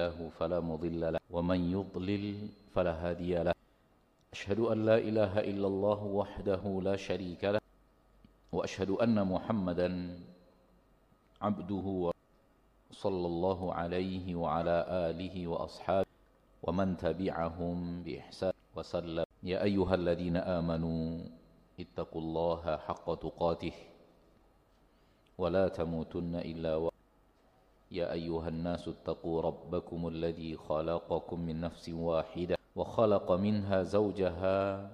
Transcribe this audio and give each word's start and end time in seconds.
الله 0.00 0.28
فلا 0.40 0.60
مضل 0.60 1.12
له 1.12 1.20
ومن 1.30 1.60
يضلل 1.72 2.48
فلا 2.72 2.92
هادي 3.04 3.34
له 3.44 3.52
أشهد 4.32 4.60
أن 4.60 4.84
لا 4.84 4.96
إله 4.98 5.32
إلا 5.40 5.66
الله 5.66 6.00
وحده 6.04 6.62
لا 6.82 6.96
شريك 6.96 7.44
له 7.44 7.60
وأشهد 8.52 8.90
أن 8.90 9.26
محمدا 9.26 9.88
عبده 11.42 12.12
صلى 12.92 13.26
الله 13.26 13.74
عليه 13.74 14.26
وعلى 14.34 14.76
آله 15.10 15.46
وأصحابه 15.46 16.08
ومن 16.62 16.96
تبعهم 16.96 18.02
بإحسان 18.02 18.52
وسلم 18.76 19.24
يا 19.42 19.62
أيها 19.62 19.94
الذين 19.94 20.36
آمنوا 20.36 21.24
اتقوا 21.80 22.22
الله 22.22 22.76
حق 22.76 23.06
تقاته 23.14 23.72
ولا 25.38 25.68
تموتن 25.68 26.34
إلا. 26.34 26.89
يا 27.90 28.12
أيها 28.12 28.48
الناس 28.48 28.88
اتقوا 28.88 29.42
ربكم 29.42 30.08
الذي 30.08 30.56
خلقكم 30.56 31.40
من 31.40 31.60
نفس 31.60 31.88
واحدة 31.88 32.56
وخلق 32.76 33.32
منها 33.32 33.82
زوجها 33.82 34.90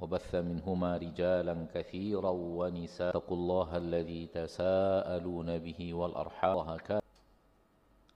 وبث 0.00 0.34
منهما 0.34 0.96
رجالا 0.96 1.66
كثيرا 1.74 2.30
ونساء. 2.30 3.08
اتقوا 3.08 3.36
الله 3.36 3.76
الذي 3.76 4.26
تساءلون 4.26 5.58
به 5.58 5.94
والأرحام. 5.94 6.76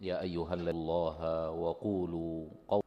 يا 0.01 0.21
أيها 0.21 0.55
الله 0.55 1.51
وقولوا 1.51 2.47
قول 2.69 2.83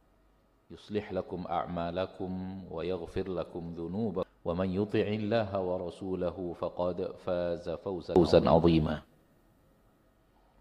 يصلح 0.70 1.12
لكم 1.12 1.44
أعمالكم 1.50 2.32
ويغفر 2.70 3.28
لكم 3.28 3.74
ذنوبكم. 3.74 4.28
ومن 4.44 4.68
يطع 4.70 5.06
الله 5.18 5.60
ورسوله 5.60 6.54
فقد 6.58 6.96
فاز 7.26 7.70
فوزا 7.70 8.14
عظيما. 8.50 9.02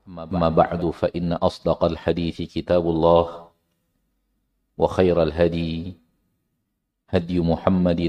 أما 0.08 0.50
بعد. 0.50 0.90
فإن 0.90 1.34
أصدق 1.34 1.84
الحديث 1.84 2.41
كتاب 2.41 2.90
الله 2.90 3.48
وخير 4.77 5.24
الهدي 5.24 5.94
هدي 7.10 7.40
محمد 7.40 8.02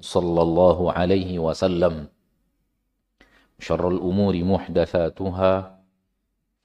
صلى 0.00 0.42
الله 0.42 0.92
عليه 0.92 1.38
وسلم 1.38 2.08
شر 3.58 3.88
الأمور 3.88 4.44
محدثاتها 4.44 5.80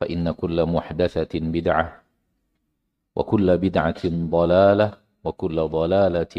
فإن 0.01 0.31
كل 0.31 0.65
محدثة 0.65 1.39
بدعة 1.39 2.03
وكل 3.15 3.57
بدعة 3.57 4.01
ضلالة 4.05 4.93
وكل 5.23 5.67
ضلالة 5.67 6.35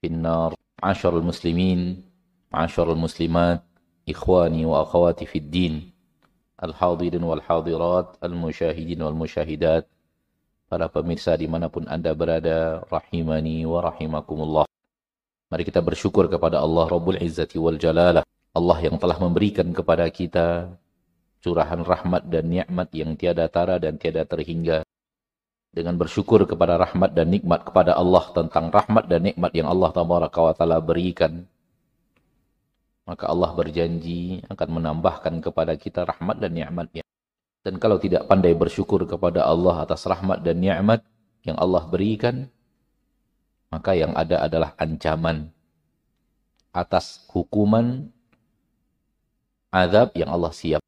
في 0.00 0.06
النار. 0.06 0.54
عشر 0.82 1.18
المسلمين 1.18 2.02
عشر 2.52 2.92
المسلمات 2.92 3.62
إخواني 4.08 4.66
وأخواتي 4.66 5.26
في 5.26 5.38
الدين. 5.38 5.91
al-hadirin 6.62 7.26
wal-hadirat, 7.26 8.22
al-musyahidin 8.22 9.02
wal-musyahidat, 9.02 9.82
para 10.70 10.86
pemirsa 10.86 11.34
di 11.34 11.50
mana 11.50 11.66
pun 11.66 11.84
Anda 11.90 12.14
berada, 12.14 12.86
rahimani 12.86 13.66
wa 13.66 13.82
rahimakumullah. 13.82 14.64
Mari 15.50 15.68
kita 15.68 15.84
bersyukur 15.84 16.30
kepada 16.32 16.62
Allah 16.62 16.88
Rabbul 16.88 17.20
Izzati 17.20 17.60
wal 17.60 17.76
Jalalah, 17.76 18.24
Allah 18.56 18.78
yang 18.80 18.96
telah 18.96 19.18
memberikan 19.20 19.68
kepada 19.74 20.08
kita 20.08 20.72
curahan 21.42 21.82
rahmat 21.82 22.24
dan 22.30 22.46
nikmat 22.48 22.88
yang 22.94 23.18
tiada 23.18 23.50
tara 23.50 23.76
dan 23.76 23.98
tiada 23.98 24.22
terhingga. 24.22 24.86
Dengan 25.72 25.98
bersyukur 25.98 26.46
kepada 26.46 26.78
rahmat 26.78 27.12
dan 27.12 27.28
nikmat 27.32 27.68
kepada 27.68 27.98
Allah 27.98 28.24
tentang 28.30 28.70
rahmat 28.70 29.08
dan 29.10 29.28
nikmat 29.28 29.52
yang 29.52 29.68
Allah 29.68 29.90
Tabaraka 29.90 30.38
wa 30.40 30.52
taala 30.56 30.78
berikan, 30.78 31.44
maka 33.12 33.28
Allah 33.28 33.52
berjanji 33.52 34.40
akan 34.48 34.68
menambahkan 34.80 35.44
kepada 35.44 35.76
kita 35.76 36.08
rahmat 36.08 36.40
dan 36.40 36.56
nikmatnya 36.56 37.04
dan 37.60 37.76
kalau 37.76 38.00
tidak 38.00 38.24
pandai 38.24 38.56
bersyukur 38.56 39.04
kepada 39.04 39.44
Allah 39.44 39.84
atas 39.84 40.08
rahmat 40.08 40.40
dan 40.40 40.56
nikmat 40.56 41.04
yang 41.44 41.60
Allah 41.60 41.84
berikan 41.84 42.48
maka 43.68 43.92
yang 43.92 44.16
ada 44.16 44.40
adalah 44.40 44.72
ancaman 44.80 45.52
atas 46.72 47.28
hukuman 47.28 48.08
azab 49.68 50.16
yang 50.16 50.32
Allah 50.32 50.56
siap 50.56 50.80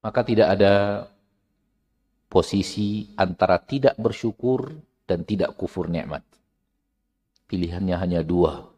maka 0.00 0.20
tidak 0.24 0.56
ada 0.56 0.72
posisi 2.34 3.14
antara 3.14 3.62
tidak 3.62 3.94
bersyukur 3.94 4.74
dan 5.06 5.22
tidak 5.22 5.54
kufur 5.54 5.86
nikmat. 5.86 6.26
Pilihannya 7.46 7.94
hanya 7.94 8.20
dua. 8.26 8.74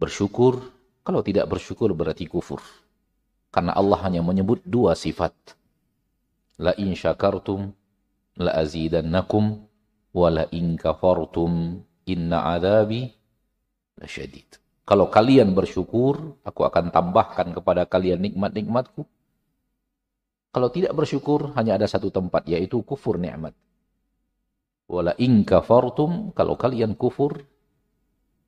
Bersyukur, 0.00 0.72
kalau 1.06 1.22
tidak 1.22 1.46
bersyukur 1.46 1.94
berarti 1.94 2.26
kufur. 2.26 2.58
Karena 3.54 3.78
Allah 3.78 4.02
hanya 4.02 4.26
menyebut 4.26 4.58
dua 4.66 4.98
sifat. 4.98 5.32
La 6.58 6.74
in 6.74 6.98
syakartum 6.98 7.70
la 8.42 8.50
azidannakum 8.58 9.62
wa 10.10 10.28
la 10.34 10.50
in 10.50 10.74
kafartum 10.74 11.78
inna 12.10 12.58
adabi 12.58 13.14
lasyadid. 14.02 14.58
Kalau 14.86 15.06
kalian 15.06 15.54
bersyukur, 15.54 16.42
aku 16.42 16.62
akan 16.66 16.90
tambahkan 16.90 17.54
kepada 17.54 17.86
kalian 17.86 18.22
nikmat-nikmatku. 18.22 19.06
Kalau 20.50 20.68
tidak 20.74 20.94
bersyukur 20.94 21.54
hanya 21.54 21.78
ada 21.78 21.86
satu 21.86 22.10
tempat 22.10 22.50
yaitu 22.50 22.82
kufur 22.82 23.14
nikmat. 23.14 23.54
Wala 24.86 25.14
in 25.18 25.42
kafartum 25.42 26.30
kalau 26.34 26.54
kalian 26.54 26.94
kufur 26.94 27.42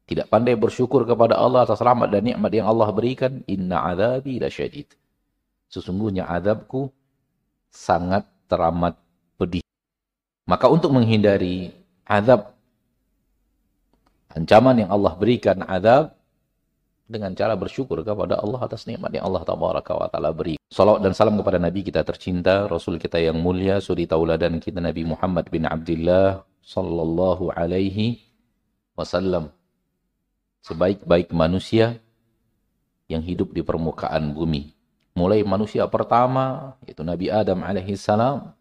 tidak 0.08 0.32
pandai 0.32 0.56
bersyukur 0.56 1.04
kepada 1.04 1.36
Allah 1.36 1.68
atas 1.68 1.84
rahmat 1.84 2.08
dan 2.08 2.24
nikmat 2.24 2.48
yang 2.48 2.64
Allah 2.64 2.88
berikan, 2.88 3.44
inna 3.44 3.84
adzabi 3.92 4.40
lasyadid. 4.40 4.88
Sesungguhnya 5.68 6.24
azabku 6.24 6.88
sangat 7.68 8.24
teramat 8.48 8.96
pedih. 9.36 9.60
Maka 10.48 10.72
untuk 10.72 10.96
menghindari 10.96 11.76
azab 12.08 12.56
ancaman 14.32 14.80
yang 14.80 14.90
Allah 14.90 15.12
berikan 15.12 15.60
azab 15.68 16.16
dengan 17.04 17.36
cara 17.36 17.52
bersyukur 17.52 18.00
kepada 18.00 18.40
Allah 18.40 18.64
atas 18.64 18.88
nikmat 18.88 19.12
yang 19.12 19.28
Allah 19.28 19.44
tabaraka 19.44 19.92
wa 19.92 20.08
taala 20.08 20.32
beri. 20.32 20.56
Salawat 20.72 21.04
dan 21.04 21.12
salam 21.12 21.36
kepada 21.36 21.60
nabi 21.60 21.84
kita 21.84 22.00
tercinta, 22.00 22.64
rasul 22.64 22.96
kita 22.96 23.20
yang 23.20 23.36
mulia, 23.36 23.80
suri 23.80 24.08
tauladan 24.08 24.56
kita 24.56 24.80
Nabi 24.80 25.04
Muhammad 25.04 25.52
bin 25.52 25.68
Abdullah 25.68 26.44
sallallahu 26.64 27.52
alaihi 27.52 28.24
wasallam. 28.96 29.57
Sebaik-baik 30.64 31.30
manusia 31.30 32.02
yang 33.08 33.24
hidup 33.24 33.56
di 33.56 33.64
permukaan 33.64 34.36
bumi. 34.36 34.74
Mulai 35.16 35.42
manusia 35.42 35.88
pertama, 35.90 36.78
yaitu 36.86 37.02
Nabi 37.02 37.26
Adam 37.32 37.64
alaihi 37.66 37.98
salam, 37.98 38.54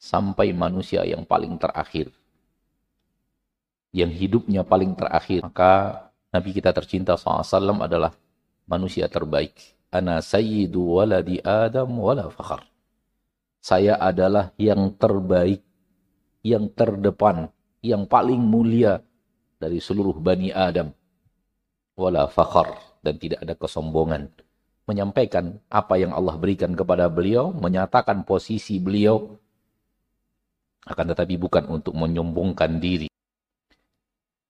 sampai 0.00 0.56
manusia 0.56 1.04
yang 1.04 1.28
paling 1.28 1.60
terakhir. 1.60 2.08
Yang 3.92 4.12
hidupnya 4.16 4.64
paling 4.64 4.96
terakhir. 4.96 5.44
Maka 5.44 6.06
Nabi 6.30 6.56
kita 6.56 6.70
tercinta 6.72 7.18
SAW 7.18 7.84
adalah 7.84 8.14
manusia 8.64 9.10
terbaik. 9.10 9.52
Ana 9.90 10.22
sayyidu 10.22 11.02
waladi 11.02 11.42
Adam 11.42 11.90
wala 11.98 12.30
fakhar. 12.30 12.64
Saya 13.60 13.98
adalah 14.00 14.56
yang 14.56 14.94
terbaik, 14.96 15.60
yang 16.40 16.70
terdepan, 16.72 17.52
yang 17.84 18.08
paling 18.08 18.40
mulia 18.40 19.04
dari 19.60 19.82
seluruh 19.82 20.16
Bani 20.16 20.48
Adam. 20.48 20.96
Wala 22.00 22.24
fakhar. 22.32 22.80
Dan 23.04 23.20
tidak 23.20 23.44
ada 23.44 23.52
kesombongan. 23.52 24.32
Menyampaikan 24.88 25.60
apa 25.68 26.00
yang 26.00 26.16
Allah 26.16 26.40
berikan 26.40 26.72
kepada 26.72 27.12
beliau, 27.12 27.52
menyatakan 27.52 28.24
posisi 28.24 28.80
beliau, 28.80 29.36
akan 30.88 31.04
tetapi 31.12 31.36
bukan 31.36 31.68
untuk 31.68 31.92
menyombongkan 31.92 32.80
diri. 32.80 33.12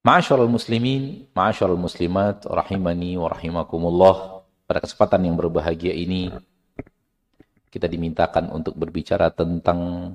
Ma'asyarul 0.06 0.48
muslimin, 0.48 1.28
ma'asyarul 1.34 1.76
muslimat, 1.76 2.46
rahimani 2.46 3.18
wa 3.18 3.28
rahimakumullah. 3.28 4.46
Pada 4.64 4.80
kesempatan 4.80 5.26
yang 5.26 5.36
berbahagia 5.36 5.92
ini, 5.92 6.30
kita 7.68 7.90
dimintakan 7.90 8.48
untuk 8.54 8.78
berbicara 8.78 9.28
tentang 9.34 10.14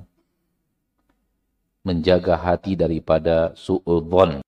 menjaga 1.86 2.34
hati 2.34 2.74
daripada 2.74 3.54
su'udhon. 3.54 4.45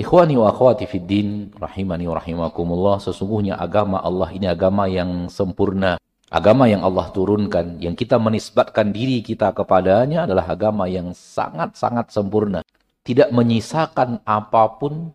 Ikhwani 0.00 0.40
wa 0.40 0.48
akhwati 0.48 0.88
fid 0.88 1.04
din, 1.04 1.52
rahimani 1.52 2.08
wa 2.08 2.16
rahimakumullah, 2.16 2.96
sesungguhnya 3.00 3.60
agama 3.60 4.00
Allah 4.00 4.28
ini 4.32 4.48
agama 4.48 4.88
yang 4.88 5.28
sempurna. 5.28 6.00
Agama 6.32 6.64
yang 6.64 6.80
Allah 6.80 7.12
turunkan, 7.12 7.76
yang 7.76 7.92
kita 7.92 8.16
menisbatkan 8.16 8.88
diri 8.88 9.20
kita 9.20 9.52
kepadanya 9.52 10.24
adalah 10.24 10.48
agama 10.48 10.88
yang 10.88 11.12
sangat-sangat 11.12 12.08
sempurna 12.08 12.64
tidak 13.02 13.34
menyisakan 13.34 14.22
apa 14.22 14.78
pun 14.78 15.10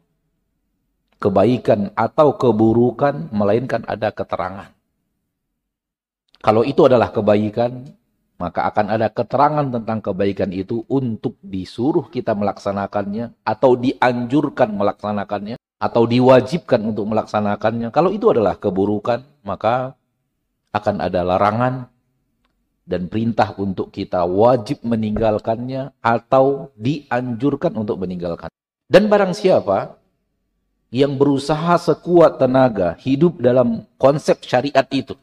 kebaikan 1.18 1.90
atau 1.98 2.36
keburukan 2.36 3.32
melainkan 3.34 3.82
ada 3.88 4.14
keterangan. 4.14 4.70
Kalau 6.38 6.62
itu 6.62 6.86
adalah 6.86 7.10
kebaikan, 7.10 7.90
maka 8.38 8.70
akan 8.70 8.94
ada 8.94 9.10
keterangan 9.10 9.66
tentang 9.66 10.00
kebaikan 10.02 10.54
itu 10.54 10.86
untuk 10.86 11.42
disuruh 11.42 12.06
kita 12.10 12.38
melaksanakannya 12.38 13.34
atau 13.42 13.74
dianjurkan 13.74 14.78
melaksanakannya 14.78 15.58
atau 15.78 16.04
diwajibkan 16.10 16.82
untuk 16.86 17.06
melaksanakannya. 17.10 17.90
Kalau 17.94 18.10
itu 18.14 18.30
adalah 18.34 18.58
keburukan, 18.58 19.26
maka 19.46 19.94
akan 20.74 20.96
ada 21.02 21.22
larangan 21.26 21.90
dan 22.88 23.10
perintah 23.12 23.52
untuk 23.58 23.90
kita 23.92 24.24
wajib 24.24 24.82
meninggalkannya 24.86 25.92
atau 26.00 26.72
dianjurkan 26.78 27.74
untuk 27.74 28.00
meninggalkan. 28.02 28.50
Dan 28.88 29.12
barang 29.12 29.36
siapa 29.36 30.00
yang 30.88 31.20
berusaha 31.20 31.76
sekuat 31.76 32.40
tenaga 32.40 32.96
hidup 33.04 33.44
dalam 33.44 33.84
konsep 34.00 34.40
syariat 34.48 34.88
itu, 34.88 35.20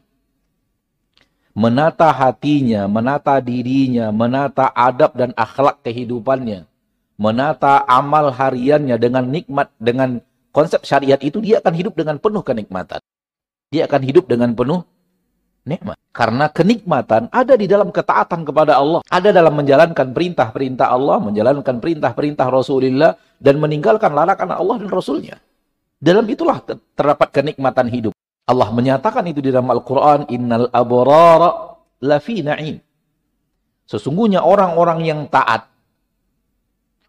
menata 1.55 2.11
hatinya, 2.11 2.85
menata 2.85 3.39
dirinya, 3.39 4.11
menata 4.11 4.69
adab 4.75 5.15
dan 5.15 5.31
akhlak 5.39 5.79
kehidupannya, 5.81 6.67
menata 7.15 7.81
amal 7.87 8.29
hariannya 8.29 8.99
dengan 8.99 9.23
nikmat, 9.31 9.71
dengan 9.79 10.19
konsep 10.51 10.83
syariat 10.83 11.17
itu, 11.23 11.39
dia 11.39 11.63
akan 11.63 11.73
hidup 11.73 11.95
dengan 11.95 12.19
penuh 12.19 12.43
kenikmatan. 12.43 12.99
Dia 13.71 13.87
akan 13.87 14.01
hidup 14.03 14.27
dengan 14.27 14.51
penuh 14.51 14.83
nikmat. 15.65 15.97
Karena 16.13 16.47
kenikmatan 16.47 17.27
ada 17.33 17.57
di 17.57 17.65
dalam 17.65 17.89
ketaatan 17.89 18.45
kepada 18.45 18.77
Allah. 18.77 19.01
Ada 19.09 19.35
dalam 19.35 19.55
menjalankan 19.57 20.13
perintah-perintah 20.13 20.87
Allah, 20.87 21.17
menjalankan 21.19 21.81
perintah-perintah 21.81 22.47
Rasulullah, 22.47 23.17
dan 23.41 23.59
meninggalkan 23.59 24.13
larangan 24.13 24.55
Allah 24.55 24.75
dan 24.79 24.89
Rasulnya. 24.91 25.35
Dalam 25.99 26.27
itulah 26.29 26.61
terdapat 26.95 27.31
kenikmatan 27.31 27.87
hidup. 27.89 28.13
Allah 28.45 28.69
menyatakan 28.69 29.25
itu 29.25 29.41
di 29.41 29.49
dalam 29.49 29.73
Al-Quran, 29.73 30.29
Innal 30.29 30.69
abrara 30.69 31.81
lafi 32.01 32.45
na'im. 32.45 32.77
Sesungguhnya 33.89 34.45
orang-orang 34.45 35.01
yang 35.05 35.21
taat, 35.29 35.65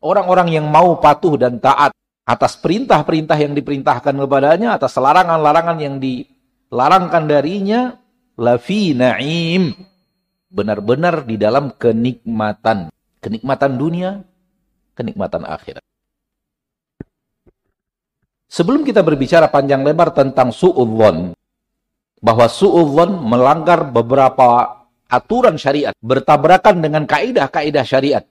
orang-orang 0.01 0.61
yang 0.61 0.67
mau 0.69 0.97
patuh 1.01 1.37
dan 1.37 1.61
taat 1.61 1.93
atas 2.27 2.59
perintah-perintah 2.59 3.37
yang 3.39 3.53
diperintahkan 3.53 4.13
kepadanya, 4.17 4.77
atas 4.77 4.97
larangan-larangan 4.99 5.79
yang 5.79 5.97
dilarangkan 6.03 7.25
darinya, 7.29 7.97
lafi 8.35 8.97
na'im. 8.97 9.77
Benar-benar 10.51 11.29
di 11.29 11.37
dalam 11.37 11.73
kenikmatan. 11.77 12.89
Kenikmatan 13.21 13.73
dunia, 13.77 14.23
kenikmatan 14.97 15.45
akhirat. 15.45 15.83
Sebelum 18.57 18.89
kita 18.89 19.05
berbicara 19.05 19.53
panjang 19.53 19.85
lebar 19.85 20.17
tentang 20.17 20.49
su'udhon, 20.49 21.37
bahwa 22.25 22.47
su'udhon 22.49 23.21
melanggar 23.21 23.85
beberapa 23.85 24.81
aturan 25.13 25.61
syariat, 25.61 25.93
bertabrakan 26.01 26.81
dengan 26.81 27.05
kaidah-kaidah 27.05 27.85
syariat. 27.85 28.25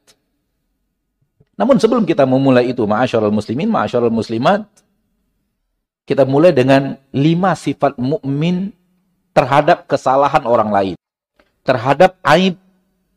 Namun 1.61 1.77
sebelum 1.77 2.09
kita 2.09 2.25
memulai 2.25 2.73
itu, 2.73 2.89
ma'asyarul 2.89 3.29
muslimin, 3.29 3.69
ma'asyarul 3.69 4.09
muslimat, 4.09 4.65
kita 6.09 6.25
mulai 6.25 6.57
dengan 6.57 6.97
lima 7.13 7.53
sifat 7.53 7.93
mukmin 8.01 8.73
terhadap 9.29 9.85
kesalahan 9.85 10.41
orang 10.49 10.73
lain, 10.73 10.95
terhadap 11.61 12.17
aib 12.33 12.57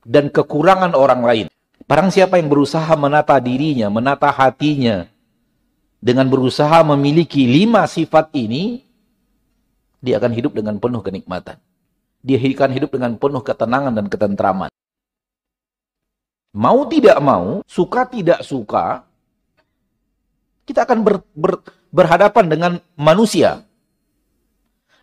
dan 0.04 0.28
kekurangan 0.28 0.92
orang 0.92 1.24
lain. 1.24 1.46
Barang 1.88 2.12
siapa 2.12 2.36
yang 2.36 2.52
berusaha 2.52 2.92
menata 3.00 3.40
dirinya, 3.40 3.88
menata 3.88 4.28
hatinya, 4.28 5.08
dengan 5.98 6.30
berusaha 6.30 6.82
memiliki 6.86 7.42
lima 7.46 7.82
sifat 7.90 8.30
ini, 8.34 8.86
dia 9.98 10.22
akan 10.22 10.30
hidup 10.30 10.54
dengan 10.54 10.78
penuh 10.78 11.02
kenikmatan. 11.02 11.58
Dia 12.22 12.38
akan 12.38 12.70
hidup 12.74 12.90
dengan 12.94 13.14
penuh 13.18 13.42
ketenangan 13.42 13.94
dan 13.94 14.06
ketentraman. 14.06 14.70
Mau 16.54 16.86
tidak 16.90 17.18
mau, 17.22 17.62
suka 17.66 18.06
tidak 18.08 18.42
suka, 18.42 19.06
kita 20.66 20.84
akan 20.84 21.00
ber, 21.00 21.22
ber, 21.32 21.62
berhadapan 21.88 22.44
dengan 22.46 22.72
manusia. 22.98 23.62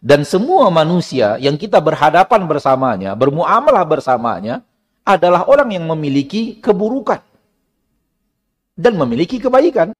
Dan 0.06 0.21
semua 0.21 0.69
manusia 0.69 1.41
yang 1.41 1.57
kita 1.57 1.81
berhadapan 1.81 2.45
bersamanya, 2.45 3.18
bermuamalah 3.18 3.81
bersamanya, 3.88 4.62
adalah 5.01 5.50
orang 5.50 5.74
yang 5.74 5.86
memiliki 5.89 6.62
keburukan. 6.62 7.21
Dan 8.75 9.00
memiliki 9.00 9.41
kebaikan. 9.41 9.95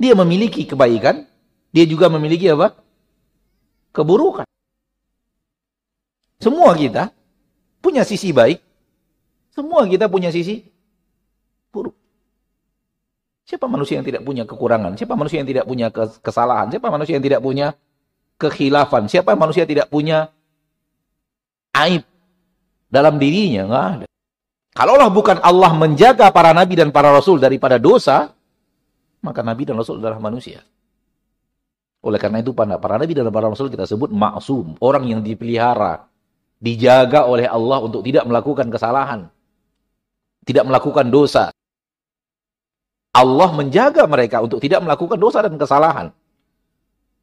Dia 0.00 0.16
memiliki 0.16 0.64
kebaikan, 0.64 1.28
dia 1.76 1.84
juga 1.84 2.08
memiliki 2.08 2.48
apa? 2.48 2.72
Keburukan. 3.92 4.48
Semua 6.40 6.72
kita 6.72 7.12
punya 7.84 8.00
sisi 8.08 8.32
baik, 8.32 8.64
semua 9.52 9.84
kita 9.84 10.08
punya 10.08 10.32
sisi 10.32 10.64
buruk. 11.68 11.92
Siapa 13.44 13.68
manusia 13.68 14.00
yang 14.00 14.06
tidak 14.08 14.24
punya 14.24 14.48
kekurangan? 14.48 14.96
Siapa 14.96 15.12
manusia 15.20 15.44
yang 15.44 15.50
tidak 15.52 15.68
punya 15.68 15.92
kesalahan? 16.24 16.72
Siapa 16.72 16.88
manusia 16.88 17.20
yang 17.20 17.26
tidak 17.26 17.44
punya 17.44 17.76
kekhilafan. 18.40 19.04
Siapa 19.04 19.36
manusia 19.36 19.68
tidak 19.68 19.92
punya 19.92 20.32
aib 21.76 22.08
dalam 22.88 23.20
dirinya? 23.20 23.68
Nggak 23.68 23.84
ada. 24.00 24.06
Kalaulah 24.70 25.10
bukan 25.12 25.36
Allah 25.44 25.76
menjaga 25.76 26.32
para 26.32 26.56
nabi 26.56 26.78
dan 26.78 26.88
para 26.88 27.12
rasul 27.12 27.36
daripada 27.36 27.76
dosa, 27.76 28.32
maka 29.20 29.40
nabi 29.44 29.68
dan 29.68 29.76
rasul 29.76 30.00
adalah 30.00 30.20
manusia. 30.20 30.64
Oleh 32.00 32.16
karena 32.16 32.40
itu 32.40 32.56
para, 32.56 32.80
para 32.80 32.96
nabi 32.96 33.12
dan 33.12 33.28
para 33.28 33.48
rasul 33.48 33.68
kita 33.68 33.84
sebut 33.84 34.08
maksum, 34.08 34.76
orang 34.80 35.04
yang 35.08 35.20
dipelihara, 35.20 36.08
dijaga 36.60 37.28
oleh 37.28 37.44
Allah 37.44 37.78
untuk 37.84 38.00
tidak 38.04 38.24
melakukan 38.24 38.72
kesalahan, 38.72 39.28
tidak 40.44 40.64
melakukan 40.64 41.08
dosa. 41.12 41.52
Allah 43.10 43.50
menjaga 43.52 44.06
mereka 44.06 44.38
untuk 44.40 44.62
tidak 44.62 44.80
melakukan 44.80 45.18
dosa 45.18 45.42
dan 45.42 45.58
kesalahan. 45.58 46.08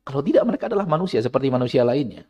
Kalau 0.03 0.21
tidak 0.23 0.43
mereka 0.43 0.67
adalah 0.67 0.87
manusia 0.87 1.19
seperti 1.23 1.47
manusia 1.47 1.83
lainnya. 1.83 2.27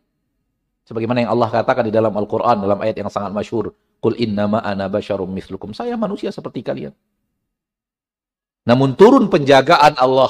Sebagaimana 0.87 1.27
yang 1.27 1.31
Allah 1.35 1.51
katakan 1.51 1.83
di 1.83 1.91
dalam 1.91 2.15
Al-Quran, 2.15 2.63
dalam 2.63 2.79
ayat 2.79 2.95
yang 2.95 3.11
sangat 3.11 3.35
masyhur, 3.35 3.75
Qul 3.97 4.13
innama 4.21 4.61
ana 4.61 4.85
basyarum 4.87 5.27
mislukum. 5.27 5.73
Saya 5.73 5.97
manusia 5.97 6.29
seperti 6.29 6.61
kalian. 6.61 6.93
Namun 8.67 8.99
turun 8.99 9.31
penjagaan 9.31 9.95
Allah. 9.95 10.27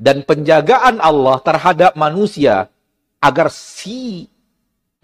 Dan 0.00 0.24
penjagaan 0.24 1.02
Allah 1.02 1.42
terhadap 1.44 1.92
manusia, 1.92 2.72
agar 3.20 3.52
si 3.52 4.30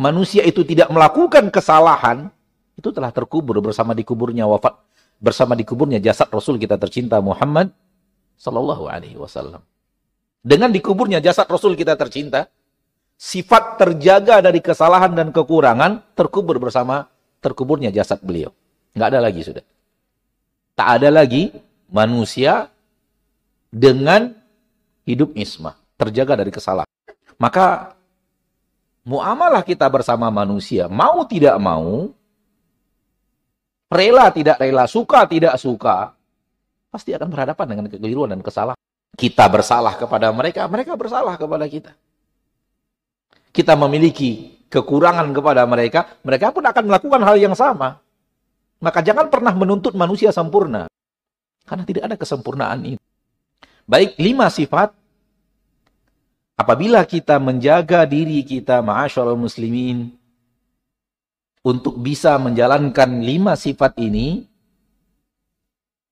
manusia 0.01 0.41
itu 0.41 0.65
tidak 0.65 0.89
melakukan 0.89 1.53
kesalahan, 1.53 2.33
itu 2.81 2.89
telah 2.95 3.13
terkubur 3.13 3.61
bersama 3.61 3.93
dikuburnya 3.93 4.49
wafat, 4.49 4.73
bersama 5.21 5.53
dikuburnya 5.53 6.01
jasad 6.01 6.33
Rasul 6.33 6.57
kita 6.57 6.81
tercinta 6.81 7.21
Muhammad 7.21 7.77
Sallallahu 8.41 8.89
Alaihi 8.89 9.21
Wasallam. 9.21 9.61
Dengan 10.41 10.73
dikuburnya 10.73 11.21
jasad 11.21 11.45
Rasul 11.45 11.77
kita 11.77 11.93
tercinta, 12.01 12.49
sifat 13.21 13.77
terjaga 13.77 14.41
dari 14.41 14.65
kesalahan 14.65 15.13
dan 15.13 15.29
kekurangan 15.29 16.17
terkubur 16.17 16.57
bersama 16.57 17.09
terkuburnya 17.45 17.93
jasad 17.93 18.21
beliau. 18.25 18.49
Nggak 18.97 19.09
ada 19.13 19.21
lagi 19.21 19.41
sudah. 19.45 19.65
Tak 20.77 20.89
ada 21.01 21.09
lagi 21.13 21.53
manusia 21.93 22.69
dengan 23.71 24.35
hidup 25.07 25.33
ismah, 25.39 25.79
terjaga 25.97 26.39
dari 26.39 26.51
kesalahan. 26.51 26.89
Maka 27.37 27.95
muamalah 29.07 29.63
kita 29.63 29.87
bersama 29.87 30.33
manusia, 30.33 30.91
mau 30.91 31.23
tidak 31.29 31.57
mau, 31.61 32.11
rela 33.93 34.27
tidak 34.35 34.59
rela, 34.59 34.85
suka 34.91 35.29
tidak 35.31 35.55
suka, 35.61 36.17
pasti 36.91 37.13
akan 37.13 37.29
berhadapan 37.31 37.67
dengan 37.77 37.87
kekeliruan 37.93 38.35
dan 38.35 38.43
kesalahan. 38.43 38.79
Kita 39.17 39.49
bersalah 39.49 39.97
kepada 39.97 40.29
mereka, 40.35 40.69
mereka 40.69 40.93
bersalah 40.99 41.41
kepada 41.41 41.65
kita. 41.65 41.93
Kita 43.55 43.73
memiliki 43.73 44.61
kekurangan 44.69 45.33
kepada 45.33 45.65
mereka, 45.65 46.21
mereka 46.21 46.53
pun 46.53 46.65
akan 46.67 46.85
melakukan 46.85 47.21
hal 47.25 47.37
yang 47.41 47.57
sama. 47.57 47.97
Maka 48.77 49.01
jangan 49.01 49.33
pernah 49.33 49.57
menuntut 49.57 49.97
manusia 49.97 50.29
sempurna. 50.35 50.85
Karena 51.65 51.85
tidak 51.89 52.03
ada 52.13 52.17
kesempurnaan 52.21 52.81
itu. 52.85 53.06
Baik, 53.87 54.19
lima 54.19 54.51
sifat. 54.51 54.91
Apabila 56.59 57.07
kita 57.07 57.39
menjaga 57.39 58.03
diri 58.03 58.43
kita, 58.43 58.83
ma'asyarul 58.83 59.39
muslimin, 59.39 60.11
untuk 61.63 61.95
bisa 62.03 62.35
menjalankan 62.43 63.23
lima 63.23 63.55
sifat 63.55 63.95
ini, 64.03 64.43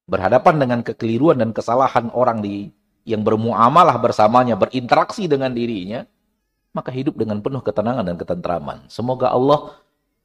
berhadapan 0.06 0.54
dengan 0.62 0.80
kekeliruan 0.86 1.42
dan 1.42 1.50
kesalahan 1.50 2.14
orang 2.14 2.38
di 2.38 2.70
yang 3.02 3.26
bermuamalah 3.26 3.98
bersamanya, 3.98 4.54
berinteraksi 4.54 5.26
dengan 5.26 5.50
dirinya, 5.50 6.06
maka 6.70 6.94
hidup 6.94 7.18
dengan 7.18 7.42
penuh 7.42 7.58
ketenangan 7.58 8.06
dan 8.06 8.14
ketentraman. 8.14 8.86
Semoga 8.86 9.34
Allah 9.34 9.74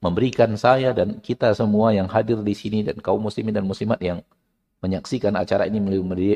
memberikan 0.05 0.53
saya 0.53 0.93
dan 0.93 1.17
kita 1.17 1.49
semua 1.57 1.97
yang 1.97 2.05
hadir 2.05 2.39
di 2.45 2.53
sini 2.53 2.85
dan 2.85 3.01
kaum 3.01 3.19
muslimin 3.19 3.57
dan 3.57 3.65
muslimat 3.65 3.97
yang 3.99 4.21
menyaksikan 4.79 5.35
acara 5.35 5.67
ini 5.67 5.79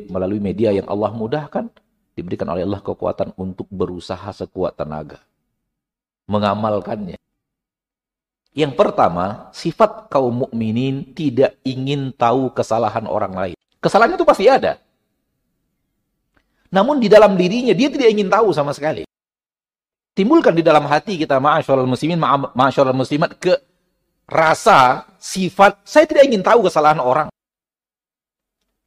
melalui 0.07 0.39
media 0.43 0.75
yang 0.75 0.88
Allah 0.88 1.12
mudahkan, 1.15 1.71
diberikan 2.13 2.47
oleh 2.51 2.67
Allah 2.67 2.83
kekuatan 2.83 3.33
untuk 3.39 3.65
berusaha 3.71 4.29
sekuat 4.29 4.77
tenaga. 4.77 5.23
Mengamalkannya. 6.29 7.19
Yang 8.53 8.73
pertama, 8.77 9.50
sifat 9.50 10.13
kaum 10.13 10.45
mukminin 10.45 11.15
tidak 11.17 11.57
ingin 11.65 12.13
tahu 12.13 12.53
kesalahan 12.53 13.09
orang 13.09 13.33
lain. 13.33 13.57
Kesalahan 13.81 14.13
itu 14.13 14.21
pasti 14.21 14.45
ada. 14.45 14.77
Namun 16.69 17.01
di 17.01 17.09
dalam 17.09 17.33
dirinya 17.33 17.73
dia 17.73 17.89
tidak 17.89 18.13
ingin 18.13 18.29
tahu 18.29 18.53
sama 18.53 18.69
sekali. 18.77 19.09
Timbulkan 20.13 20.53
di 20.53 20.62
dalam 20.62 20.85
hati 20.85 21.17
kita 21.17 21.41
ma'asyarul 21.41 21.89
muslimin, 21.89 22.21
ma'asyarul 22.53 22.93
muslimat 22.93 23.33
ke 23.41 23.57
rasa, 24.29 25.09
sifat, 25.17 25.81
saya 25.81 26.05
tidak 26.05 26.29
ingin 26.29 26.45
tahu 26.45 26.69
kesalahan 26.69 27.01
orang. 27.01 27.32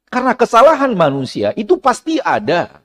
Karena 0.07 0.31
kesalahan 0.33 0.95
manusia 0.95 1.51
itu 1.59 1.75
pasti 1.79 2.17
ada. 2.23 2.79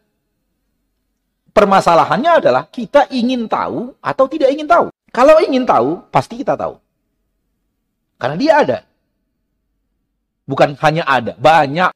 Permasalahannya 1.53 2.43
adalah 2.43 2.65
kita 2.67 3.07
ingin 3.13 3.47
tahu 3.47 3.95
atau 4.03 4.25
tidak 4.27 4.51
ingin 4.51 4.67
tahu. 4.67 4.89
Kalau 5.13 5.37
ingin 5.45 5.69
tahu, 5.69 6.01
pasti 6.09 6.41
kita 6.41 6.57
tahu. 6.57 6.81
Karena 8.17 8.37
dia 8.41 8.53
ada. 8.65 8.79
Bukan 10.49 10.75
hanya 10.81 11.05
ada, 11.05 11.37
banyak. 11.37 11.93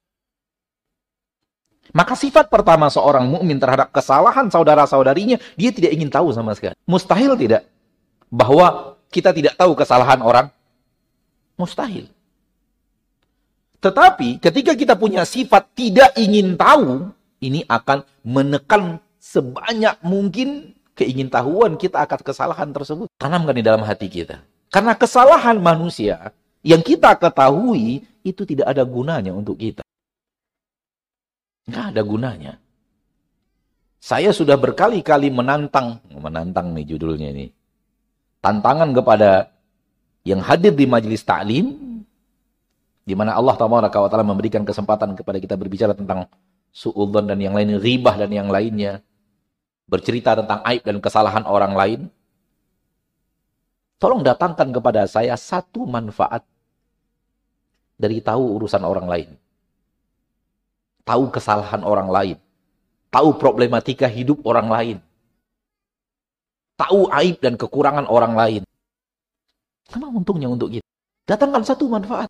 Maka 1.96 2.12
sifat 2.12 2.52
pertama 2.52 2.92
seorang 2.92 3.24
mukmin 3.24 3.56
terhadap 3.56 3.88
kesalahan 3.88 4.52
saudara-saudarinya, 4.52 5.40
dia 5.56 5.70
tidak 5.72 5.96
ingin 5.96 6.12
tahu 6.12 6.28
sama 6.36 6.52
sekali. 6.52 6.76
Mustahil 6.84 7.32
tidak 7.40 7.64
bahwa 8.28 9.00
kita 9.08 9.32
tidak 9.32 9.56
tahu 9.56 9.72
kesalahan 9.72 10.20
orang? 10.20 10.46
Mustahil. 11.56 12.12
Tetapi 13.86 14.42
ketika 14.42 14.74
kita 14.74 14.98
punya 14.98 15.22
sifat 15.22 15.70
tidak 15.78 16.10
ingin 16.18 16.58
tahu, 16.58 17.14
ini 17.38 17.62
akan 17.70 18.02
menekan 18.26 18.98
sebanyak 19.22 19.94
mungkin 20.02 20.74
keingintahuan 20.98 21.78
kita 21.78 22.02
akan 22.02 22.18
kesalahan 22.26 22.74
tersebut. 22.74 23.06
Tanamkan 23.14 23.54
di 23.54 23.62
dalam 23.62 23.86
hati 23.86 24.10
kita. 24.10 24.42
Karena 24.74 24.98
kesalahan 24.98 25.62
manusia 25.62 26.34
yang 26.66 26.82
kita 26.82 27.14
ketahui 27.14 28.02
itu 28.26 28.42
tidak 28.42 28.74
ada 28.74 28.82
gunanya 28.82 29.30
untuk 29.30 29.54
kita. 29.54 29.86
Nggak 31.70 31.84
ada 31.94 32.02
gunanya. 32.02 32.52
Saya 34.02 34.34
sudah 34.34 34.58
berkali-kali 34.58 35.30
menantang, 35.30 36.02
menantang 36.10 36.74
nih 36.74 36.90
judulnya 36.90 37.30
ini. 37.30 37.54
Tantangan 38.42 38.90
kepada 38.90 39.54
yang 40.26 40.42
hadir 40.42 40.74
di 40.74 40.90
majelis 40.90 41.22
taklim 41.22 41.95
di 43.06 43.14
mana 43.14 43.38
Allah 43.38 43.54
Taala 43.54 44.26
memberikan 44.26 44.66
kesempatan 44.66 45.14
kepada 45.14 45.38
kita 45.38 45.54
berbicara 45.54 45.94
tentang 45.94 46.26
suudzon 46.74 47.30
dan 47.30 47.38
yang 47.38 47.54
lain, 47.54 47.78
ribah 47.78 48.18
dan 48.18 48.34
yang 48.34 48.50
lainnya. 48.50 49.00
Bercerita 49.86 50.34
tentang 50.34 50.66
aib 50.66 50.82
dan 50.82 50.98
kesalahan 50.98 51.46
orang 51.46 51.72
lain. 51.78 52.00
Tolong 54.02 54.26
datangkan 54.26 54.74
kepada 54.74 55.06
saya 55.06 55.38
satu 55.38 55.86
manfaat 55.86 56.42
dari 57.94 58.18
tahu 58.18 58.58
urusan 58.58 58.82
orang 58.82 59.06
lain 59.06 59.30
tahu 61.06 61.30
kesalahan 61.30 61.86
orang 61.86 62.10
lain, 62.10 62.36
tahu 63.14 63.38
problematika 63.38 64.10
hidup 64.10 64.42
orang 64.42 64.66
lain, 64.66 64.96
tahu 66.74 67.06
aib 67.22 67.38
dan 67.38 67.54
kekurangan 67.54 68.10
orang 68.10 68.34
lain. 68.34 68.62
Apa 69.86 70.10
untungnya 70.10 70.50
untuk 70.50 70.74
kita? 70.74 70.86
Datangkan 71.30 71.62
satu 71.62 71.86
manfaat. 71.86 72.26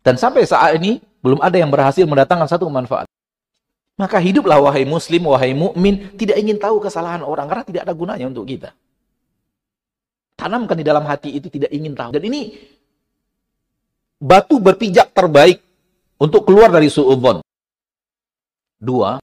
Dan 0.00 0.16
sampai 0.16 0.48
saat 0.48 0.80
ini 0.80 1.00
belum 1.20 1.40
ada 1.44 1.56
yang 1.60 1.68
berhasil 1.68 2.04
mendatangkan 2.08 2.48
satu 2.48 2.68
manfaat. 2.72 3.04
Maka 4.00 4.16
hiduplah 4.16 4.56
wahai 4.56 4.88
muslim, 4.88 5.28
wahai 5.28 5.52
mukmin, 5.52 6.16
tidak 6.16 6.40
ingin 6.40 6.56
tahu 6.56 6.80
kesalahan 6.80 7.20
orang 7.20 7.44
karena 7.44 7.64
tidak 7.68 7.82
ada 7.84 7.92
gunanya 7.92 8.26
untuk 8.32 8.48
kita. 8.48 8.72
Tanamkan 10.40 10.80
di 10.80 10.84
dalam 10.88 11.04
hati 11.04 11.36
itu 11.36 11.52
tidak 11.52 11.68
ingin 11.68 11.92
tahu. 11.92 12.16
Dan 12.16 12.24
ini 12.24 12.56
batu 14.16 14.56
berpijak 14.56 15.12
terbaik 15.12 15.60
untuk 16.16 16.48
keluar 16.48 16.72
dari 16.72 16.88
su'udhon. 16.88 17.44
Dua, 18.80 19.20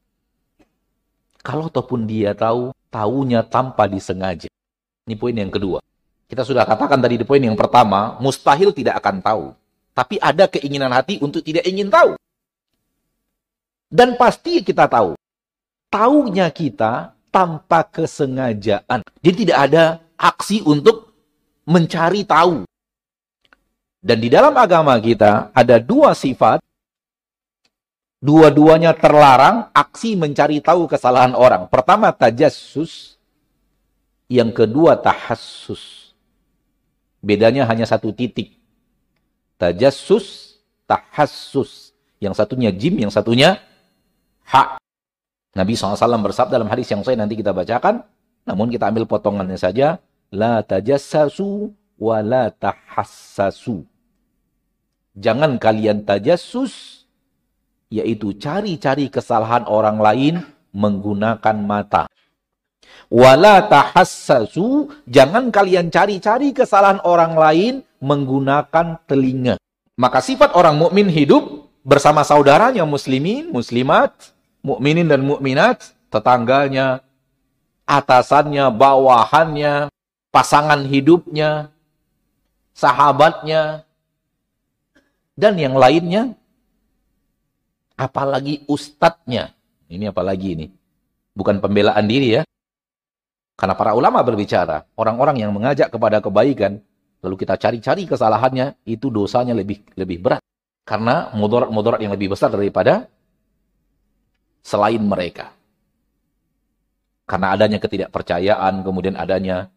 kalau 1.42 1.74
ataupun 1.74 2.06
dia 2.06 2.38
tahu, 2.38 2.70
tahunya 2.94 3.50
tanpa 3.50 3.90
disengaja. 3.90 4.46
Ini 5.10 5.18
poin 5.18 5.34
yang 5.34 5.50
kedua. 5.50 5.82
Kita 6.30 6.46
sudah 6.46 6.70
katakan 6.70 7.02
tadi 7.02 7.18
di 7.18 7.26
poin 7.26 7.42
yang 7.42 7.58
pertama, 7.58 8.22
mustahil 8.22 8.70
tidak 8.70 9.02
akan 9.02 9.26
tahu. 9.26 9.46
Tapi 9.98 10.22
ada 10.22 10.46
keinginan 10.46 10.94
hati 10.94 11.18
untuk 11.18 11.42
tidak 11.42 11.66
ingin 11.66 11.90
tahu. 11.90 12.14
Dan 13.90 14.14
pasti 14.14 14.62
kita 14.62 14.86
tahu. 14.86 15.18
Taunya 15.90 16.54
kita 16.54 17.18
tanpa 17.34 17.82
kesengajaan. 17.82 19.02
Jadi 19.26 19.36
tidak 19.42 19.58
ada 19.58 19.84
aksi 20.14 20.62
untuk 20.62 21.10
mencari 21.66 22.22
tahu. 22.22 22.70
Dan 23.98 24.18
di 24.22 24.30
dalam 24.30 24.54
agama 24.54 24.94
kita 25.02 25.50
ada 25.58 25.82
dua 25.82 26.14
sifat 26.14 26.62
Dua-duanya 28.18 28.98
terlarang 28.98 29.70
aksi 29.78 30.18
mencari 30.18 30.58
tahu 30.58 30.90
kesalahan 30.90 31.38
orang. 31.38 31.70
Pertama 31.70 32.10
tajassus, 32.10 33.22
yang 34.26 34.50
kedua 34.50 34.98
tahassus. 34.98 36.18
Bedanya 37.22 37.70
hanya 37.70 37.86
satu 37.86 38.10
titik. 38.10 38.57
Tajassus, 39.58 40.58
tahassus. 40.86 41.94
Yang 42.18 42.34
satunya 42.42 42.70
jim, 42.74 42.98
yang 42.98 43.14
satunya 43.14 43.62
hak. 44.46 44.82
Nabi 45.54 45.74
SAW 45.74 45.98
bersabda 46.22 46.62
dalam 46.62 46.70
hadis 46.70 46.90
yang 46.90 47.02
saya 47.02 47.18
nanti 47.18 47.38
kita 47.38 47.54
bacakan. 47.54 48.06
Namun 48.46 48.70
kita 48.70 48.90
ambil 48.90 49.10
potongannya 49.10 49.58
saja. 49.58 50.02
La 50.30 50.62
tajassasu 50.62 51.74
wa 51.98 52.18
la 52.22 52.54
tahassasu. 52.54 53.86
Jangan 55.18 55.58
kalian 55.58 56.06
tajassus 56.06 57.06
yaitu 57.88 58.36
cari-cari 58.36 59.08
kesalahan 59.08 59.64
orang 59.66 59.98
lain 59.98 60.36
menggunakan 60.76 61.58
mata. 61.58 62.06
Wala 63.08 63.64
tahassasu, 63.72 64.92
jangan 65.08 65.48
kalian 65.48 65.88
cari-cari 65.88 66.52
kesalahan 66.52 67.00
orang 67.08 67.34
lain 67.40 67.74
menggunakan 68.04 69.00
telinga. 69.08 69.56
Maka 69.96 70.20
sifat 70.20 70.54
orang 70.54 70.76
mukmin 70.76 71.08
hidup 71.08 71.72
bersama 71.88 72.22
saudaranya 72.28 72.84
muslimin, 72.84 73.50
muslimat, 73.50 74.12
mukminin 74.60 75.08
dan 75.08 75.24
mukminat, 75.24 75.96
tetangganya, 76.12 77.00
atasannya, 77.88 78.68
bawahannya, 78.76 79.88
pasangan 80.30 80.84
hidupnya, 80.84 81.72
sahabatnya, 82.76 83.88
dan 85.40 85.56
yang 85.56 85.80
lainnya 85.80 86.36
apalagi 87.98 88.68
ustadznya. 88.70 89.56
Ini 89.88 90.12
apalagi 90.12 90.58
ini. 90.60 90.68
Bukan 91.34 91.64
pembelaan 91.64 92.06
diri 92.06 92.38
ya. 92.38 92.44
Karena 93.58 93.74
para 93.74 93.98
ulama 93.98 94.22
berbicara, 94.22 94.86
orang-orang 94.94 95.42
yang 95.42 95.50
mengajak 95.50 95.90
kepada 95.90 96.22
kebaikan, 96.22 96.78
lalu 97.26 97.36
kita 97.42 97.58
cari-cari 97.58 98.06
kesalahannya, 98.06 98.78
itu 98.86 99.10
dosanya 99.10 99.58
lebih 99.58 99.82
lebih 99.98 100.22
berat. 100.22 100.42
Karena 100.86 101.34
mudarat-mudarat 101.34 102.00
yang 102.00 102.14
lebih 102.14 102.38
besar 102.38 102.54
daripada 102.54 103.10
selain 104.62 105.02
mereka. 105.02 105.58
Karena 107.26 107.58
adanya 107.58 107.82
ketidakpercayaan, 107.82 108.86
kemudian 108.86 109.18
adanya 109.18 109.74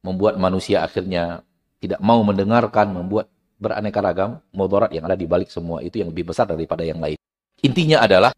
membuat 0.00 0.38
manusia 0.38 0.86
akhirnya 0.86 1.42
tidak 1.82 1.98
mau 1.98 2.22
mendengarkan, 2.22 2.94
membuat 2.94 3.26
beraneka 3.58 3.98
ragam 3.98 4.38
mudarat 4.54 4.94
yang 4.94 5.02
ada 5.04 5.18
di 5.18 5.26
balik 5.26 5.50
semua 5.50 5.82
itu 5.82 5.98
yang 5.98 6.14
lebih 6.14 6.30
besar 6.30 6.46
daripada 6.46 6.86
yang 6.86 7.02
lain. 7.02 7.18
Intinya 7.58 8.06
adalah 8.06 8.30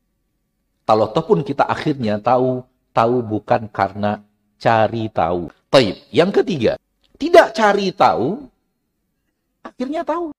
kalau 0.88 1.12
ataupun 1.12 1.44
kita 1.44 1.68
akhirnya 1.68 2.16
tahu 2.18 2.64
tahu 2.96 3.20
bukan 3.20 3.68
karena 3.68 4.24
cari 4.60 5.08
tahu. 5.08 5.48
Taib. 5.72 5.96
Yang 6.12 6.30
ketiga, 6.42 6.72
tidak 7.16 7.56
cari 7.56 7.88
tahu 7.90 8.44
akhirnya 9.64 10.04
tahu. 10.04 10.36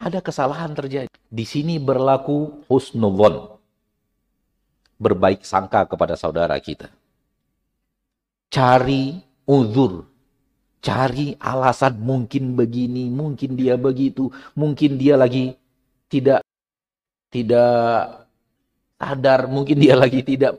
Ada 0.00 0.24
kesalahan 0.24 0.72
terjadi. 0.72 1.12
Di 1.28 1.44
sini 1.44 1.76
berlaku 1.76 2.64
husnuzon. 2.72 3.60
Berbaik 4.96 5.44
sangka 5.44 5.84
kepada 5.84 6.16
saudara 6.16 6.56
kita. 6.56 6.88
Cari 8.48 9.20
uzur 9.44 10.10
Cari 10.80 11.36
alasan 11.36 12.00
mungkin 12.00 12.56
begini, 12.56 13.12
mungkin 13.12 13.52
dia 13.52 13.76
begitu, 13.76 14.32
mungkin 14.56 14.96
dia 14.96 15.12
lagi 15.12 15.52
tidak 16.08 16.40
tidak 17.28 18.24
sadar, 18.96 19.44
mungkin 19.44 19.76
dia 19.76 19.92
lagi 19.92 20.24
tidak 20.24 20.56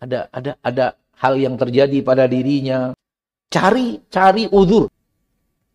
ada 0.00 0.32
ada 0.32 0.52
ada 0.64 0.86
hal 1.18 1.34
yang 1.38 1.58
terjadi 1.58 2.00
pada 2.02 2.24
dirinya. 2.30 2.94
Cari 3.48 4.02
cari 4.12 4.46
uzur. 4.48 4.88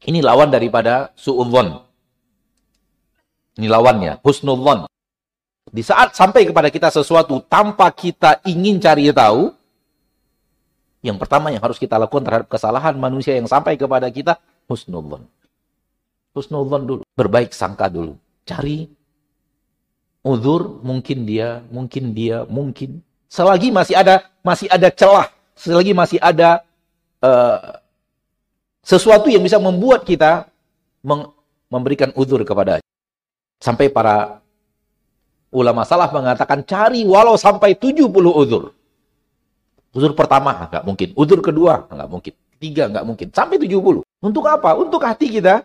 Ini 0.03 0.19
lawan 0.19 0.51
daripada 0.51 1.15
suudzon. 1.15 1.79
Ini 3.53 3.67
lawannya, 3.69 4.19
husnudzon. 4.25 4.89
Di 5.69 5.81
saat 5.85 6.17
sampai 6.17 6.45
kepada 6.49 6.69
kita 6.73 6.89
sesuatu 6.89 7.41
tanpa 7.45 7.89
kita 7.93 8.41
ingin 8.45 8.81
cari 8.81 9.09
tahu, 9.13 9.53
yang 11.05 11.17
pertama 11.21 11.53
yang 11.53 11.61
harus 11.61 11.77
kita 11.77 11.97
lakukan 11.97 12.25
terhadap 12.25 12.47
kesalahan 12.49 12.97
manusia 12.97 13.37
yang 13.37 13.45
sampai 13.45 13.77
kepada 13.77 14.09
kita, 14.09 14.41
husnudzon. 14.65 15.29
Husnudzon 16.33 16.83
dulu. 16.83 17.01
Berbaik 17.13 17.53
sangka 17.53 17.89
dulu. 17.89 18.17
Cari 18.43 18.89
uzur, 20.25 20.81
mungkin 20.81 21.29
dia, 21.29 21.61
mungkin 21.69 22.17
dia, 22.17 22.43
mungkin. 22.49 23.05
Selagi 23.33 23.73
masih 23.73 23.97
ada 23.97 24.29
masih 24.45 24.69
ada 24.69 24.93
celah, 24.93 25.33
selagi 25.57 25.89
masih 25.97 26.21
ada 26.21 26.61
uh, 27.25 27.81
Sesuatu 28.83 29.31
yang 29.31 29.39
bisa 29.39 29.55
membuat 29.63 30.03
kita 30.03 30.43
memberikan 31.71 32.11
uzur 32.19 32.43
kepada 32.43 32.83
Sampai 33.63 33.87
para 33.87 34.43
ulama 35.55 35.87
salah 35.87 36.11
mengatakan 36.11 36.67
cari 36.67 37.07
walau 37.07 37.39
sampai 37.39 37.79
70 37.79 38.11
uzur. 38.11 38.75
Uzur 39.95 40.11
pertama 40.19 40.67
nggak 40.67 40.83
mungkin, 40.83 41.09
uzur 41.15 41.39
kedua 41.39 41.87
nggak 41.87 42.09
mungkin, 42.11 42.33
tiga 42.59 42.91
nggak 42.91 43.05
mungkin, 43.07 43.27
sampai 43.31 43.55
70. 43.55 44.03
Untuk 44.03 44.43
apa? 44.51 44.75
Untuk 44.75 44.99
hati 44.99 45.31
kita 45.31 45.63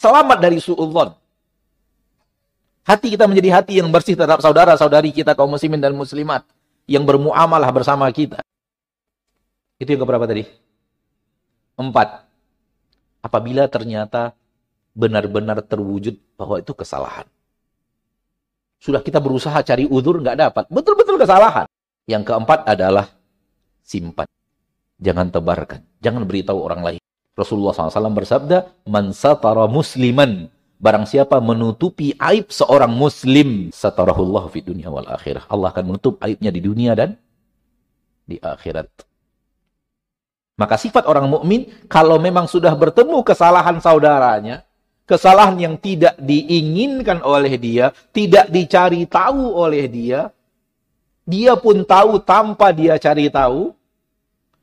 selamat 0.00 0.38
dari 0.40 0.56
suudzon. 0.64 1.12
Hati 2.82 3.14
kita 3.14 3.30
menjadi 3.30 3.62
hati 3.62 3.78
yang 3.78 3.88
bersih 3.94 4.18
terhadap 4.18 4.42
saudara-saudari 4.42 5.14
kita 5.14 5.38
kaum 5.38 5.54
muslimin 5.54 5.78
dan 5.78 5.94
muslimat 5.94 6.42
yang 6.90 7.06
bermuamalah 7.06 7.70
bersama 7.70 8.10
kita. 8.10 8.42
Itu 9.78 9.94
yang 9.94 10.02
keberapa 10.02 10.26
tadi? 10.26 10.42
Empat. 11.78 12.26
Apabila 13.22 13.70
ternyata 13.70 14.34
benar-benar 14.98 15.62
terwujud 15.62 16.18
bahwa 16.34 16.58
itu 16.58 16.74
kesalahan. 16.74 17.26
Sudah 18.82 18.98
kita 18.98 19.22
berusaha 19.22 19.54
cari 19.62 19.86
udur, 19.86 20.18
nggak 20.18 20.38
dapat. 20.42 20.64
Betul-betul 20.66 21.22
kesalahan. 21.22 21.70
Yang 22.10 22.34
keempat 22.34 22.66
adalah 22.66 23.06
simpan. 23.86 24.26
Jangan 24.98 25.30
tebarkan. 25.30 25.86
Jangan 26.02 26.26
beritahu 26.26 26.58
orang 26.58 26.82
lain. 26.82 27.00
Rasulullah 27.38 27.70
SAW 27.74 28.10
bersabda, 28.10 28.82
Man 28.90 29.14
satara 29.14 29.70
musliman. 29.70 30.50
Barang 30.82 31.06
siapa 31.06 31.38
menutupi 31.38 32.10
aib 32.18 32.50
seorang 32.50 32.90
muslim, 32.90 33.70
satarahullah 33.70 34.50
fi 34.50 34.66
dunia 34.66 34.90
wal 34.90 35.06
akhirah. 35.06 35.46
Allah 35.46 35.70
akan 35.70 35.94
menutup 35.94 36.18
aibnya 36.18 36.50
di 36.50 36.58
dunia 36.58 36.98
dan 36.98 37.14
di 38.26 38.42
akhirat. 38.42 38.90
Maka 40.58 40.74
sifat 40.74 41.06
orang 41.06 41.30
mukmin 41.30 41.70
kalau 41.86 42.18
memang 42.18 42.50
sudah 42.50 42.74
bertemu 42.74 43.22
kesalahan 43.22 43.78
saudaranya, 43.78 44.66
kesalahan 45.06 45.54
yang 45.54 45.74
tidak 45.78 46.18
diinginkan 46.18 47.22
oleh 47.22 47.54
dia, 47.62 47.94
tidak 48.10 48.50
dicari 48.50 49.06
tahu 49.06 49.54
oleh 49.54 49.86
dia, 49.86 50.34
dia 51.22 51.54
pun 51.54 51.86
tahu 51.86 52.18
tanpa 52.26 52.74
dia 52.74 52.98
cari 52.98 53.30
tahu, 53.30 53.70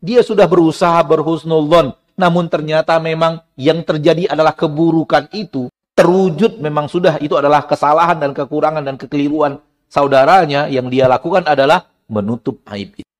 dia 0.04 0.20
sudah 0.20 0.52
berusaha 0.52 1.00
berhusnullon, 1.00 1.96
namun 2.20 2.52
ternyata 2.52 3.00
memang 3.00 3.40
yang 3.56 3.80
terjadi 3.88 4.36
adalah 4.36 4.52
keburukan 4.52 5.32
itu, 5.32 5.72
terwujud 6.00 6.64
memang 6.64 6.88
sudah 6.88 7.20
itu 7.20 7.36
adalah 7.36 7.68
kesalahan 7.68 8.16
dan 8.16 8.32
kekurangan 8.32 8.88
dan 8.88 8.96
kekeliruan 8.96 9.60
saudaranya, 9.92 10.72
yang 10.72 10.88
dia 10.88 11.10
lakukan 11.12 11.44
adalah 11.44 11.92
menutup 12.08 12.64
aib 12.72 12.96
itu. 12.96 13.12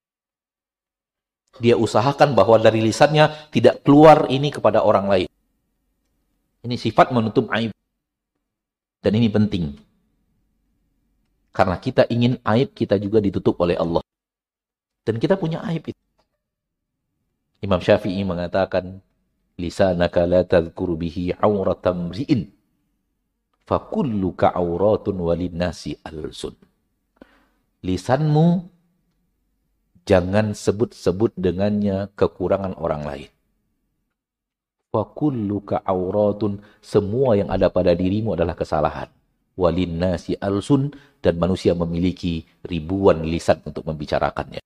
Dia 1.60 1.76
usahakan 1.76 2.32
bahwa 2.32 2.56
dari 2.56 2.80
lisannya 2.80 3.52
tidak 3.52 3.84
keluar 3.84 4.24
ini 4.32 4.48
kepada 4.48 4.80
orang 4.80 5.12
lain. 5.12 5.28
Ini 6.64 6.76
sifat 6.80 7.12
menutup 7.12 7.52
aib. 7.52 7.74
Dan 9.04 9.12
ini 9.12 9.28
penting. 9.28 9.76
Karena 11.52 11.76
kita 11.76 12.08
ingin 12.08 12.40
aib 12.48 12.72
kita 12.72 12.96
juga 12.96 13.20
ditutup 13.20 13.60
oleh 13.60 13.76
Allah. 13.76 14.00
Dan 15.04 15.20
kita 15.20 15.36
punya 15.36 15.60
aib 15.68 15.84
itu. 15.92 16.00
Imam 17.60 17.80
Syafi'i 17.84 18.24
mengatakan, 18.24 19.04
Lisanaka 19.60 20.24
la 20.24 20.48
tadhkuru 20.48 20.96
bihi 20.96 21.36
ri'in. 21.36 22.59
Fakulluka 23.70 24.50
walinnasi 24.58 26.02
alsun. 26.02 26.58
Lisanmu 27.86 28.66
jangan 30.02 30.58
sebut-sebut 30.58 31.38
dengannya 31.38 32.10
kekurangan 32.18 32.74
orang 32.82 33.06
lain. 33.06 33.30
Wa 34.90 35.06
kulluka 35.14 35.86
auratun. 35.86 36.58
Semua 36.82 37.38
yang 37.38 37.46
ada 37.46 37.70
pada 37.70 37.94
dirimu 37.94 38.34
adalah 38.34 38.58
kesalahan. 38.58 39.06
Walin 39.54 40.02
nasi 40.02 40.34
alsun. 40.34 40.90
Dan 41.22 41.38
manusia 41.38 41.70
memiliki 41.78 42.42
ribuan 42.66 43.22
lisan 43.22 43.62
untuk 43.62 43.86
membicarakannya. 43.86 44.58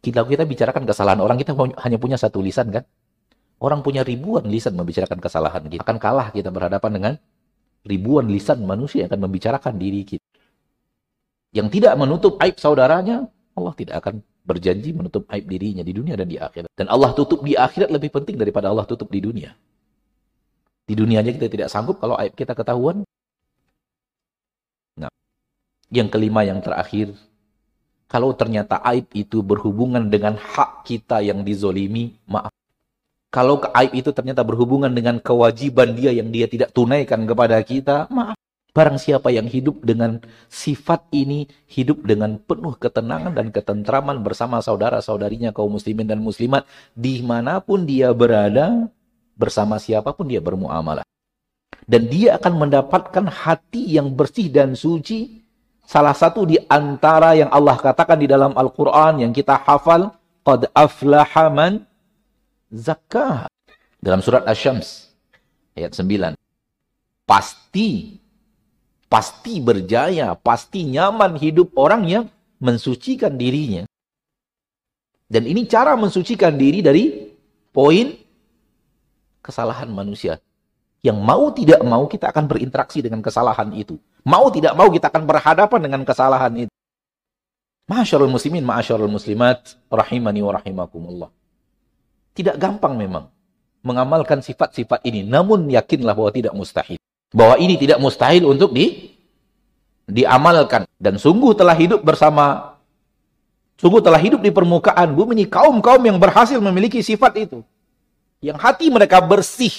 Kita 0.00 0.24
kita 0.24 0.46
bicarakan 0.48 0.86
kesalahan 0.88 1.20
orang, 1.20 1.36
kita 1.36 1.52
hanya 1.58 1.98
punya 2.00 2.16
satu 2.16 2.40
lisan 2.40 2.72
kan? 2.72 2.86
Orang 3.56 3.80
punya 3.80 4.04
ribuan 4.04 4.44
lisan 4.52 4.76
membicarakan 4.76 5.16
kesalahan 5.16 5.64
kita. 5.64 5.80
Akan 5.80 5.96
kalah 5.96 6.28
kita 6.28 6.52
berhadapan 6.52 6.90
dengan 6.92 7.12
ribuan 7.88 8.28
lisan 8.28 8.60
manusia 8.66 9.06
yang 9.06 9.10
akan 9.14 9.22
membicarakan 9.24 9.74
diri 9.80 10.04
kita. 10.04 10.24
Yang 11.56 11.80
tidak 11.80 11.96
menutup 11.96 12.36
aib 12.44 12.60
saudaranya, 12.60 13.24
Allah 13.56 13.72
tidak 13.72 14.04
akan 14.04 14.20
berjanji 14.44 14.92
menutup 14.92 15.24
aib 15.32 15.48
dirinya 15.48 15.80
di 15.80 15.96
dunia 15.96 16.14
dan 16.14 16.28
di 16.28 16.36
akhirat. 16.36 16.68
Dan 16.76 16.86
Allah 16.92 17.16
tutup 17.16 17.40
di 17.40 17.56
akhirat 17.56 17.88
lebih 17.88 18.12
penting 18.12 18.36
daripada 18.36 18.68
Allah 18.68 18.84
tutup 18.84 19.08
di 19.08 19.24
dunia. 19.24 19.56
Di 20.86 20.94
dunia 20.94 21.24
aja 21.24 21.32
kita 21.32 21.50
tidak 21.50 21.68
sanggup 21.72 21.98
kalau 21.98 22.14
aib 22.20 22.36
kita 22.36 22.54
ketahuan. 22.54 23.02
Nah, 25.00 25.10
yang 25.90 26.06
kelima 26.06 26.46
yang 26.46 26.62
terakhir, 26.62 27.16
kalau 28.06 28.30
ternyata 28.38 28.78
aib 28.94 29.10
itu 29.18 29.42
berhubungan 29.42 30.06
dengan 30.06 30.38
hak 30.38 30.86
kita 30.86 31.26
yang 31.26 31.42
dizolimi, 31.42 32.14
maaf. 32.30 32.54
Kalau 33.36 33.60
aib 33.60 33.92
itu 33.92 34.16
ternyata 34.16 34.40
berhubungan 34.40 34.88
dengan 34.88 35.20
kewajiban 35.20 35.92
dia 35.92 36.08
yang 36.08 36.32
dia 36.32 36.48
tidak 36.48 36.72
tunaikan 36.72 37.28
kepada 37.28 37.60
kita, 37.60 38.08
maaf. 38.08 38.32
Barang 38.72 38.96
siapa 38.96 39.28
yang 39.28 39.44
hidup 39.44 39.84
dengan 39.84 40.24
sifat 40.48 41.04
ini, 41.12 41.44
hidup 41.68 42.00
dengan 42.08 42.40
penuh 42.40 42.72
ketenangan 42.80 43.36
dan 43.36 43.52
ketentraman 43.52 44.24
bersama 44.24 44.64
saudara-saudarinya 44.64 45.52
kaum 45.52 45.76
muslimin 45.76 46.08
dan 46.08 46.16
muslimat, 46.24 46.64
di 46.96 47.20
mana 47.20 47.60
pun 47.60 47.84
dia 47.84 48.08
berada, 48.16 48.88
bersama 49.36 49.76
siapa 49.76 50.16
pun 50.16 50.32
dia 50.32 50.40
bermuamalah. 50.40 51.04
Dan 51.84 52.08
dia 52.08 52.40
akan 52.40 52.56
mendapatkan 52.56 53.24
hati 53.28 54.00
yang 54.00 54.16
bersih 54.16 54.48
dan 54.48 54.72
suci. 54.72 55.44
Salah 55.84 56.16
satu 56.16 56.48
di 56.48 56.56
antara 56.72 57.36
yang 57.36 57.52
Allah 57.52 57.76
katakan 57.76 58.16
di 58.16 58.24
dalam 58.24 58.56
Al-Quran 58.56 59.28
yang 59.28 59.32
kita 59.36 59.60
hafal, 59.60 60.16
Qad 60.40 60.72
aflaha 60.72 61.52
man 61.52 61.84
zakah. 62.72 63.46
Dalam 64.00 64.22
surat 64.22 64.46
Asy-Syams 64.46 65.12
ayat 65.76 65.92
9. 65.92 66.34
Pasti 67.26 68.20
pasti 69.06 69.62
berjaya, 69.62 70.34
pasti 70.34 70.86
nyaman 70.86 71.38
hidup 71.38 71.74
orang 71.78 72.02
yang 72.06 72.24
mensucikan 72.58 73.34
dirinya. 73.38 73.86
Dan 75.26 75.42
ini 75.46 75.66
cara 75.66 75.98
mensucikan 75.98 76.54
diri 76.54 76.82
dari 76.82 77.34
poin 77.74 78.14
kesalahan 79.42 79.90
manusia. 79.90 80.38
Yang 81.02 81.18
mau 81.22 81.50
tidak 81.54 81.80
mau 81.86 82.06
kita 82.10 82.30
akan 82.30 82.50
berinteraksi 82.50 82.98
dengan 83.02 83.22
kesalahan 83.22 83.70
itu. 83.74 83.98
Mau 84.26 84.50
tidak 84.50 84.74
mau 84.74 84.90
kita 84.90 85.06
akan 85.06 85.22
berhadapan 85.22 85.80
dengan 85.86 86.02
kesalahan 86.02 86.66
itu. 86.66 86.72
Masyarul 87.86 88.30
muslimin, 88.30 88.66
masyarul 88.66 89.10
muslimat, 89.10 89.78
rahimani 89.86 90.42
wa 90.42 90.58
rahimakumullah. 90.58 91.30
Tidak 92.36 92.60
gampang 92.60 93.00
memang 93.00 93.32
mengamalkan 93.80 94.44
sifat-sifat 94.44 95.00
ini. 95.08 95.24
Namun 95.24 95.72
yakinlah 95.72 96.12
bahwa 96.12 96.28
tidak 96.28 96.52
mustahil. 96.52 97.00
Bahwa 97.32 97.56
ini 97.56 97.80
tidak 97.80 97.96
mustahil 97.96 98.44
untuk 98.44 98.76
di 98.76 99.16
diamalkan. 100.04 100.84
Dan 101.00 101.16
sungguh 101.16 101.56
telah 101.56 101.72
hidup 101.72 102.04
bersama 102.04 102.76
sungguh 103.80 104.04
telah 104.04 104.20
hidup 104.20 104.44
di 104.44 104.52
permukaan 104.52 105.16
bumi 105.16 105.32
ini. 105.40 105.44
Kaum-kaum 105.48 106.04
yang 106.04 106.20
berhasil 106.20 106.60
memiliki 106.60 107.00
sifat 107.00 107.40
itu. 107.40 107.64
Yang 108.44 108.60
hati 108.60 108.86
mereka 108.92 109.24
bersih. 109.24 109.72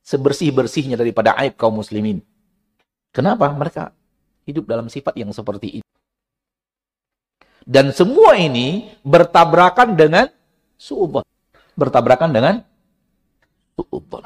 Sebersih-bersihnya 0.00 0.96
daripada 0.96 1.36
aib 1.44 1.60
kaum 1.60 1.76
muslimin. 1.76 2.24
Kenapa? 3.12 3.52
Mereka 3.52 3.92
hidup 4.48 4.64
dalam 4.64 4.88
sifat 4.88 5.18
yang 5.20 5.34
seperti 5.36 5.82
itu 5.82 5.86
dan 7.66 7.90
semua 7.90 8.38
ini 8.38 8.94
bertabrakan 9.02 9.98
dengan 9.98 10.30
su'udzon 10.76 11.24
bertabrakan 11.76 12.30
dengan 12.32 12.54
su'udzon 13.76 14.24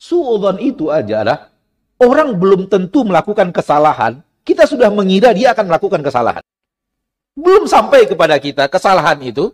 Su'udhan 0.00 0.56
itu 0.64 0.88
aja 0.88 1.20
adalah 1.20 1.52
orang 2.00 2.32
belum 2.40 2.72
tentu 2.72 3.04
melakukan 3.04 3.52
kesalahan, 3.52 4.24
kita 4.48 4.64
sudah 4.64 4.88
mengira 4.88 5.36
dia 5.36 5.52
akan 5.52 5.68
melakukan 5.68 6.00
kesalahan. 6.00 6.40
Belum 7.36 7.68
sampai 7.68 8.08
kepada 8.08 8.40
kita 8.40 8.64
kesalahan 8.72 9.20
itu, 9.20 9.52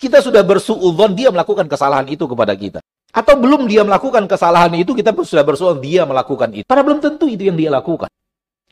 kita 0.00 0.24
sudah 0.24 0.40
bersu'udhan 0.40 1.12
dia 1.12 1.28
melakukan 1.28 1.68
kesalahan 1.68 2.08
itu 2.08 2.24
kepada 2.24 2.56
kita. 2.56 2.80
Atau 3.12 3.36
belum 3.36 3.68
dia 3.68 3.84
melakukan 3.84 4.24
kesalahan 4.24 4.72
itu, 4.72 4.96
kita 4.96 5.12
sudah 5.12 5.44
bersu'udhan 5.44 5.84
dia 5.84 6.02
melakukan 6.08 6.48
itu. 6.56 6.64
Padahal 6.64 6.88
belum 6.88 7.00
tentu 7.04 7.28
itu 7.28 7.44
yang 7.44 7.60
dia 7.60 7.68
lakukan. 7.68 8.08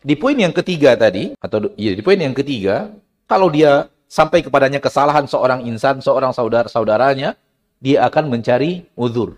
Di 0.01 0.17
poin 0.17 0.37
yang 0.39 0.57
ketiga 0.57 0.97
tadi, 0.97 1.37
atau 1.37 1.77
ya, 1.77 1.93
di 1.93 2.01
poin 2.01 2.17
yang 2.17 2.33
ketiga, 2.33 2.89
kalau 3.29 3.53
dia 3.53 3.85
sampai 4.07 4.43
kepadanya 4.43 4.79
kesalahan 4.79 5.27
seorang 5.27 5.67
insan, 5.67 5.99
seorang 6.03 6.31
saudara-saudaranya, 6.31 7.35
dia 7.83 7.99
akan 8.07 8.33
mencari 8.33 8.87
uzur. 8.97 9.37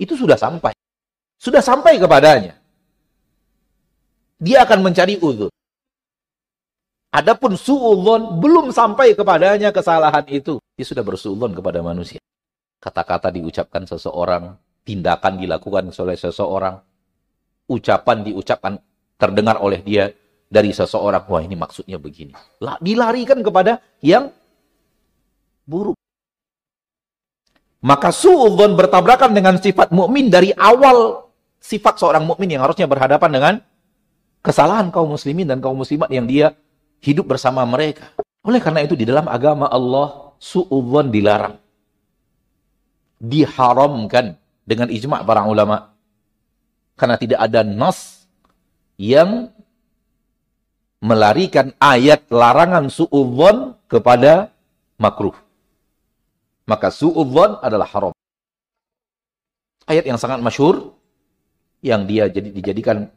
Itu 0.00 0.16
sudah 0.18 0.36
sampai 0.36 0.74
sudah 1.38 1.62
sampai 1.62 2.02
kepadanya. 2.02 2.58
Dia 4.42 4.66
akan 4.66 4.90
mencari 4.90 5.18
uzur. 5.22 5.50
Adapun 7.08 7.56
su'udzon 7.56 8.42
belum 8.42 8.70
sampai 8.74 9.14
kepadanya 9.14 9.70
kesalahan 9.70 10.26
itu. 10.28 10.58
Dia 10.74 10.86
sudah 10.86 11.02
bersu'udzon 11.06 11.54
kepada 11.54 11.80
manusia. 11.80 12.20
Kata-kata 12.78 13.34
diucapkan 13.34 13.86
seseorang, 13.86 14.54
tindakan 14.86 15.40
dilakukan 15.40 15.90
oleh 15.90 16.18
seseorang, 16.18 16.78
ucapan 17.66 18.18
diucapkan 18.22 18.78
terdengar 19.18 19.58
oleh 19.58 19.82
dia 19.82 20.14
dari 20.48 20.72
seseorang. 20.72 21.28
Wah 21.28 21.44
ini 21.44 21.54
maksudnya 21.54 22.00
begini. 22.00 22.32
Dilarikan 22.80 23.44
kepada 23.44 23.84
yang 24.00 24.32
buruk. 25.68 25.94
Maka 27.78 28.10
su'udzon 28.10 28.74
bertabrakan 28.74 29.30
dengan 29.36 29.54
sifat 29.60 29.94
mukmin 29.94 30.26
dari 30.32 30.50
awal 30.56 31.30
sifat 31.62 32.02
seorang 32.02 32.26
mukmin 32.26 32.50
yang 32.58 32.66
harusnya 32.66 32.90
berhadapan 32.90 33.30
dengan 33.30 33.54
kesalahan 34.42 34.90
kaum 34.90 35.14
muslimin 35.14 35.46
dan 35.46 35.62
kaum 35.62 35.78
muslimat 35.78 36.10
yang 36.10 36.26
dia 36.26 36.58
hidup 37.04 37.30
bersama 37.30 37.62
mereka. 37.62 38.10
Oleh 38.42 38.58
karena 38.58 38.82
itu 38.82 38.98
di 38.98 39.06
dalam 39.06 39.30
agama 39.30 39.70
Allah 39.70 40.34
su'udzon 40.42 41.14
dilarang. 41.14 41.54
Diharamkan 43.22 44.34
dengan 44.66 44.90
ijma' 44.90 45.22
para 45.22 45.46
ulama. 45.46 45.94
Karena 46.98 47.14
tidak 47.14 47.38
ada 47.38 47.62
nas 47.62 48.26
yang 48.98 49.54
melarikan 50.98 51.74
ayat 51.78 52.26
larangan 52.30 52.90
su'udzon 52.90 53.78
kepada 53.86 54.50
makruh. 54.98 55.34
Maka 56.68 56.90
su'udzon 56.90 57.62
adalah 57.62 57.88
haram. 57.88 58.12
Ayat 59.88 60.04
yang 60.04 60.20
sangat 60.20 60.42
masyhur 60.44 60.92
yang 61.80 62.04
dia 62.04 62.28
jadi 62.28 62.50
dijadikan 62.52 63.08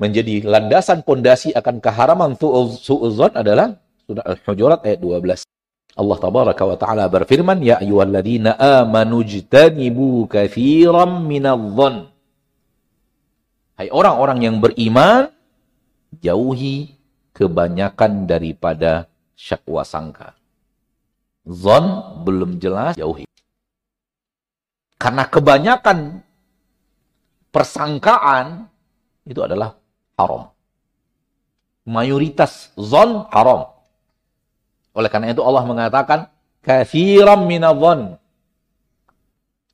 menjadi 0.00 0.42
landasan 0.46 1.04
pondasi 1.04 1.52
akan 1.52 1.82
keharaman 1.82 2.34
su'uzon 2.38 3.36
adalah 3.36 3.76
surah 4.08 4.24
Al-Hujurat 4.24 4.80
ayat 4.86 4.98
12. 4.98 5.44
Allah 5.92 6.16
tabaraka 6.16 6.62
wa 6.64 6.76
taala 6.80 7.04
berfirman, 7.12 7.60
"Ya 7.60 7.76
ayyuhalladzina 7.84 8.56
amanu 8.56 9.20
jtanibu 9.20 10.24
katsiran 10.24 11.28
minadh-dhon." 11.28 12.08
Hai 13.76 13.92
orang-orang 13.92 14.38
yang 14.40 14.56
beriman, 14.64 15.28
jauhi 16.20 16.98
kebanyakan 17.32 18.28
daripada 18.28 19.08
syakwa 19.32 19.82
sangka. 19.86 20.36
Zon 21.48 22.20
belum 22.22 22.60
jelas, 22.60 22.94
jauhi. 22.94 23.26
Karena 25.00 25.26
kebanyakan 25.26 26.22
persangkaan 27.50 28.70
itu 29.26 29.42
adalah 29.42 29.74
haram. 30.14 30.54
Mayoritas 31.82 32.70
zon 32.78 33.26
haram. 33.34 33.74
Oleh 34.94 35.10
karena 35.10 35.34
itu 35.34 35.42
Allah 35.42 35.66
mengatakan 35.66 36.30
kafiram 36.62 37.42
minadhon. 37.42 38.22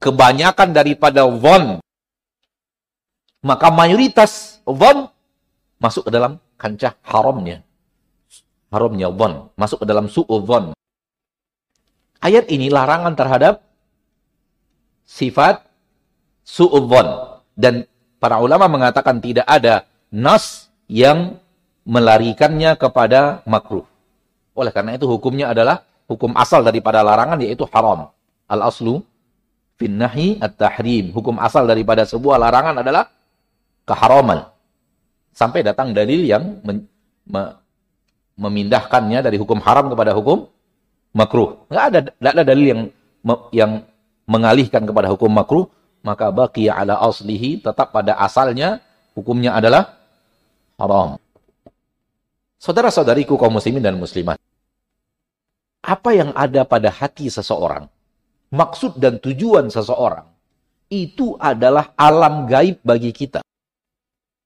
Kebanyakan 0.00 0.72
daripada 0.72 1.28
zon. 1.28 1.84
Maka 3.44 3.68
mayoritas 3.68 4.64
zon 4.64 5.12
masuk 5.78 6.06
ke 6.06 6.10
dalam 6.14 6.42
kancah 6.58 6.94
haramnya. 7.02 7.62
Haramnya 8.68 9.08
zon. 9.08 9.48
Masuk 9.56 9.82
ke 9.82 9.86
dalam 9.88 10.06
su'udhon. 10.10 10.76
Ayat 12.18 12.50
ini 12.50 12.68
larangan 12.68 13.14
terhadap 13.14 13.64
sifat 15.08 15.64
su'udhon. 16.44 17.40
Dan 17.56 17.88
para 18.20 18.42
ulama 18.42 18.68
mengatakan 18.68 19.22
tidak 19.22 19.46
ada 19.48 19.88
nas 20.12 20.68
yang 20.90 21.40
melarikannya 21.88 22.76
kepada 22.76 23.40
makruh. 23.48 23.86
Oleh 24.52 24.74
karena 24.74 24.98
itu 24.98 25.08
hukumnya 25.08 25.54
adalah 25.54 25.86
hukum 26.10 26.34
asal 26.36 26.60
daripada 26.60 27.00
larangan 27.00 27.40
yaitu 27.40 27.64
haram. 27.72 28.12
Al-aslu 28.50 29.00
finnahi 29.78 30.42
at-tahrim. 30.42 31.14
Hukum 31.14 31.38
asal 31.38 31.64
daripada 31.64 32.04
sebuah 32.04 32.36
larangan 32.36 32.82
adalah 32.82 33.08
keharaman. 33.86 34.50
Sampai 35.38 35.62
datang 35.62 35.94
dalil 35.94 36.26
yang 36.26 36.58
me 36.66 37.42
memindahkannya 38.34 39.22
dari 39.22 39.38
hukum 39.38 39.62
haram 39.62 39.86
kepada 39.86 40.10
hukum 40.18 40.50
makruh. 41.14 41.62
Enggak 41.70 41.84
ada 41.86 41.98
enggak 42.18 42.32
ada 42.34 42.44
dalil 42.46 42.66
yang 42.66 42.80
yang 43.54 43.72
mengalihkan 44.26 44.82
kepada 44.82 45.06
hukum 45.14 45.30
makruh, 45.30 45.70
maka 46.02 46.34
baqi 46.34 46.66
ala 46.66 46.98
aslihi 47.06 47.62
tetap 47.62 47.94
pada 47.94 48.18
asalnya 48.18 48.82
hukumnya 49.14 49.54
adalah 49.54 49.94
haram. 50.74 51.22
Saudara-saudariku 52.58 53.38
kaum 53.38 53.54
muslimin 53.54 53.78
dan 53.78 53.94
muslimat. 53.94 54.42
Apa 55.78 56.18
yang 56.18 56.34
ada 56.34 56.66
pada 56.66 56.90
hati 56.90 57.30
seseorang, 57.30 57.86
maksud 58.50 58.98
dan 58.98 59.22
tujuan 59.22 59.70
seseorang, 59.70 60.26
itu 60.90 61.38
adalah 61.38 61.94
alam 61.94 62.50
gaib 62.50 62.82
bagi 62.82 63.14
kita. 63.14 63.46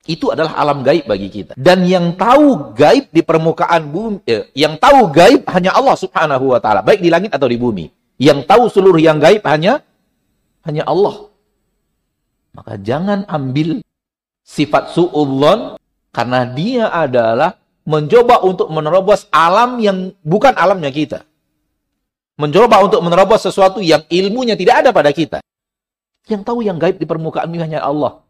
Itu 0.02 0.34
adalah 0.34 0.58
alam 0.58 0.82
gaib 0.82 1.06
bagi 1.06 1.30
kita. 1.30 1.54
Dan 1.54 1.86
yang 1.86 2.18
tahu 2.18 2.74
gaib 2.74 3.14
di 3.14 3.22
permukaan 3.22 3.86
bumi, 3.86 4.18
eh, 4.26 4.50
yang 4.58 4.74
tahu 4.74 5.06
gaib 5.14 5.46
hanya 5.46 5.78
Allah 5.78 5.94
subhanahu 5.94 6.50
wa 6.50 6.58
ta'ala. 6.58 6.82
Baik 6.82 7.06
di 7.06 7.10
langit 7.10 7.30
atau 7.30 7.46
di 7.46 7.54
bumi. 7.54 7.86
Yang 8.18 8.50
tahu 8.50 8.66
seluruh 8.66 8.98
yang 8.98 9.22
gaib 9.22 9.46
hanya 9.46 9.86
hanya 10.66 10.82
Allah. 10.90 11.30
Maka 12.50 12.82
jangan 12.82 13.22
ambil 13.30 13.78
sifat 14.42 14.90
su'udzon 14.90 15.78
karena 16.10 16.50
dia 16.50 16.90
adalah 16.90 17.62
mencoba 17.86 18.42
untuk 18.42 18.74
menerobos 18.74 19.30
alam 19.30 19.78
yang 19.78 20.10
bukan 20.26 20.54
alamnya 20.58 20.90
kita. 20.90 21.22
Mencoba 22.42 22.82
untuk 22.82 22.98
menerobos 23.06 23.46
sesuatu 23.46 23.78
yang 23.78 24.02
ilmunya 24.10 24.58
tidak 24.58 24.82
ada 24.82 24.90
pada 24.90 25.14
kita. 25.14 25.38
Yang 26.26 26.42
tahu 26.42 26.66
yang 26.66 26.78
gaib 26.82 26.98
di 26.98 27.06
permukaan 27.06 27.50
ini 27.54 27.62
hanya 27.62 27.86
Allah. 27.86 28.22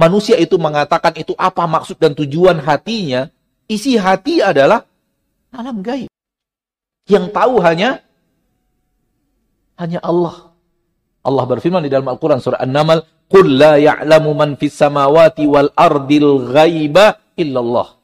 Manusia 0.00 0.40
itu 0.40 0.56
mengatakan 0.56 1.12
itu 1.20 1.36
apa 1.36 1.68
maksud 1.68 2.00
dan 2.00 2.16
tujuan 2.16 2.56
hatinya. 2.64 3.28
Isi 3.68 4.00
hati 4.00 4.40
adalah 4.40 4.88
alam 5.52 5.84
gaib. 5.84 6.08
Yang 7.04 7.28
tahu 7.36 7.60
hanya 7.60 8.00
hanya 9.76 10.00
Allah. 10.00 10.56
Allah 11.20 11.44
berfirman 11.44 11.84
di 11.84 11.92
dalam 11.92 12.08
Al-Quran 12.08 12.40
surah 12.40 12.64
An-Naml, 12.64 13.04
Qul 13.28 13.60
la 13.60 13.76
ya'lamu 13.76 14.32
man 14.32 14.56
fis 14.56 14.72
samawati 14.72 15.44
wal 15.44 15.68
ardil 15.76 16.48
ghaiba 16.48 17.20
illallah. 17.36 18.00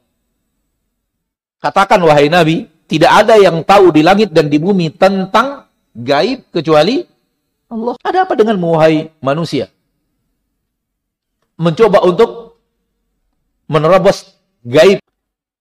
Katakan 1.65 2.05
wahai 2.05 2.29
Nabi, 2.29 2.69
tidak 2.87 3.25
ada 3.25 3.41
yang 3.41 3.65
tahu 3.65 3.89
di 3.91 4.05
langit 4.05 4.37
dan 4.37 4.53
di 4.53 4.61
bumi 4.61 4.93
tentang 4.93 5.65
gaib 5.97 6.53
kecuali 6.53 7.03
Allah. 7.73 7.97
Ada 8.05 8.29
apa 8.29 8.37
dengan 8.37 8.61
wahai 8.61 9.11
manusia? 9.25 9.73
Mencoba 11.57 12.05
untuk 12.05 12.61
menerobos 13.67 14.37
gaib. 14.63 15.01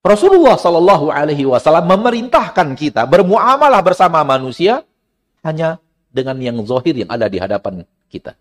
Rasulullah 0.06 0.54
Shallallahu 0.54 1.10
Alaihi 1.10 1.48
Wasallam 1.48 1.90
memerintahkan 1.90 2.78
kita 2.78 3.10
bermuamalah 3.10 3.82
bersama 3.82 4.22
manusia 4.22 4.86
hanya 5.42 5.82
dengan 6.14 6.38
yang 6.38 6.56
zohir 6.62 6.94
yang 6.94 7.10
ada 7.10 7.26
di 7.26 7.42
hadapan 7.42 7.82
kita. 8.06 8.38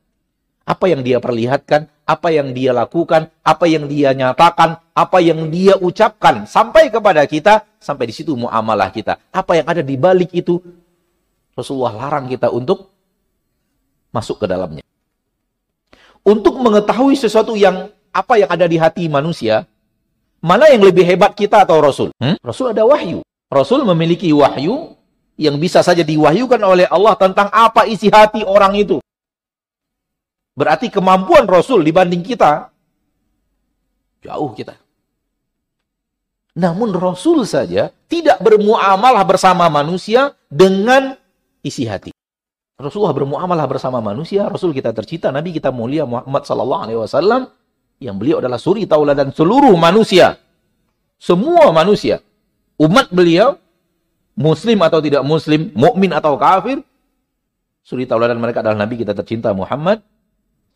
Apa 0.66 0.90
yang 0.90 1.02
dia 1.02 1.18
perlihatkan, 1.18 1.90
apa 2.06 2.30
yang 2.30 2.54
dia 2.54 2.74
lakukan, 2.74 3.30
apa 3.42 3.66
yang 3.66 3.90
dia 3.90 4.14
nyatakan, 4.14 4.78
apa 4.94 5.18
yang 5.22 5.50
dia 5.50 5.78
ucapkan 5.78 6.46
sampai 6.46 6.90
kepada 6.90 7.26
kita, 7.26 7.66
sampai 7.78 8.10
di 8.10 8.14
situ 8.14 8.34
muamalah 8.34 8.90
kita. 8.90 9.18
Apa 9.30 9.62
yang 9.62 9.68
ada 9.70 9.82
di 9.82 9.94
balik 9.98 10.34
itu, 10.34 10.62
Rasulullah 11.54 11.94
larang 11.98 12.30
kita 12.30 12.50
untuk 12.50 12.90
masuk 14.10 14.42
ke 14.42 14.46
dalamnya. 14.50 14.86
Untuk 16.26 16.58
mengetahui 16.58 17.14
sesuatu 17.14 17.54
yang 17.54 17.94
apa 18.10 18.42
yang 18.42 18.50
ada 18.50 18.66
di 18.66 18.82
hati 18.82 19.06
manusia, 19.06 19.70
mana 20.42 20.74
yang 20.74 20.82
lebih 20.82 21.06
hebat 21.06 21.38
kita 21.38 21.62
atau 21.62 21.78
Rasul? 21.78 22.10
Hmm? 22.18 22.34
Rasul 22.42 22.74
ada 22.74 22.82
wahyu. 22.82 23.22
Rasul 23.54 23.86
memiliki 23.86 24.34
wahyu 24.34 24.98
yang 25.38 25.62
bisa 25.62 25.86
saja 25.86 26.02
diwahyukan 26.02 26.58
oleh 26.66 26.90
Allah 26.90 27.14
tentang 27.14 27.54
apa 27.54 27.86
isi 27.86 28.10
hati 28.10 28.42
orang 28.42 28.74
itu. 28.74 28.98
Berarti 30.58 30.90
kemampuan 30.90 31.46
Rasul 31.46 31.86
dibanding 31.86 32.26
kita 32.26 32.74
jauh 34.26 34.50
kita. 34.58 34.74
Namun 36.56 36.96
Rasul 36.96 37.44
saja 37.46 37.92
tidak 38.08 38.40
bermuamalah 38.42 39.22
bersama 39.28 39.68
manusia 39.68 40.34
dengan 40.48 41.20
isi 41.62 41.86
hati. 41.86 42.16
Rasulullah 42.76 43.16
bermuamalah 43.16 43.66
bersama 43.72 44.04
manusia, 44.04 44.52
Rasul 44.52 44.76
kita 44.76 44.92
tercipta, 44.92 45.32
Nabi 45.32 45.56
kita 45.56 45.72
mulia 45.72 46.04
Muhammad 46.04 46.44
sallallahu 46.44 46.82
alaihi 46.84 47.00
wasallam 47.00 47.48
yang 48.04 48.20
beliau 48.20 48.44
adalah 48.44 48.60
suri 48.60 48.84
tauladan 48.84 49.32
seluruh 49.32 49.72
manusia. 49.80 50.36
Semua 51.16 51.72
manusia. 51.72 52.20
Umat 52.76 53.08
beliau 53.16 53.56
muslim 54.36 54.84
atau 54.84 55.00
tidak 55.00 55.24
muslim, 55.24 55.72
mukmin 55.72 56.12
atau 56.12 56.36
kafir, 56.36 56.84
suri 57.80 58.04
tauladan 58.04 58.36
mereka 58.36 58.60
adalah 58.60 58.84
Nabi 58.84 59.00
kita 59.00 59.16
tercinta 59.16 59.56
Muhammad 59.56 60.04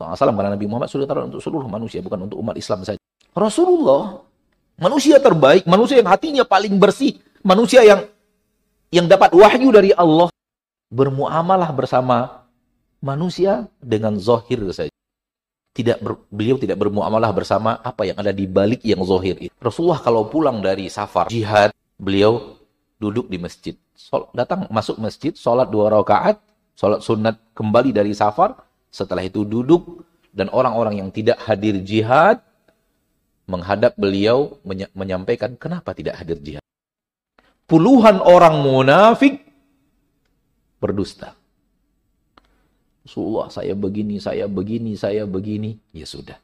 SAW 0.00 0.32
karena 0.32 0.56
Nabi 0.56 0.64
Muhammad 0.64 0.88
sudah 0.88 1.04
taruh 1.04 1.28
untuk 1.28 1.44
seluruh 1.44 1.68
manusia 1.68 2.00
bukan 2.00 2.24
untuk 2.24 2.40
umat 2.40 2.56
Islam 2.56 2.80
saja. 2.80 2.96
Rasulullah 3.36 4.24
Manusia 4.80 5.20
terbaik, 5.20 5.68
manusia 5.68 6.00
yang 6.00 6.08
hatinya 6.08 6.44
paling 6.48 6.80
bersih, 6.80 7.20
manusia 7.44 7.84
yang 7.84 8.08
yang 8.88 9.04
dapat 9.04 9.28
wahyu 9.36 9.68
dari 9.68 9.92
Allah 9.92 10.32
bermuamalah 10.90 11.70
bersama 11.70 12.44
manusia 12.98 13.70
dengan 13.80 14.18
zohir 14.18 14.60
saja. 14.74 14.92
Tidak 15.70 16.02
ber, 16.02 16.18
beliau 16.28 16.58
tidak 16.58 16.82
bermuamalah 16.82 17.30
bersama 17.30 17.78
apa 17.80 18.02
yang 18.02 18.18
ada 18.18 18.34
di 18.34 18.44
balik 18.44 18.82
yang 18.82 19.00
zohir 19.06 19.38
itu. 19.38 19.54
Rasulullah 19.62 20.02
kalau 20.02 20.26
pulang 20.26 20.58
dari 20.58 20.90
safar 20.90 21.30
jihad, 21.30 21.70
beliau 21.94 22.58
duduk 22.98 23.30
di 23.30 23.38
masjid. 23.38 23.78
Sol, 23.94 24.26
datang 24.34 24.66
masuk 24.68 24.98
masjid, 24.98 25.30
sholat 25.32 25.70
dua 25.70 25.88
rakaat, 25.88 26.42
sholat 26.74 27.00
sunat 27.00 27.38
kembali 27.54 27.94
dari 27.94 28.10
safar. 28.12 28.58
Setelah 28.90 29.22
itu 29.22 29.46
duduk 29.46 30.02
dan 30.34 30.50
orang-orang 30.50 30.98
yang 30.98 31.08
tidak 31.14 31.38
hadir 31.46 31.78
jihad 31.86 32.42
menghadap 33.46 33.94
beliau 33.94 34.58
menyampaikan 34.94 35.54
kenapa 35.54 35.94
tidak 35.94 36.18
hadir 36.18 36.38
jihad. 36.42 36.64
Puluhan 37.70 38.18
orang 38.18 38.66
munafik 38.66 39.49
berdusta. 40.80 41.36
Rasulullah 43.04 43.52
saya 43.52 43.76
begini, 43.76 44.16
saya 44.18 44.48
begini, 44.48 44.96
saya 44.96 45.28
begini. 45.28 45.76
Ya 45.92 46.08
sudah. 46.08 46.36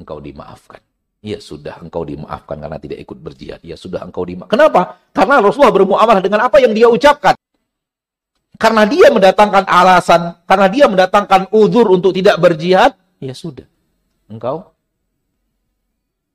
Engkau 0.00 0.18
dimaafkan. 0.18 0.80
Ya 1.18 1.42
sudah 1.42 1.82
engkau 1.82 2.06
dimaafkan 2.06 2.62
karena 2.62 2.78
tidak 2.78 2.98
ikut 3.02 3.18
berjihad. 3.18 3.60
Ya 3.60 3.74
sudah 3.74 4.02
engkau 4.06 4.22
dimaafkan. 4.24 4.54
Kenapa? 4.54 5.02
Karena 5.12 5.42
Rasulullah 5.42 5.74
bermuamalah 5.74 6.22
dengan 6.22 6.46
apa 6.46 6.62
yang 6.62 6.72
dia 6.72 6.86
ucapkan. 6.88 7.34
Karena 8.58 8.82
dia 8.90 9.06
mendatangkan 9.14 9.70
alasan, 9.70 10.34
karena 10.42 10.66
dia 10.66 10.90
mendatangkan 10.90 11.54
uzur 11.54 11.94
untuk 11.94 12.10
tidak 12.10 12.42
berjihad, 12.42 12.98
ya 13.22 13.30
sudah. 13.30 13.66
Engkau 14.26 14.74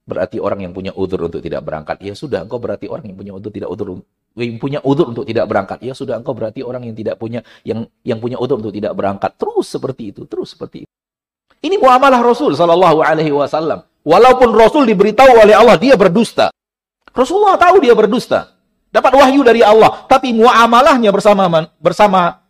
berarti 0.04 0.40
orang 0.40 0.68
yang 0.68 0.72
punya 0.76 0.92
udur 0.96 1.28
untuk 1.28 1.44
tidak 1.44 1.64
berangkat. 1.68 2.00
Ya 2.00 2.16
sudah, 2.16 2.48
engkau 2.48 2.64
berarti 2.64 2.88
orang 2.88 3.12
yang 3.12 3.18
punya 3.20 3.36
udur 3.36 3.52
tidak 3.52 3.72
yang 3.72 4.00
punya 4.34 4.82
udur 4.82 5.14
untuk 5.14 5.26
tidak 5.30 5.46
berangkat. 5.46 5.80
Ya 5.86 5.94
sudah, 5.94 6.18
engkau 6.18 6.34
berarti 6.34 6.66
orang 6.66 6.90
yang 6.90 6.98
tidak 6.98 7.22
punya 7.22 7.46
yang 7.62 7.86
yang 8.02 8.18
punya 8.18 8.42
udur 8.42 8.58
untuk 8.58 8.74
tidak 8.74 8.98
berangkat. 8.98 9.38
Terus 9.38 9.70
seperti 9.70 10.10
itu, 10.10 10.26
terus 10.26 10.58
seperti 10.58 10.86
itu. 10.86 10.92
Ini 11.64 11.80
muamalah 11.80 12.20
Rasul 12.20 12.58
sallallahu 12.58 13.00
alaihi 13.00 13.32
wasallam. 13.32 13.88
Walaupun 14.04 14.52
Rasul 14.52 14.84
diberitahu 14.84 15.32
oleh 15.48 15.56
Allah 15.56 15.80
dia 15.80 15.96
berdusta. 15.96 16.52
Rasulullah 17.16 17.56
tahu 17.56 17.80
dia 17.80 17.96
berdusta. 17.96 18.52
Dapat 18.94 19.14
wahyu 19.16 19.42
dari 19.42 19.66
Allah, 19.66 20.06
tapi 20.06 20.36
muamalahnya 20.36 21.10
bersama 21.10 21.50
bersama 21.82 22.44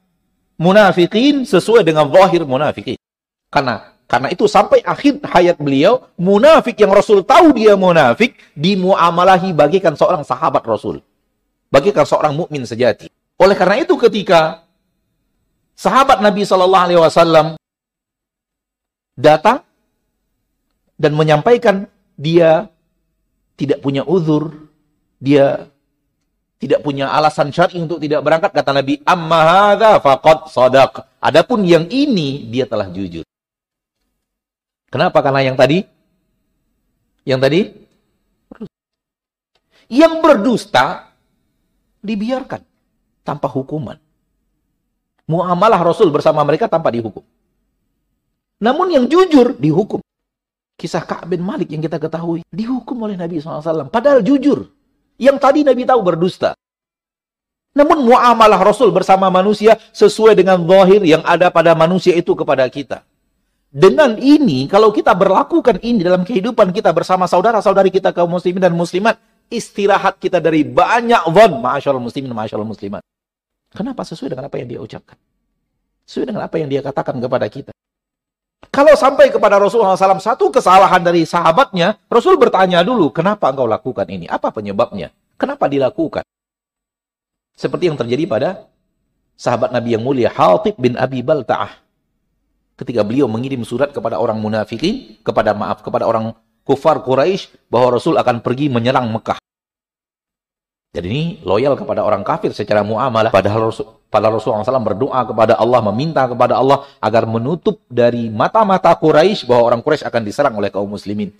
munafikin 0.59 1.47
sesuai 1.47 1.87
dengan 1.87 2.09
zahir 2.09 2.43
munafikin. 2.43 2.99
Karena 3.47 3.93
karena 4.09 4.27
itu 4.33 4.49
sampai 4.49 4.83
akhir 4.83 5.23
hayat 5.23 5.57
beliau, 5.61 6.09
munafik 6.19 6.75
yang 6.77 6.91
Rasul 6.91 7.23
tahu 7.23 7.55
dia 7.55 7.73
munafik, 7.79 8.35
dimuamalahi 8.53 9.55
bagikan 9.55 9.95
seorang 9.95 10.25
sahabat 10.25 10.61
Rasul. 10.67 10.99
Bagikan 11.73 12.05
seorang 12.05 12.37
mukmin 12.37 12.61
sejati. 12.69 13.09
Oleh 13.41 13.57
karena 13.57 13.81
itu 13.81 13.97
ketika 13.97 14.61
sahabat 15.73 16.21
Nabi 16.21 16.45
Shallallahu 16.45 16.85
Alaihi 16.85 17.01
Wasallam 17.01 17.47
datang 19.17 19.65
dan 21.01 21.17
menyampaikan 21.17 21.89
dia 22.13 22.69
tidak 23.57 23.81
punya 23.81 24.05
uzur, 24.05 24.69
dia 25.17 25.65
tidak 26.61 26.79
punya 26.79 27.11
alasan 27.11 27.51
syar'i 27.51 27.81
untuk 27.81 27.99
tidak 27.99 28.23
berangkat 28.23 28.55
kata 28.55 28.71
Nabi 28.71 29.01
amma 29.03 29.39
hadza 29.73 29.99
faqad 29.99 30.47
sadaq. 30.47 30.93
Adapun 31.19 31.65
yang 31.67 31.89
ini 31.89 32.47
dia 32.47 32.69
telah 32.69 32.87
jujur. 32.87 33.25
Kenapa? 34.87 35.19
Karena 35.25 35.41
yang 35.41 35.57
tadi 35.57 35.81
yang 37.25 37.41
tadi 37.41 37.65
yang 39.91 40.21
berdusta 40.23 41.12
dibiarkan 42.03 42.61
tanpa 43.23 43.47
hukuman. 43.47 43.97
Muamalah 45.23 45.79
Rasul 45.79 46.11
bersama 46.11 46.43
mereka 46.43 46.67
tanpa 46.67 46.91
dihukum. 46.91 47.23
Namun 48.59 48.91
yang 48.91 49.05
jujur 49.07 49.55
dihukum. 49.55 50.03
Kisah 50.75 51.07
Ka'ab 51.07 51.31
bin 51.31 51.39
Malik 51.39 51.71
yang 51.71 51.79
kita 51.79 51.95
ketahui 51.95 52.43
dihukum 52.51 53.07
oleh 53.07 53.15
Nabi 53.15 53.39
SAW. 53.39 53.87
Padahal 53.87 54.19
jujur. 54.19 54.67
Yang 55.15 55.37
tadi 55.39 55.59
Nabi 55.63 55.87
tahu 55.87 56.03
berdusta. 56.03 56.51
Namun 57.73 58.05
muamalah 58.05 58.61
Rasul 58.61 58.93
bersama 58.93 59.33
manusia 59.33 59.79
sesuai 59.95 60.37
dengan 60.37 60.61
zahir 60.61 61.01
yang 61.01 61.25
ada 61.25 61.49
pada 61.49 61.73
manusia 61.73 62.13
itu 62.13 62.37
kepada 62.37 62.67
kita. 62.69 63.01
Dengan 63.73 64.21
ini, 64.21 64.69
kalau 64.69 64.93
kita 64.93 65.17
berlakukan 65.17 65.81
ini 65.81 66.05
dalam 66.05 66.21
kehidupan 66.21 66.69
kita 66.69 66.93
bersama 66.93 67.25
saudara-saudari 67.25 67.89
kita 67.89 68.13
kaum 68.13 68.29
muslimin 68.29 68.61
dan 68.61 68.77
muslimat, 68.77 69.17
istirahat 69.53 70.17
kita 70.17 70.41
dari 70.41 70.65
banyak 70.65 71.29
von, 71.29 71.61
ma'asyarul 71.61 72.01
muslimin, 72.01 72.33
ma'asyarul 72.33 72.65
muslimat. 72.65 73.05
Kenapa? 73.69 74.01
Sesuai 74.01 74.33
dengan 74.33 74.49
apa 74.49 74.57
yang 74.57 74.67
dia 74.67 74.79
ucapkan. 74.81 75.17
Sesuai 76.09 76.33
dengan 76.33 76.43
apa 76.45 76.55
yang 76.57 76.67
dia 76.67 76.81
katakan 76.81 77.21
kepada 77.21 77.45
kita. 77.45 77.71
Kalau 78.73 78.97
sampai 78.97 79.29
kepada 79.29 79.61
Rasulullah 79.61 79.93
SAW 79.93 80.17
satu 80.17 80.49
kesalahan 80.49 80.97
dari 81.05 81.29
sahabatnya, 81.29 82.01
Rasul 82.09 82.41
bertanya 82.41 82.81
dulu, 82.81 83.13
kenapa 83.13 83.53
engkau 83.53 83.69
lakukan 83.69 84.09
ini? 84.09 84.25
Apa 84.25 84.49
penyebabnya? 84.49 85.13
Kenapa 85.37 85.69
dilakukan? 85.69 86.25
Seperti 87.53 87.93
yang 87.93 87.97
terjadi 88.01 88.25
pada 88.25 88.49
sahabat 89.37 89.69
Nabi 89.69 89.93
yang 89.93 90.01
mulia, 90.01 90.33
Hatib 90.33 90.73
bin 90.81 90.97
Abi 90.97 91.21
Balta'ah 91.21 91.83
ketika 92.73 93.05
beliau 93.05 93.29
mengirim 93.29 93.61
surat 93.61 93.93
kepada 93.93 94.17
orang 94.17 94.41
munafikin, 94.41 95.21
kepada 95.21 95.53
maaf, 95.53 95.85
kepada 95.85 96.09
orang 96.09 96.33
kufar 96.63 97.03
Quraisy 97.03 97.67
bahwa 97.67 97.99
Rasul 97.99 98.15
akan 98.19 98.39
pergi 98.39 98.71
menyerang 98.71 99.11
Mekah. 99.11 99.39
Jadi 100.93 101.07
ini 101.09 101.23
loyal 101.41 101.73
kepada 101.73 102.05
orang 102.05 102.21
kafir 102.21 102.53
secara 102.53 102.85
muamalah. 102.85 103.33
Padahal 103.33 103.73
Rasul, 103.73 103.89
pada 104.13 104.29
Rasulullah 104.29 104.61
SAW 104.61 104.93
berdoa 104.93 105.25
kepada 105.25 105.57
Allah, 105.57 105.81
meminta 105.89 106.21
kepada 106.29 106.53
Allah 106.53 106.85
agar 107.01 107.25
menutup 107.25 107.81
dari 107.89 108.29
mata-mata 108.29 108.93
Quraisy 108.93 109.49
bahwa 109.49 109.73
orang 109.73 109.81
Quraisy 109.81 110.05
akan 110.05 110.21
diserang 110.21 110.53
oleh 110.53 110.69
kaum 110.69 110.85
muslimin. 110.85 111.33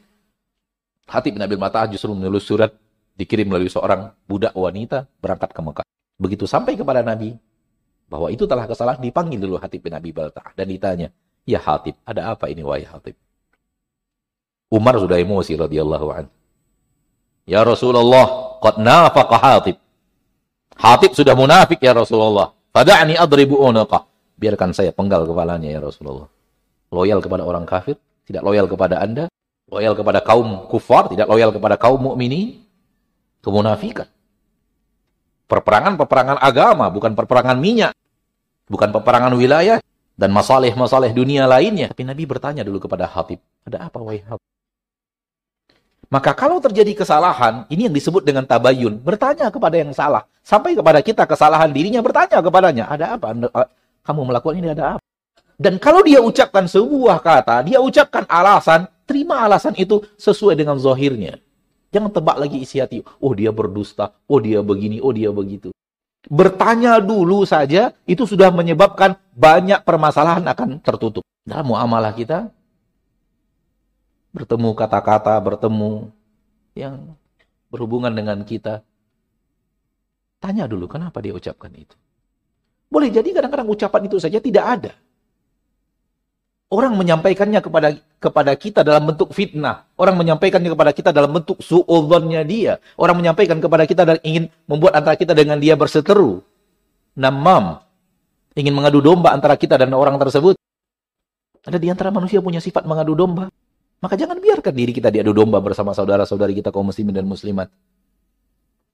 Hati 1.05 1.29
bin 1.29 1.37
Abil 1.45 1.61
Mata'ah 1.61 1.85
justru 1.85 2.09
menulis 2.17 2.49
surat 2.49 2.73
dikirim 3.13 3.45
melalui 3.45 3.69
seorang 3.69 4.09
budak 4.25 4.57
wanita 4.57 5.05
berangkat 5.21 5.53
ke 5.53 5.61
Mekah. 5.61 5.85
Begitu 6.17 6.49
sampai 6.49 6.73
kepada 6.73 7.05
Nabi, 7.05 7.37
bahwa 8.09 8.33
itu 8.33 8.49
telah 8.49 8.65
kesalahan, 8.65 9.01
dipanggil 9.01 9.37
dulu 9.37 9.61
Hati 9.61 9.77
bin 9.77 9.93
Abi 9.93 10.09
Balta'ah 10.09 10.57
dan 10.57 10.65
ditanya, 10.69 11.07
Ya 11.45 11.61
Hatib, 11.61 11.99
ada 12.07 12.33
apa 12.33 12.49
ini 12.49 12.65
wahai 12.65 12.89
Hatib? 12.89 13.13
Umar 14.73 14.97
sudah 14.97 15.21
emosi 15.21 15.53
radhiyallahu 15.53 16.07
an. 16.09 16.25
Ya 17.45 17.61
Rasulullah, 17.61 18.57
qad 18.57 18.81
nafaqa 18.81 19.37
Hatib. 19.37 19.77
Hatib 20.73 21.13
sudah 21.13 21.37
munafik 21.37 21.77
ya 21.77 21.93
Rasulullah. 21.93 22.57
Fada'ni 22.73 23.13
adribu 23.13 23.61
unaqa. 23.61 24.09
Biarkan 24.33 24.73
saya 24.73 24.89
penggal 24.89 25.29
kepalanya 25.29 25.69
ya 25.69 25.77
Rasulullah. 25.77 26.25
Loyal 26.89 27.21
kepada 27.21 27.45
orang 27.45 27.69
kafir, 27.69 28.01
tidak 28.25 28.41
loyal 28.41 28.65
kepada 28.65 28.97
Anda, 28.97 29.29
loyal 29.69 29.93
kepada 29.93 30.25
kaum 30.25 30.65
kufar, 30.65 31.13
tidak 31.13 31.29
loyal 31.29 31.53
kepada 31.53 31.77
kaum 31.77 32.01
mukminin. 32.01 32.65
Kemunafikan. 33.45 34.09
Perperangan-perperangan 35.45 36.41
agama, 36.41 36.89
bukan 36.89 37.13
perperangan 37.13 37.61
minyak. 37.61 37.93
Bukan 38.65 38.89
peperangan 38.89 39.35
wilayah 39.37 39.77
dan 40.17 40.33
masalah-masalah 40.33 41.11
dunia 41.13 41.45
lainnya. 41.45 41.91
Tapi 41.91 42.07
Nabi 42.07 42.23
bertanya 42.25 42.63
dulu 42.65 42.81
kepada 42.81 43.05
Habib, 43.05 43.37
ada 43.67 43.85
apa 43.85 43.99
wahai 44.01 44.23
Habib? 44.23 44.52
Maka 46.13 46.37
kalau 46.37 46.61
terjadi 46.61 46.93
kesalahan, 46.93 47.65
ini 47.73 47.89
yang 47.89 47.95
disebut 47.97 48.21
dengan 48.21 48.45
tabayun. 48.45 49.01
Bertanya 49.01 49.49
kepada 49.49 49.81
yang 49.81 49.89
salah. 49.97 50.29
Sampai 50.45 50.77
kepada 50.77 51.01
kita 51.01 51.25
kesalahan 51.25 51.73
dirinya, 51.73 52.05
bertanya 52.05 52.37
kepadanya. 52.37 52.85
Ada 52.85 53.17
apa? 53.17 53.33
Eh, 53.33 53.67
kamu 54.05 54.29
melakukan 54.29 54.61
ini 54.61 54.69
ada 54.77 54.93
apa? 54.93 55.01
Dan 55.57 55.81
kalau 55.81 56.05
dia 56.05 56.21
ucapkan 56.21 56.69
sebuah 56.69 57.17
kata, 57.17 57.65
dia 57.65 57.81
ucapkan 57.81 58.29
alasan, 58.29 58.85
terima 59.09 59.41
alasan 59.41 59.73
itu 59.73 60.05
sesuai 60.21 60.53
dengan 60.53 60.77
zohirnya. 60.77 61.41
Jangan 61.89 62.13
tebak 62.13 62.37
lagi 62.37 62.61
isi 62.61 62.77
hati. 62.77 63.01
Oh 63.17 63.33
dia 63.33 63.49
berdusta, 63.49 64.13
oh 64.29 64.37
dia 64.37 64.61
begini, 64.61 65.01
oh 65.01 65.13
dia 65.13 65.33
begitu. 65.33 65.73
Bertanya 66.29 67.01
dulu 67.01 67.41
saja 67.41 67.89
itu 68.05 68.29
sudah 68.29 68.53
menyebabkan 68.53 69.17
banyak 69.33 69.81
permasalahan 69.81 70.45
akan 70.45 70.77
tertutup. 70.77 71.25
Dalam 71.41 71.73
muamalah 71.73 72.13
kita 72.13 72.53
bertemu 74.33 74.69
kata-kata, 74.73 75.37
bertemu 75.37 76.09
yang 76.73 77.13
berhubungan 77.69 78.09
dengan 78.09 78.41
kita. 78.41 78.81
Tanya 80.41 80.67
dulu 80.67 80.89
kenapa 80.89 81.21
dia 81.23 81.31
ucapkan 81.31 81.71
itu. 81.71 81.95
Boleh 82.89 83.09
jadi 83.09 83.29
kadang-kadang 83.31 83.69
ucapan 83.69 84.01
itu 84.09 84.17
saja 84.19 84.37
tidak 84.43 84.65
ada. 84.65 84.91
Orang 86.73 86.97
menyampaikannya 86.97 87.61
kepada 87.61 87.93
kepada 88.17 88.57
kita 88.57 88.81
dalam 88.81 89.05
bentuk 89.05 89.29
fitnah. 89.29 89.85
Orang 89.93 90.17
menyampaikannya 90.17 90.73
kepada 90.73 90.89
kita 90.89 91.09
dalam 91.13 91.29
bentuk 91.29 91.61
su'udhannya 91.61 92.41
dia. 92.49 92.81
Orang 92.97 93.21
menyampaikan 93.21 93.61
kepada 93.61 93.85
kita 93.85 94.01
dan 94.09 94.17
ingin 94.25 94.49
membuat 94.65 94.97
antara 94.97 95.13
kita 95.13 95.37
dengan 95.37 95.61
dia 95.61 95.77
berseteru. 95.77 96.41
Namam. 97.13 97.77
Ingin 98.57 98.73
mengadu 98.73 99.05
domba 99.05 99.33
antara 99.37 99.53
kita 99.53 99.77
dan 99.77 99.93
orang 99.93 100.17
tersebut. 100.17 100.57
Ada 101.61 101.77
di 101.77 101.93
antara 101.93 102.09
manusia 102.09 102.41
punya 102.41 102.57
sifat 102.57 102.89
mengadu 102.89 103.13
domba. 103.13 103.53
Maka 104.03 104.19
jangan 104.19 104.35
biarkan 104.35 104.75
diri 104.75 104.91
kita 104.91 105.07
diadu 105.07 105.31
domba 105.31 105.63
bersama 105.63 105.95
saudara-saudari 105.95 106.59
kita 106.59 106.75
kaum 106.75 106.91
muslimin 106.91 107.15
dan 107.15 107.23
muslimat. 107.23 107.71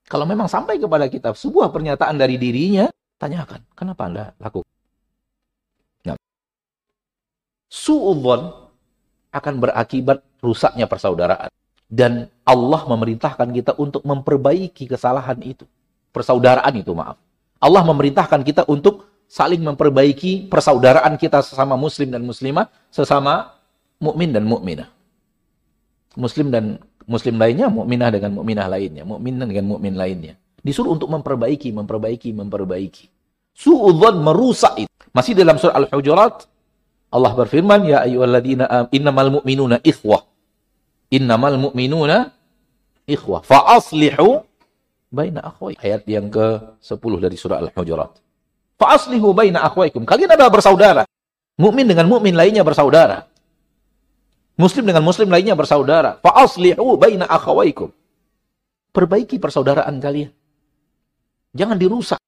Kalau 0.06 0.30
memang 0.30 0.46
sampai 0.46 0.78
kepada 0.78 1.10
kita 1.10 1.34
sebuah 1.34 1.74
pernyataan 1.74 2.14
dari 2.14 2.38
dirinya, 2.38 2.86
tanyakan, 3.18 3.66
kenapa 3.74 4.06
Anda 4.06 4.26
lakukan? 4.38 4.70
Nah. 6.06 6.14
Su'udhon 7.74 8.70
akan 9.34 9.54
berakibat 9.58 10.22
rusaknya 10.46 10.86
persaudaraan. 10.86 11.50
Dan 11.90 12.30
Allah 12.46 12.86
memerintahkan 12.86 13.50
kita 13.50 13.82
untuk 13.82 14.06
memperbaiki 14.06 14.86
kesalahan 14.86 15.42
itu. 15.42 15.66
Persaudaraan 16.14 16.74
itu, 16.78 16.94
maaf. 16.94 17.18
Allah 17.58 17.82
memerintahkan 17.82 18.46
kita 18.46 18.70
untuk 18.70 19.10
saling 19.26 19.66
memperbaiki 19.66 20.54
persaudaraan 20.54 21.18
kita 21.18 21.42
sesama 21.42 21.74
muslim 21.74 22.14
dan 22.14 22.22
muslimah, 22.22 22.70
sesama 22.94 23.58
mukmin 23.98 24.30
dan 24.30 24.46
mukminah 24.46 24.99
muslim 26.18 26.50
dan 26.50 26.82
muslim 27.10 27.42
lainnya, 27.42 27.70
mukminah 27.70 28.10
dengan 28.14 28.38
mukminah 28.38 28.70
lainnya, 28.70 29.04
mukmin 29.06 29.42
dengan 29.42 29.66
mukmin 29.66 29.98
lainnya. 29.98 30.38
Disuruh 30.62 30.94
untuk 30.94 31.10
memperbaiki, 31.10 31.74
memperbaiki, 31.74 32.30
memperbaiki. 32.36 33.06
Su'udzon 33.56 34.22
merusak 34.22 34.86
itu. 34.86 34.92
Masih 35.12 35.34
dalam 35.34 35.58
surah 35.58 35.76
Al-Hujurat, 35.76 36.46
Allah 37.10 37.32
berfirman, 37.34 37.88
Ya 37.88 38.06
ayyuhalladzina 38.06 38.92
innamal 38.94 39.42
mu'minuna 39.42 39.82
ikhwah. 39.82 40.28
Innamal 41.10 41.58
mu'minuna 41.58 42.30
ikhwah. 43.10 43.42
Fa'aslihu 43.42 44.46
baina 45.10 45.42
akhwai. 45.42 45.80
Ayat 45.82 46.06
yang 46.06 46.30
ke-10 46.30 47.14
dari 47.18 47.38
surah 47.40 47.58
Al-Hujurat. 47.66 48.14
Fa'aslihu 48.78 49.34
baina 49.34 49.66
akhwaikum. 49.66 50.06
Kalian 50.06 50.30
adalah 50.38 50.54
bersaudara. 50.54 51.04
Mukmin 51.60 51.90
dengan 51.90 52.08
mukmin 52.08 52.38
lainnya 52.38 52.64
bersaudara. 52.64 53.28
Muslim 54.60 54.84
dengan 54.84 55.00
muslim 55.00 55.32
lainnya 55.32 55.56
bersaudara. 55.56 56.20
Fa'aslihu 56.20 57.00
baina 57.00 57.24
akhawaikum. 57.32 57.96
Perbaiki 58.92 59.40
persaudaraan 59.40 59.96
kalian. 60.04 60.36
Jangan 61.56 61.80
dirusak. 61.80 62.20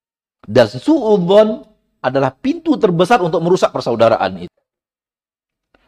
Dan 0.47 0.71
su'udhon 0.71 1.67
adalah 1.99 2.31
pintu 2.31 2.79
terbesar 2.79 3.19
untuk 3.19 3.43
merusak 3.43 3.75
persaudaraan 3.75 4.47
itu. 4.47 4.55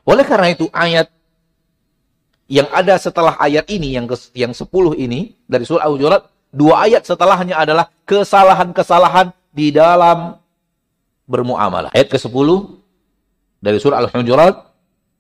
Oleh 0.03 0.27
karena 0.27 0.51
itu 0.51 0.67
ayat 0.75 1.07
yang 2.51 2.67
ada 2.75 2.99
setelah 2.99 3.39
ayat 3.39 3.63
ini 3.71 3.95
yang 3.95 4.03
ke, 4.03 4.19
yang 4.35 4.51
10 4.51 4.67
ini 4.99 5.39
dari 5.47 5.63
surah 5.63 5.87
Al-Hujurat, 5.87 6.27
dua 6.51 6.85
ayat 6.85 7.07
setelahnya 7.07 7.55
adalah 7.55 7.87
kesalahan-kesalahan 8.03 9.31
di 9.55 9.71
dalam 9.71 10.35
bermuamalah. 11.23 11.95
Ayat 11.95 12.11
ke-10 12.11 12.49
dari 13.63 13.79
surah 13.79 14.03
Al-Hujurat 14.03 14.72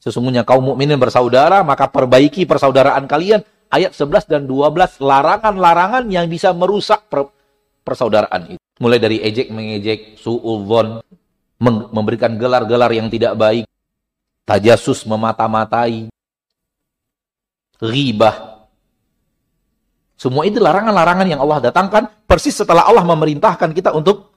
Sesungguhnya 0.03 0.43
kaum 0.43 0.75
mukminin 0.75 0.99
bersaudara, 0.99 1.63
maka 1.63 1.87
perbaiki 1.87 2.43
persaudaraan 2.43 3.07
kalian. 3.07 3.39
Ayat 3.71 3.95
11 3.95 4.27
dan 4.27 4.43
12 4.43 4.99
larangan-larangan 4.99 6.03
yang 6.11 6.27
bisa 6.27 6.51
merusak 6.51 7.07
per 7.07 7.31
persaudaraan 7.87 8.53
itu. 8.53 8.61
Mulai 8.83 8.99
dari 8.99 9.17
ejek 9.23 9.47
mengejek, 9.47 10.19
su'udhon, 10.19 10.99
memberikan 11.95 12.35
gelar-gelar 12.35 12.91
yang 12.91 13.07
tidak 13.07 13.33
baik, 13.39 13.63
tajasus 14.43 15.07
memata-matai, 15.07 16.11
ribah. 17.79 18.67
Semua 20.19 20.43
itu 20.43 20.59
larangan-larangan 20.59 21.27
yang 21.31 21.41
Allah 21.41 21.71
datangkan 21.71 22.11
persis 22.27 22.59
setelah 22.59 22.85
Allah 22.85 23.07
memerintahkan 23.07 23.71
kita 23.71 23.95
untuk 23.95 24.32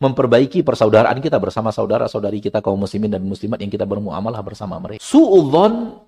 memperbaiki 0.00 0.64
persaudaraan 0.64 1.20
kita 1.20 1.36
bersama 1.36 1.68
saudara-saudari 1.68 2.40
kita 2.40 2.64
kaum 2.64 2.80
muslimin 2.80 3.12
dan 3.12 3.20
muslimat 3.20 3.60
yang 3.60 3.68
kita 3.68 3.84
bermuamalah 3.84 4.40
bersama 4.40 4.80
mereka. 4.80 5.04
Su'udhon 5.04 6.00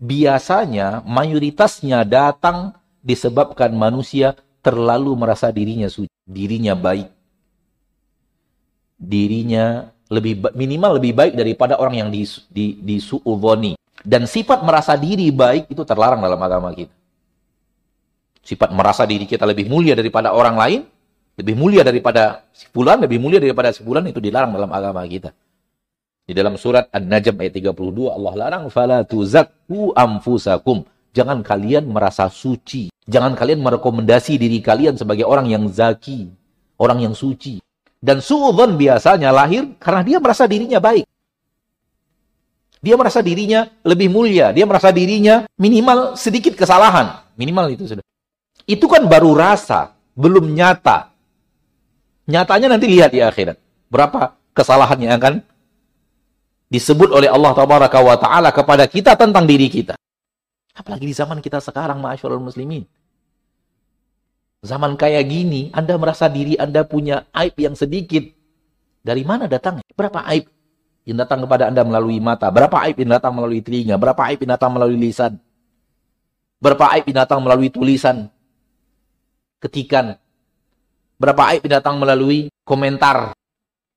biasanya 0.00 1.04
mayoritasnya 1.04 2.08
datang 2.08 2.72
disebabkan 3.04 3.76
manusia 3.76 4.32
terlalu 4.64 5.12
merasa 5.12 5.52
dirinya 5.52 5.92
suci, 5.92 6.10
dirinya 6.24 6.72
baik. 6.72 7.12
Dirinya 8.96 9.92
lebih 10.08 10.56
minimal 10.56 10.96
lebih 10.96 11.12
baik 11.12 11.36
daripada 11.36 11.76
orang 11.76 12.00
yang 12.00 12.08
di, 12.08 12.24
di. 12.80 12.96
Dan 14.06 14.24
sifat 14.24 14.64
merasa 14.64 14.96
diri 14.96 15.28
baik 15.28 15.68
itu 15.68 15.84
terlarang 15.84 16.24
dalam 16.24 16.40
agama 16.40 16.72
kita. 16.72 16.96
Sifat 18.40 18.72
merasa 18.72 19.04
diri 19.04 19.28
kita 19.28 19.44
lebih 19.44 19.68
mulia 19.68 19.92
daripada 19.92 20.32
orang 20.32 20.56
lain 20.56 20.80
lebih 21.36 21.54
mulia 21.54 21.84
daripada 21.84 22.48
si 22.50 22.64
fulan, 22.72 22.96
lebih 22.96 23.20
mulia 23.20 23.36
daripada 23.36 23.68
si 23.68 23.84
fulan 23.84 24.08
itu 24.08 24.20
dilarang 24.20 24.56
dalam 24.56 24.72
agama 24.72 25.04
kita. 25.04 25.36
Di 26.26 26.34
dalam 26.34 26.58
surat 26.58 26.90
An-Najm 26.90 27.38
ayat 27.38 27.54
32 27.54 28.10
Allah 28.10 28.32
larang 28.34 28.64
fala 28.72 29.06
tuzakku 29.06 29.94
amfusakum. 29.94 30.82
Jangan 31.14 31.44
kalian 31.46 31.86
merasa 31.86 32.26
suci. 32.26 32.90
Jangan 33.06 33.38
kalian 33.38 33.62
merekomendasi 33.62 34.34
diri 34.34 34.58
kalian 34.58 34.98
sebagai 34.98 35.22
orang 35.22 35.46
yang 35.46 35.70
zaki, 35.70 36.26
orang 36.82 37.06
yang 37.06 37.14
suci. 37.14 37.62
Dan 38.02 38.18
suudzon 38.18 38.74
biasanya 38.74 39.30
lahir 39.30 39.78
karena 39.78 40.02
dia 40.02 40.18
merasa 40.18 40.50
dirinya 40.50 40.82
baik. 40.82 41.06
Dia 42.82 42.94
merasa 42.98 43.24
dirinya 43.24 43.66
lebih 43.86 44.12
mulia, 44.12 44.52
dia 44.52 44.66
merasa 44.68 44.92
dirinya 44.92 45.48
minimal 45.56 46.14
sedikit 46.14 46.54
kesalahan, 46.54 47.24
minimal 47.34 47.72
itu 47.72 47.88
sudah. 47.88 48.04
Itu 48.68 48.86
kan 48.86 49.06
baru 49.06 49.32
rasa, 49.32 49.96
belum 50.14 50.52
nyata. 50.52 51.15
Nyatanya 52.26 52.74
nanti 52.74 52.86
lihat 52.90 53.14
di 53.14 53.22
akhirat. 53.22 53.56
Berapa 53.86 54.34
kesalahan 54.50 54.98
yang 54.98 55.14
akan 55.22 55.34
disebut 56.66 57.14
oleh 57.14 57.30
Allah 57.30 57.54
Taala 57.54 58.50
kepada 58.50 58.84
kita 58.90 59.14
tentang 59.14 59.46
diri 59.46 59.70
kita. 59.70 59.94
Apalagi 60.76 61.08
di 61.08 61.14
zaman 61.14 61.40
kita 61.40 61.62
sekarang, 61.62 62.02
ma'asyurul 62.02 62.42
muslimin. 62.42 62.84
Zaman 64.66 64.98
kayak 64.98 65.24
gini, 65.30 65.70
Anda 65.70 65.94
merasa 65.96 66.26
diri 66.26 66.58
Anda 66.58 66.82
punya 66.82 67.30
aib 67.32 67.54
yang 67.56 67.78
sedikit. 67.78 68.26
Dari 69.06 69.22
mana 69.22 69.46
datangnya? 69.46 69.86
Berapa 69.94 70.26
aib 70.34 70.50
yang 71.06 71.22
datang 71.22 71.46
kepada 71.46 71.70
Anda 71.70 71.86
melalui 71.86 72.18
mata? 72.18 72.50
Berapa 72.50 72.82
aib 72.90 72.98
yang 72.98 73.14
datang 73.14 73.38
melalui 73.38 73.62
telinga? 73.62 73.94
Berapa 73.94 74.26
aib 74.26 74.42
yang 74.42 74.52
datang 74.58 74.74
melalui 74.74 74.98
lisan? 74.98 75.38
Berapa 76.58 76.90
aib 76.98 77.06
yang 77.06 77.18
datang 77.22 77.40
melalui 77.46 77.70
tulisan? 77.70 78.26
Ketikan, 79.62 80.18
Berapa 81.16 81.56
aib 81.56 81.64
datang 81.64 81.96
melalui 81.96 82.52
komentar. 82.60 83.32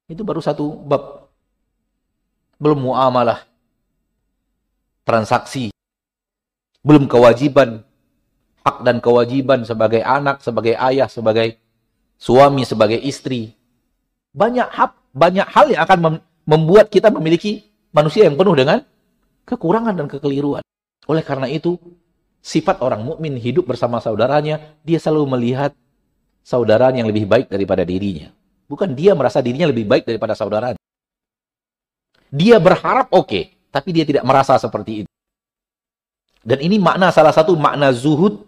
Itu 0.07 0.23
baru 0.23 0.39
satu 0.39 0.71
bab. 0.71 1.27
Belum 2.55 2.91
muamalah. 2.91 3.43
Transaksi. 5.03 5.71
Belum 6.79 7.11
kewajiban. 7.11 7.83
Hak 8.63 8.83
dan 8.83 8.99
kewajiban 9.03 9.63
sebagai 9.63 10.03
anak, 10.03 10.43
sebagai 10.43 10.75
ayah, 10.79 11.07
sebagai 11.07 11.59
suami, 12.19 12.63
sebagai 12.67 12.99
istri. 12.99 13.55
Banyak 14.35 14.67
hak, 14.67 14.91
banyak 15.15 15.47
hal 15.47 15.65
yang 15.71 15.81
akan 15.87 16.19
membuat 16.43 16.91
kita 16.91 17.07
memiliki 17.11 17.67
manusia 17.95 18.27
yang 18.27 18.35
penuh 18.35 18.53
dengan 18.55 18.83
kekurangan 19.47 19.95
dan 19.95 20.07
kekeliruan. 20.11 20.61
Oleh 21.09 21.23
karena 21.25 21.49
itu, 21.49 21.79
sifat 22.43 22.83
orang 22.85 23.01
mukmin 23.01 23.39
hidup 23.39 23.65
bersama 23.65 23.97
saudaranya, 24.03 24.61
dia 24.85 25.01
selalu 25.01 25.39
melihat 25.39 25.73
saudara 26.43 26.91
yang 26.93 27.07
lebih 27.07 27.25
baik 27.29 27.47
daripada 27.51 27.85
dirinya. 27.85 28.31
Bukan 28.69 28.93
dia 28.93 29.17
merasa 29.17 29.41
dirinya 29.41 29.69
lebih 29.69 29.89
baik 29.89 30.05
daripada 30.05 30.37
saudaranya. 30.37 30.79
Dia 32.29 32.61
berharap 32.61 33.09
oke, 33.09 33.25
okay, 33.25 33.43
tapi 33.73 33.89
dia 33.89 34.05
tidak 34.05 34.21
merasa 34.21 34.57
seperti 34.61 35.05
itu. 35.05 35.09
Dan 36.45 36.61
ini 36.61 36.77
makna 36.77 37.09
salah 37.09 37.33
satu 37.33 37.57
makna 37.57 37.89
zuhud 37.91 38.45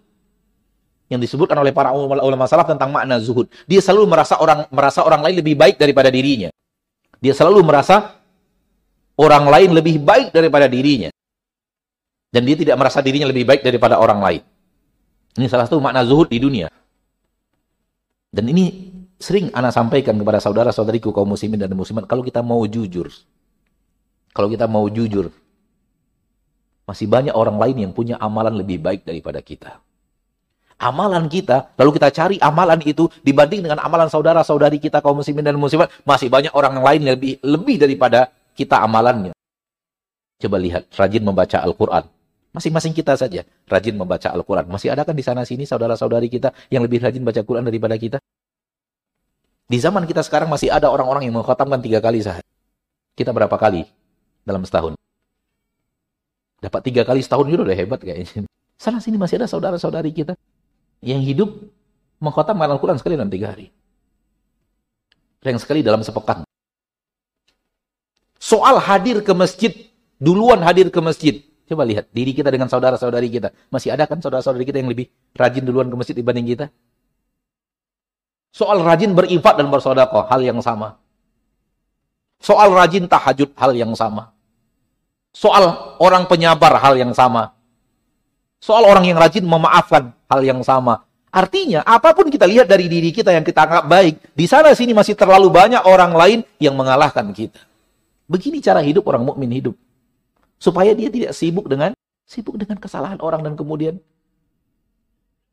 yang 1.12 1.20
disebutkan 1.20 1.60
oleh 1.60 1.76
para 1.76 1.92
ulama 1.92 2.48
salaf 2.48 2.72
tentang 2.72 2.94
makna 2.94 3.20
zuhud. 3.20 3.52
Dia 3.68 3.84
selalu 3.84 4.08
merasa 4.08 4.40
orang 4.40 4.64
merasa 4.72 5.04
orang 5.04 5.22
lain 5.28 5.36
lebih 5.44 5.60
baik 5.60 5.76
daripada 5.76 6.08
dirinya. 6.08 6.48
Dia 7.20 7.36
selalu 7.36 7.60
merasa 7.68 8.16
orang 9.20 9.46
lain 9.46 9.70
lebih 9.76 10.00
baik 10.00 10.32
daripada 10.32 10.72
dirinya. 10.72 11.12
Dan 12.32 12.48
dia 12.48 12.56
tidak 12.56 12.80
merasa 12.80 13.04
dirinya 13.04 13.28
lebih 13.28 13.44
baik 13.44 13.60
daripada 13.60 14.00
orang 14.00 14.24
lain. 14.24 14.42
Ini 15.36 15.52
salah 15.52 15.68
satu 15.68 15.84
makna 15.84 16.08
zuhud 16.08 16.32
di 16.32 16.40
dunia. 16.40 16.72
Dan 18.32 18.48
ini 18.48 18.88
sering 19.20 19.52
anak 19.52 19.76
sampaikan 19.76 20.16
kepada 20.16 20.40
saudara-saudariku 20.40 21.12
kaum 21.12 21.36
muslimin 21.36 21.60
dan 21.60 21.76
muslimat, 21.76 22.08
kalau 22.08 22.24
kita 22.24 22.40
mau 22.40 22.64
jujur, 22.64 23.12
kalau 24.32 24.48
kita 24.48 24.72
mau 24.72 24.88
jujur, 24.88 25.36
masih 26.88 27.12
banyak 27.12 27.36
orang 27.36 27.60
lain 27.60 27.78
yang 27.88 27.92
punya 27.92 28.16
amalan 28.24 28.56
lebih 28.56 28.80
baik 28.80 29.04
daripada 29.04 29.44
kita. 29.44 29.84
Amalan 30.82 31.30
kita, 31.30 31.76
lalu 31.78 32.00
kita 32.00 32.10
cari 32.10 32.36
amalan 32.42 32.82
itu 32.88 33.06
dibanding 33.22 33.68
dengan 33.68 33.84
amalan 33.84 34.10
saudara-saudari 34.10 34.82
kita 34.82 35.04
kaum 35.04 35.20
muslimin 35.20 35.46
dan 35.46 35.60
muslimat, 35.60 35.92
masih 36.08 36.32
banyak 36.32 36.56
orang 36.56 36.80
lain 36.80 37.00
yang 37.06 37.14
lebih 37.20 37.38
lebih 37.44 37.76
daripada 37.78 38.32
kita 38.56 38.80
amalannya. 38.82 39.36
Coba 40.42 40.58
lihat, 40.58 40.90
rajin 40.98 41.22
membaca 41.22 41.62
Al-Quran. 41.62 42.08
Masing-masing 42.52 42.92
kita 42.92 43.16
saja 43.16 43.48
rajin 43.68 43.96
membaca 43.96 44.28
Al-Quran. 44.28 44.68
Masih 44.68 44.92
ada 44.92 45.08
kan 45.08 45.16
di 45.16 45.24
sana 45.24 45.48
sini 45.48 45.64
saudara-saudari 45.64 46.28
kita 46.28 46.52
yang 46.68 46.84
lebih 46.84 47.00
rajin 47.00 47.24
baca 47.24 47.40
Quran 47.48 47.64
daripada 47.64 47.96
kita? 47.96 48.20
Di 49.72 49.80
zaman 49.80 50.04
kita 50.04 50.20
sekarang 50.20 50.52
masih 50.52 50.68
ada 50.68 50.92
orang-orang 50.92 51.32
yang 51.32 51.40
mengkhatamkan 51.40 51.80
tiga 51.80 52.04
kali 52.04 52.20
sehari. 52.20 52.44
Kita 53.16 53.32
berapa 53.32 53.56
kali 53.56 53.88
dalam 54.44 54.68
setahun? 54.68 55.00
Dapat 56.60 56.82
tiga 56.92 57.08
kali 57.08 57.24
setahun 57.24 57.48
itu 57.48 57.64
udah 57.64 57.78
hebat 57.80 58.04
kayaknya. 58.04 58.44
Sana 58.76 59.00
sini 59.00 59.16
masih 59.16 59.40
ada 59.40 59.48
saudara-saudari 59.48 60.12
kita 60.12 60.36
yang 61.00 61.24
hidup 61.24 61.56
mengkhatamkan 62.20 62.68
Al-Quran 62.68 63.00
sekali 63.00 63.16
dalam 63.16 63.32
tiga 63.32 63.56
hari. 63.56 63.72
Yang 65.42 65.64
sekali 65.64 65.82
dalam 65.82 66.04
sepekan. 66.04 66.44
Soal 68.42 68.76
hadir 68.82 69.24
ke 69.24 69.32
masjid, 69.32 69.72
duluan 70.20 70.60
hadir 70.62 70.92
ke 70.92 71.00
masjid. 71.00 71.46
Coba 71.72 71.88
lihat 71.88 72.12
diri 72.12 72.36
kita 72.36 72.52
dengan 72.52 72.68
saudara-saudari 72.68 73.32
kita. 73.32 73.56
Masih 73.72 73.96
ada 73.96 74.04
kan 74.04 74.20
saudara-saudari 74.20 74.68
kita 74.68 74.84
yang 74.84 74.92
lebih 74.92 75.08
rajin 75.32 75.64
duluan 75.64 75.88
ke 75.88 75.96
masjid 75.96 76.12
dibanding 76.12 76.44
kita? 76.52 76.68
Soal 78.52 78.84
rajin 78.84 79.16
berinfak 79.16 79.56
dan 79.56 79.72
bersodakoh, 79.72 80.28
hal 80.28 80.44
yang 80.44 80.60
sama. 80.60 81.00
Soal 82.44 82.76
rajin 82.76 83.08
tahajud, 83.08 83.56
hal 83.56 83.72
yang 83.72 83.96
sama. 83.96 84.36
Soal 85.32 85.96
orang 86.04 86.28
penyabar, 86.28 86.76
hal 86.76 87.00
yang 87.00 87.16
sama. 87.16 87.56
Soal 88.60 88.84
orang 88.84 89.08
yang 89.08 89.16
rajin 89.16 89.48
memaafkan, 89.48 90.12
hal 90.28 90.44
yang 90.44 90.60
sama. 90.68 91.08
Artinya, 91.32 91.88
apa 91.88 92.12
pun 92.12 92.28
kita 92.28 92.44
lihat 92.52 92.68
dari 92.68 92.92
diri 92.92 93.16
kita 93.16 93.32
yang 93.32 93.48
kita 93.48 93.64
anggap 93.64 93.88
baik, 93.88 94.36
di 94.36 94.44
sana 94.44 94.76
sini 94.76 94.92
masih 94.92 95.16
terlalu 95.16 95.48
banyak 95.48 95.88
orang 95.88 96.12
lain 96.12 96.40
yang 96.60 96.76
mengalahkan 96.76 97.32
kita. 97.32 97.64
Begini 98.28 98.60
cara 98.60 98.84
hidup 98.84 99.08
orang 99.08 99.24
mukmin 99.24 99.56
hidup. 99.56 99.80
Supaya 100.62 100.94
dia 100.94 101.10
tidak 101.10 101.34
sibuk 101.34 101.66
dengan 101.66 101.98
sibuk 102.30 102.54
dengan 102.54 102.78
kesalahan 102.78 103.18
orang 103.18 103.42
dan 103.42 103.58
kemudian 103.58 103.98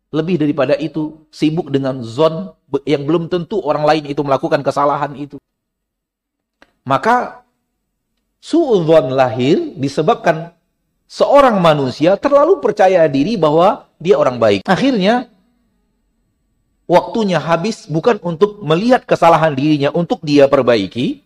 lebih 0.08 0.40
daripada 0.40 0.76
itu 0.76 1.24
sibuk 1.32 1.68
dengan 1.72 2.00
zon 2.04 2.52
yang 2.88 3.04
belum 3.04 3.28
tentu 3.28 3.60
orang 3.60 3.84
lain 3.84 4.04
itu 4.08 4.20
melakukan 4.20 4.60
kesalahan 4.60 5.12
itu. 5.16 5.40
Maka 6.84 7.44
suudzon 8.40 9.12
lahir 9.12 9.76
disebabkan 9.76 10.56
seorang 11.04 11.60
manusia 11.60 12.16
terlalu 12.16 12.60
percaya 12.64 13.04
diri 13.08 13.36
bahwa 13.36 13.84
dia 14.00 14.16
orang 14.16 14.40
baik. 14.40 14.60
Akhirnya 14.64 15.28
waktunya 16.88 17.36
habis 17.36 17.84
bukan 17.84 18.16
untuk 18.24 18.64
melihat 18.64 19.04
kesalahan 19.04 19.52
dirinya 19.52 19.92
untuk 19.92 20.24
dia 20.24 20.48
perbaiki, 20.48 21.20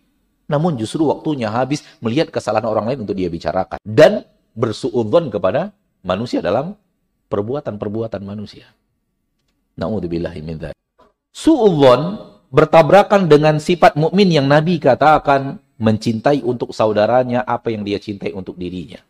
namun 0.47 0.75
justru 0.75 1.07
waktunya 1.07 1.47
habis 1.47 1.83
melihat 2.03 2.29
kesalahan 2.29 2.67
orang 2.67 2.85
lain 2.93 2.99
untuk 3.07 3.15
dia 3.15 3.31
bicarakan. 3.31 3.79
Dan 3.81 4.27
bersuudzon 4.53 5.33
kepada 5.33 5.73
manusia 6.05 6.43
dalam 6.43 6.77
perbuatan-perbuatan 7.31 8.21
manusia. 8.21 8.69
Na'udzubillahi 9.79 10.41
min 10.45 10.61
Suudzon 11.33 12.21
bertabrakan 12.53 13.25
dengan 13.25 13.57
sifat 13.57 13.97
mukmin 13.97 14.29
yang 14.29 14.45
Nabi 14.45 14.77
katakan 14.77 15.57
mencintai 15.81 16.45
untuk 16.45 16.69
saudaranya 16.69 17.41
apa 17.41 17.73
yang 17.73 17.81
dia 17.81 17.97
cintai 17.97 18.29
untuk 18.37 18.53
dirinya. 18.53 19.01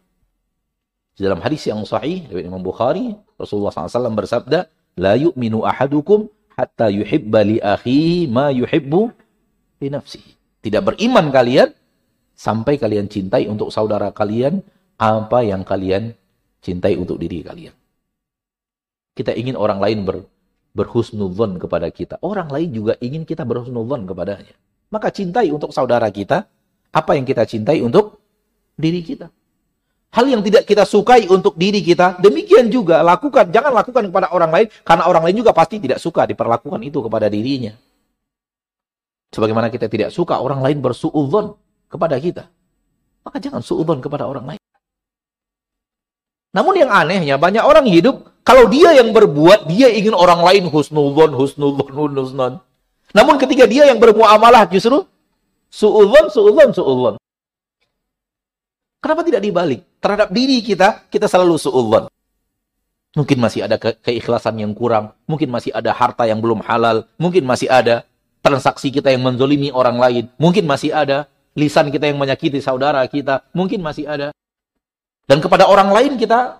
Dalam 1.19 1.43
hadis 1.43 1.67
yang 1.67 1.83
sahih 1.83 2.25
dari 2.25 2.47
Imam 2.47 2.63
Bukhari, 2.63 3.13
Rasulullah 3.35 3.75
SAW 3.75 4.15
bersabda, 4.15 4.65
"La 4.95 5.19
yu'minu 5.19 5.61
ahadukum 5.67 6.31
hatta 6.57 6.89
yuhibba 6.89 7.41
li 7.45 7.57
akhihi 7.59 8.29
ma 8.29 8.49
yuhibbu 8.53 9.09
li 9.81 9.87
nafsihi. 9.89 10.31
Tidak 10.63 10.79
beriman 10.79 11.27
kalian 11.27 11.67
sampai 12.31 12.79
kalian 12.79 13.11
cintai 13.11 13.51
untuk 13.51 13.67
saudara 13.67 14.15
kalian 14.15 14.63
apa 14.95 15.43
yang 15.43 15.67
kalian 15.67 16.15
cintai 16.63 16.95
untuk 16.95 17.19
diri 17.19 17.43
kalian. 17.43 17.75
Kita 19.13 19.35
ingin 19.35 19.59
orang 19.59 19.83
lain 19.83 20.07
ber, 20.07 20.23
berhusnudzon 20.71 21.59
kepada 21.59 21.91
kita. 21.91 22.15
Orang 22.23 22.47
lain 22.47 22.71
juga 22.71 22.95
ingin 23.03 23.27
kita 23.27 23.43
berhusnudzon 23.43 24.07
kepadanya. 24.07 24.55
Maka 24.87 25.11
cintai 25.11 25.51
untuk 25.51 25.75
saudara 25.75 26.07
kita 26.07 26.47
apa 26.93 27.11
yang 27.19 27.27
kita 27.27 27.43
cintai 27.43 27.83
untuk 27.83 28.23
diri 28.79 29.03
kita. 29.03 29.27
Hal 30.13 30.29
yang 30.29 30.45
tidak 30.45 30.69
kita 30.69 30.85
sukai 30.85 31.25
untuk 31.25 31.57
diri 31.57 31.81
kita, 31.81 32.21
demikian 32.21 32.69
juga 32.69 33.01
lakukan. 33.01 33.49
Jangan 33.49 33.73
lakukan 33.73 34.13
kepada 34.13 34.29
orang 34.29 34.51
lain, 34.53 34.67
karena 34.85 35.09
orang 35.09 35.25
lain 35.25 35.41
juga 35.41 35.57
pasti 35.57 35.81
tidak 35.81 35.97
suka 35.97 36.29
diperlakukan 36.29 36.77
itu 36.85 37.01
kepada 37.01 37.25
dirinya. 37.33 37.73
Sebagaimana 39.33 39.73
kita 39.73 39.89
tidak 39.89 40.13
suka 40.13 40.37
orang 40.37 40.61
lain 40.61 40.77
bersuudzon 40.79 41.57
kepada 41.89 42.15
kita. 42.21 42.45
Maka 43.25 43.41
jangan 43.41 43.65
suudzon 43.65 43.97
kepada 43.97 44.29
orang 44.29 44.53
lain. 44.53 44.61
Namun 46.53 46.77
yang 46.77 46.93
anehnya, 46.93 47.41
banyak 47.41 47.65
orang 47.65 47.89
hidup, 47.89 48.29
kalau 48.45 48.69
dia 48.69 48.93
yang 48.93 49.09
berbuat, 49.09 49.65
dia 49.65 49.89
ingin 49.89 50.13
orang 50.13 50.45
lain 50.45 50.69
husnudzon, 50.69 51.33
husnudzon, 51.33 51.89
husnudzon. 51.89 52.53
Namun 53.17 53.35
ketika 53.41 53.65
dia 53.65 53.89
yang 53.89 53.97
bermuamalah 53.97 54.69
justru 54.69 55.01
suudzon, 55.73 56.29
suudzon, 56.29 56.69
suudzon. 56.77 57.15
Kenapa 59.03 59.25
tidak 59.25 59.41
dibalik? 59.43 59.81
Terhadap 59.99 60.29
diri 60.31 60.63
kita, 60.63 61.09
kita 61.11 61.27
selalu 61.27 61.59
su'udzon. 61.59 62.07
Mungkin 63.13 63.37
masih 63.37 63.67
ada 63.67 63.75
ke 63.75 63.99
keikhlasan 63.99 64.55
yang 64.63 64.71
kurang. 64.71 65.11
Mungkin 65.27 65.51
masih 65.51 65.75
ada 65.75 65.91
harta 65.91 66.23
yang 66.23 66.39
belum 66.39 66.63
halal. 66.63 67.03
Mungkin 67.19 67.43
masih 67.43 67.67
ada 67.67 68.07
transaksi 68.43 68.91
kita 68.91 69.09
yang 69.09 69.23
menzolimi 69.23 69.71
orang 69.71 69.95
lain. 69.95 70.27
Mungkin 70.35 70.67
masih 70.67 70.91
ada 70.91 71.31
lisan 71.55 71.87
kita 71.87 72.11
yang 72.11 72.19
menyakiti 72.19 72.59
saudara 72.59 72.99
kita. 73.07 73.47
Mungkin 73.55 73.79
masih 73.79 74.05
ada. 74.05 74.35
Dan 75.23 75.39
kepada 75.39 75.65
orang 75.65 75.95
lain 75.95 76.19
kita 76.19 76.59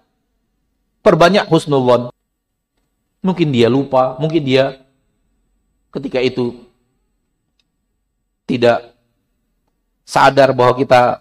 perbanyak 1.04 1.44
husnulon. 1.52 2.08
Mungkin 3.20 3.52
dia 3.52 3.68
lupa. 3.68 4.16
Mungkin 4.16 4.42
dia 4.42 4.80
ketika 5.92 6.24
itu 6.24 6.64
tidak 8.48 8.96
sadar 10.08 10.56
bahwa 10.56 10.80
kita 10.80 11.20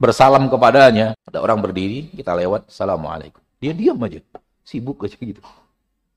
bersalam 0.00 0.48
kepadanya. 0.48 1.12
Ada 1.28 1.44
orang 1.44 1.60
berdiri, 1.60 2.08
kita 2.16 2.32
lewat, 2.32 2.72
Assalamualaikum. 2.72 3.40
Dia 3.60 3.76
diam 3.76 4.00
aja. 4.00 4.24
Sibuk 4.64 5.04
aja 5.04 5.16
gitu. 5.20 5.44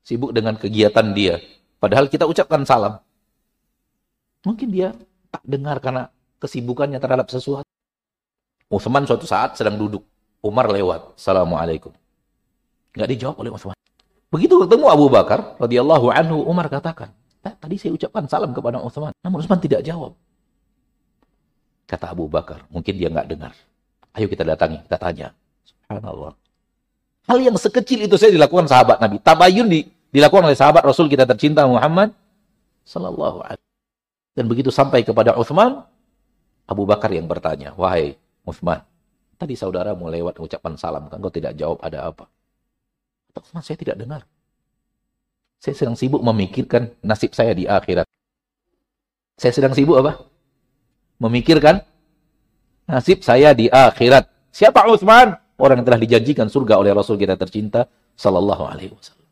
Sibuk 0.00 0.32
dengan 0.32 0.56
kegiatan 0.56 1.12
dia. 1.12 1.40
Padahal 1.76 2.08
kita 2.08 2.24
ucapkan 2.24 2.64
salam. 2.64 2.96
Mungkin 4.46 4.68
dia 4.70 4.94
tak 5.34 5.42
dengar 5.42 5.82
karena 5.82 6.12
kesibukannya 6.38 6.98
terhadap 7.02 7.26
sesuatu. 7.30 7.66
Utsman 8.68 9.08
suatu 9.08 9.26
saat 9.26 9.58
sedang 9.58 9.74
duduk. 9.80 10.04
Umar 10.38 10.70
lewat. 10.70 11.18
Assalamualaikum. 11.18 11.90
Nggak 12.94 13.08
dijawab 13.16 13.36
oleh 13.42 13.50
Utsman. 13.50 13.76
Begitu 14.28 14.54
ketemu 14.60 14.86
Abu 14.92 15.06
Bakar 15.08 15.56
radhiyallahu 15.56 16.12
anhu, 16.12 16.44
Umar 16.44 16.68
katakan, 16.68 17.10
tadi 17.40 17.80
saya 17.80 17.96
ucapkan 17.96 18.28
salam 18.28 18.52
kepada 18.52 18.78
Utsman. 18.78 19.10
Namun 19.24 19.42
Utsman 19.42 19.58
tidak 19.58 19.82
jawab. 19.82 20.14
Kata 21.88 22.12
Abu 22.12 22.28
Bakar, 22.28 22.68
mungkin 22.68 22.94
dia 23.00 23.08
nggak 23.08 23.26
dengar. 23.26 23.56
Ayo 24.12 24.28
kita 24.28 24.44
datangi, 24.44 24.84
kita 24.84 25.00
tanya. 25.00 25.28
Subhanallah. 25.64 26.36
Hal 27.24 27.38
yang 27.40 27.56
sekecil 27.56 28.04
itu 28.04 28.16
saya 28.20 28.32
dilakukan 28.32 28.68
sahabat 28.68 29.00
Nabi. 29.00 29.16
Tabayun 29.20 29.68
di, 29.68 29.88
dilakukan 30.12 30.44
oleh 30.44 30.56
sahabat 30.56 30.84
Rasul 30.84 31.08
kita 31.08 31.24
tercinta 31.24 31.64
Muhammad 31.64 32.12
sallallahu 32.84 33.44
alaihi 33.44 33.67
Dan 34.38 34.46
begitu 34.46 34.70
sampai 34.70 35.02
kepada 35.02 35.34
Uthman, 35.34 35.82
Abu 36.70 36.86
Bakar 36.86 37.10
yang 37.10 37.26
bertanya, 37.26 37.74
"Wahai 37.74 38.14
Uthman, 38.46 38.86
tadi 39.34 39.58
saudara 39.58 39.98
lewat 39.98 40.38
ucapan 40.38 40.78
salam, 40.78 41.10
kan 41.10 41.18
kau 41.18 41.34
tidak 41.34 41.58
jawab 41.58 41.82
ada 41.82 42.06
apa?" 42.06 42.30
Kata 43.34 43.42
Uthman, 43.42 43.62
"Saya 43.66 43.74
tidak 43.74 43.98
dengar. 43.98 44.22
Saya 45.58 45.74
sedang 45.74 45.98
sibuk 45.98 46.22
memikirkan 46.22 46.94
nasib 47.02 47.34
saya 47.34 47.50
di 47.50 47.66
akhirat." 47.66 48.06
Saya 49.42 49.50
sedang 49.50 49.74
sibuk 49.74 49.98
apa? 49.98 50.22
memikirkan 51.18 51.82
nasib 52.86 53.26
saya 53.26 53.52
di 53.52 53.66
akhirat. 53.68 54.30
Siapa 54.54 54.86
Utsman? 54.88 55.34
Orang 55.58 55.82
yang 55.82 55.86
telah 55.90 55.98
dijanjikan 55.98 56.46
surga 56.46 56.78
oleh 56.78 56.94
Rasul 56.94 57.18
kita 57.18 57.34
tercinta 57.34 57.90
sallallahu 58.14 58.62
alaihi 58.70 58.94
wasallam. 58.94 59.26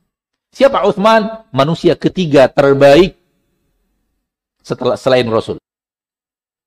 Siapa 0.51 0.83
Utsman? 0.91 1.47
Manusia 1.55 1.95
ketiga 1.95 2.51
terbaik 2.51 3.15
setelah 4.67 4.99
selain 4.99 5.31
Rasul. 5.31 5.63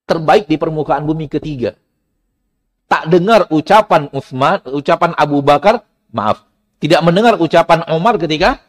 Terbaik 0.07 0.47
di 0.47 0.55
permukaan 0.55 1.03
bumi 1.03 1.27
ketiga. 1.27 1.75
Tak 2.87 3.11
dengar 3.11 3.51
ucapan 3.51 4.07
Utsman, 4.15 4.63
ucapan 4.63 5.11
Abu 5.19 5.43
Bakar, 5.43 5.83
maaf, 6.15 6.47
tidak 6.79 7.03
mendengar 7.03 7.35
ucapan 7.35 7.83
Umar 7.91 8.15
ketika 8.15 8.63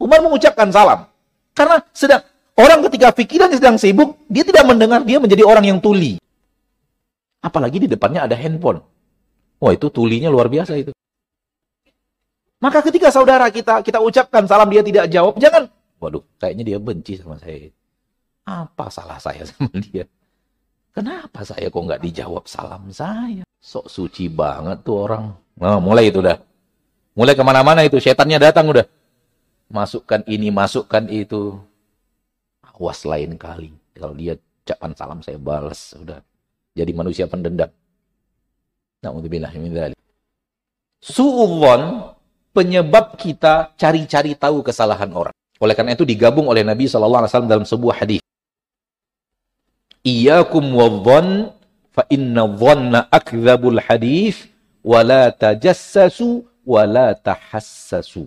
Umar 0.00 0.24
mengucapkan 0.24 0.72
salam. 0.72 1.06
Karena 1.54 1.84
sedang 1.92 2.24
Orang 2.60 2.84
ketika 2.84 3.08
pikirannya 3.16 3.56
sedang 3.56 3.80
sibuk, 3.80 4.20
dia 4.28 4.44
tidak 4.44 4.68
mendengar, 4.68 5.00
dia 5.00 5.16
menjadi 5.16 5.48
orang 5.48 5.64
yang 5.64 5.78
tuli. 5.80 6.20
Apalagi 7.40 7.80
di 7.80 7.88
depannya 7.88 8.28
ada 8.28 8.36
handphone. 8.36 8.84
Wah 9.56 9.72
itu 9.72 9.88
tulinya 9.88 10.28
luar 10.28 10.52
biasa 10.52 10.76
itu. 10.76 10.92
Maka 12.60 12.84
ketika 12.84 13.08
saudara 13.08 13.48
kita, 13.48 13.80
kita 13.80 14.04
ucapkan 14.04 14.44
salam 14.44 14.68
dia 14.68 14.84
tidak 14.84 15.08
jawab, 15.08 15.40
jangan, 15.40 15.72
waduh 15.96 16.20
kayaknya 16.36 16.76
dia 16.76 16.78
benci 16.80 17.16
sama 17.16 17.40
saya. 17.40 17.72
Apa 18.50 18.90
salah 18.90 19.22
saya 19.22 19.46
sama 19.46 19.70
dia? 19.78 20.10
Kenapa 20.90 21.46
saya 21.46 21.70
kok 21.70 21.86
nggak 21.86 22.02
dijawab 22.02 22.50
salam 22.50 22.90
saya? 22.90 23.46
Sok 23.62 23.86
suci 23.86 24.26
banget 24.26 24.82
tuh 24.82 25.06
orang. 25.06 25.30
Nah, 25.54 25.78
mulai 25.78 26.10
itu 26.10 26.18
dah. 26.18 26.34
Mulai 27.14 27.38
ke 27.38 27.44
mana-mana 27.46 27.86
itu, 27.86 28.02
setannya 28.02 28.42
datang 28.42 28.66
udah. 28.66 28.82
Masukkan 29.70 30.26
ini, 30.26 30.50
masukkan 30.50 31.06
itu 31.06 31.62
was 32.80 33.06
lain 33.06 33.36
kali. 33.36 33.70
Kalau 33.92 34.16
dia 34.16 34.34
ucapan 34.64 34.90
salam 34.96 35.20
saya 35.20 35.36
balas, 35.36 35.94
sudah 35.94 36.18
jadi 36.72 36.90
manusia 36.96 37.28
pendendam. 37.28 37.68
Nauzubillah 39.04 39.52
min 39.60 39.70
dzalik. 39.76 40.00
Su'udhon 41.04 42.12
penyebab 42.56 43.20
kita 43.20 43.76
cari-cari 43.76 44.32
tahu 44.34 44.64
kesalahan 44.64 45.12
orang. 45.12 45.36
Oleh 45.60 45.76
karena 45.76 45.92
itu 45.92 46.08
digabung 46.08 46.48
oleh 46.48 46.64
Nabi 46.64 46.88
SAW 46.88 47.28
dalam 47.44 47.68
sebuah 47.68 48.00
hadis. 48.00 48.19
Iyakum 50.00 50.72
wadhan 50.72 51.52
fa 51.92 52.08
inna 52.08 52.48
dhanna 52.48 53.12
akdzabul 53.12 53.76
hadis 53.84 54.48
wa 54.80 55.04
la 55.04 55.28
tajassasu 55.28 56.48
wa 56.64 56.82
la 56.88 57.12
tahassasu. 57.12 58.24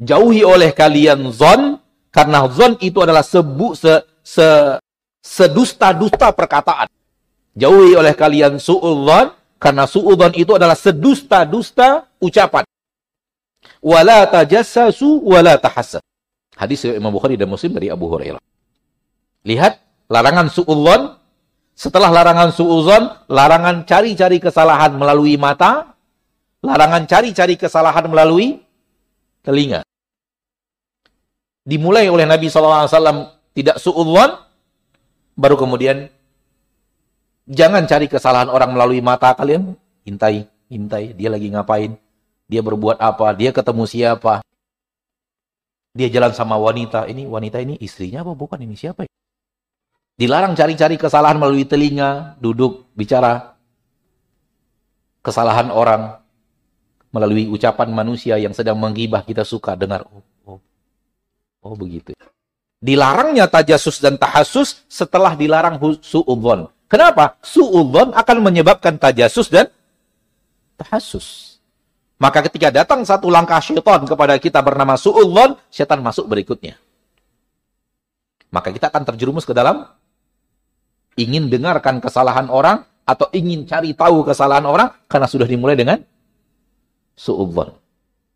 Jauhi 0.00 0.42
oleh 0.42 0.72
kalian 0.72 1.28
zon 1.28 1.76
karena 2.08 2.48
zon 2.48 2.80
itu 2.80 3.04
adalah 3.04 3.20
sebu 3.20 3.76
se, 3.76 4.00
se 4.24 4.80
sedusta-dusta 5.20 6.32
perkataan. 6.32 6.88
Jauhi 7.54 7.94
oleh 7.94 8.16
kalian 8.16 8.56
su'udzon 8.56 9.30
karena 9.60 9.84
su'udzon 9.84 10.32
itu 10.34 10.56
adalah 10.56 10.74
sedusta-dusta 10.74 12.08
ucapan. 12.18 12.64
Wala 13.84 14.24
tajassasu 14.24 15.20
wala 15.20 15.60
tahassas. 15.60 16.00
Hadis 16.56 16.80
Imam 16.88 17.12
Bukhari 17.12 17.36
dan 17.36 17.52
Muslim 17.52 17.76
dari 17.76 17.92
Abu 17.92 18.08
Hurairah. 18.08 18.40
Lihat 19.44 19.83
larangan 20.14 20.46
su'udzon 20.46 21.18
setelah 21.74 22.14
larangan 22.14 22.54
su'udzon, 22.54 23.26
larangan 23.26 23.82
cari-cari 23.82 24.38
kesalahan 24.38 24.94
melalui 24.94 25.34
mata, 25.34 25.98
larangan 26.62 27.02
cari-cari 27.10 27.58
kesalahan 27.58 28.06
melalui 28.06 28.62
telinga. 29.42 29.82
Dimulai 31.66 32.06
oleh 32.06 32.30
Nabi 32.30 32.46
SAW 32.46 32.86
tidak 33.50 33.82
su'udzon, 33.82 34.38
baru 35.34 35.58
kemudian 35.58 36.14
Jangan 37.44 37.84
cari 37.84 38.08
kesalahan 38.08 38.48
orang 38.48 38.72
melalui 38.72 39.04
mata 39.04 39.28
kalian. 39.36 39.76
Intai, 40.08 40.48
intai. 40.72 41.12
Dia 41.12 41.28
lagi 41.28 41.52
ngapain? 41.52 41.92
Dia 42.48 42.64
berbuat 42.64 42.96
apa? 42.96 43.36
Dia 43.36 43.52
ketemu 43.52 43.84
siapa? 43.84 44.40
Dia 45.92 46.08
jalan 46.08 46.32
sama 46.32 46.56
wanita. 46.56 47.04
Ini 47.04 47.28
wanita 47.28 47.60
ini 47.60 47.76
istrinya 47.84 48.24
apa 48.24 48.32
bukan? 48.32 48.64
Ini 48.64 48.72
siapa 48.80 49.04
ya? 49.04 49.12
Dilarang 50.14 50.54
cari-cari 50.54 50.94
kesalahan 50.94 51.42
melalui 51.42 51.66
telinga, 51.66 52.38
duduk, 52.38 52.86
bicara. 52.94 53.58
Kesalahan 55.26 55.74
orang 55.74 56.22
melalui 57.10 57.50
ucapan 57.50 57.90
manusia 57.90 58.38
yang 58.38 58.54
sedang 58.54 58.78
menggibah 58.78 59.26
kita 59.26 59.42
suka 59.42 59.74
dengar. 59.74 60.06
Oh, 60.06 60.22
oh, 60.46 60.60
oh 61.66 61.74
begitu. 61.74 62.14
Dilarangnya 62.78 63.50
tajasus 63.50 63.98
dan 63.98 64.14
tahasus 64.14 64.86
setelah 64.86 65.34
dilarang 65.34 65.80
su'udhon. 65.98 66.70
Kenapa? 66.86 67.34
Su'udhon 67.42 68.14
akan 68.14 68.36
menyebabkan 68.38 68.94
tajasus 69.00 69.50
dan 69.50 69.66
tahasus. 70.78 71.58
Maka 72.20 72.46
ketika 72.46 72.70
datang 72.70 73.02
satu 73.02 73.32
langkah 73.32 73.58
syaitan 73.58 74.06
kepada 74.06 74.38
kita 74.38 74.62
bernama 74.62 74.94
su'udhon, 74.94 75.58
syaitan 75.72 75.98
masuk 75.98 76.30
berikutnya. 76.30 76.78
Maka 78.54 78.70
kita 78.70 78.86
akan 78.86 79.02
terjerumus 79.02 79.42
ke 79.42 79.50
dalam 79.50 79.90
ingin 81.14 81.50
dengarkan 81.50 82.02
kesalahan 82.02 82.50
orang 82.50 82.82
atau 83.04 83.28
ingin 83.36 83.68
cari 83.68 83.92
tahu 83.92 84.24
kesalahan 84.24 84.64
orang 84.64 84.88
karena 85.06 85.28
sudah 85.28 85.46
dimulai 85.46 85.76
dengan 85.76 86.00
su'udhon. 87.14 87.76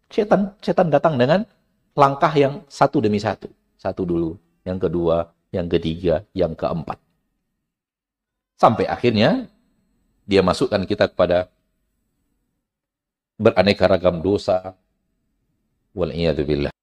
Syaitan, 0.09 0.57
syaitan 0.63 0.89
datang 0.89 1.21
dengan 1.21 1.45
langkah 1.93 2.33
yang 2.33 2.65
satu 2.71 3.03
demi 3.03 3.21
satu. 3.21 3.51
Satu 3.79 4.03
dulu, 4.07 4.39
yang 4.65 4.79
kedua, 4.81 5.31
yang 5.51 5.67
ketiga, 5.67 6.25
yang 6.35 6.53
keempat. 6.55 6.99
Sampai 8.59 8.91
akhirnya 8.91 9.47
dia 10.27 10.43
masukkan 10.43 10.83
kita 10.83 11.09
kepada 11.09 11.49
beraneka 13.39 13.87
ragam 13.87 14.19
dosa. 14.21 14.75
Wal'iyadzubillah. 15.95 16.75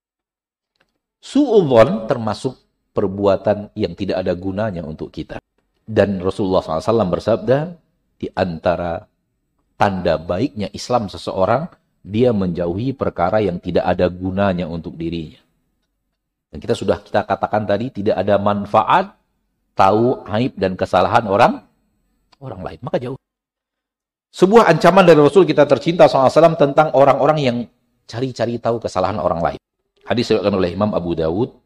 Su'udhon 1.20 2.08
termasuk 2.08 2.58
perbuatan 2.96 3.76
yang 3.76 3.92
tidak 3.94 4.24
ada 4.24 4.34
gunanya 4.34 4.82
untuk 4.88 5.12
kita. 5.12 5.42
Dan 5.86 6.18
Rasulullah 6.18 6.66
SAW 6.66 7.14
bersabda, 7.14 7.78
di 8.18 8.26
antara 8.34 9.06
tanda 9.78 10.18
baiknya 10.18 10.74
Islam 10.74 11.06
seseorang, 11.14 11.70
dia 12.02 12.34
menjauhi 12.34 12.98
perkara 12.98 13.42
yang 13.42 13.62
tidak 13.62 13.86
ada 13.86 14.10
gunanya 14.10 14.66
untuk 14.66 14.98
dirinya. 14.98 15.38
Dan 16.50 16.58
kita 16.58 16.74
sudah 16.74 17.02
kita 17.06 17.22
katakan 17.26 17.70
tadi, 17.70 17.94
tidak 17.94 18.18
ada 18.18 18.42
manfaat 18.42 19.14
tahu 19.78 20.26
aib 20.26 20.58
dan 20.58 20.74
kesalahan 20.74 21.26
orang 21.30 21.62
orang 22.42 22.62
lain. 22.66 22.80
Maka 22.82 22.98
jauh. 22.98 23.20
Sebuah 24.34 24.68
ancaman 24.68 25.06
dari 25.08 25.20
Rasul 25.22 25.48
kita 25.48 25.64
tercinta 25.64 26.10
SAW 26.12 26.60
tentang 26.60 26.92
orang-orang 26.92 27.40
yang 27.40 27.58
cari-cari 28.04 28.60
tahu 28.60 28.82
kesalahan 28.84 29.18
orang 29.22 29.42
lain. 29.42 29.60
Hadis 30.06 30.30
diriwayatkan 30.30 30.56
oleh 30.56 30.70
Imam 30.76 30.92
Abu 30.94 31.18
Dawud 31.18 31.65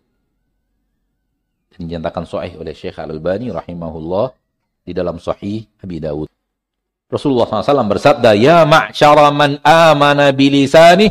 dinyatakan 1.79 2.27
sahih 2.27 2.59
oleh 2.59 2.75
Syekh 2.75 2.99
Al-Albani 2.99 3.55
rahimahullah 3.55 4.35
di 4.83 4.91
dalam 4.91 5.15
sahih 5.17 5.63
Abi 5.79 6.03
Dawud. 6.03 6.27
Rasulullah 7.09 7.47
SAW 7.49 7.89
bersabda, 7.89 8.35
Ya 8.37 8.67
ma'syara 8.67 9.31
man 9.31 9.57
amana 9.63 10.29
bilisani, 10.35 11.09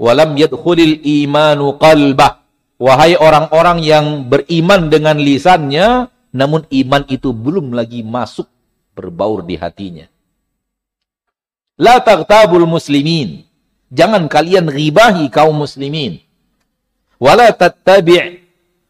walam 0.00 0.34
yadkhulil 0.34 1.04
imanu 1.04 1.76
qalbah. 1.76 2.42
Wahai 2.74 3.14
orang-orang 3.14 3.78
yang 3.86 4.06
beriman 4.26 4.90
dengan 4.90 5.14
lisannya, 5.14 6.10
namun 6.34 6.66
iman 6.66 7.06
itu 7.06 7.30
belum 7.30 7.70
lagi 7.70 8.02
masuk 8.02 8.50
berbaur 8.98 9.46
di 9.46 9.54
hatinya. 9.54 10.10
La 11.78 12.02
taghtabul 12.02 12.66
muslimin. 12.66 13.46
Jangan 13.94 14.26
kalian 14.26 14.66
ribahi 14.66 15.30
kaum 15.30 15.54
muslimin. 15.62 16.18
Wala 17.22 17.54
tattabi' 17.54 18.43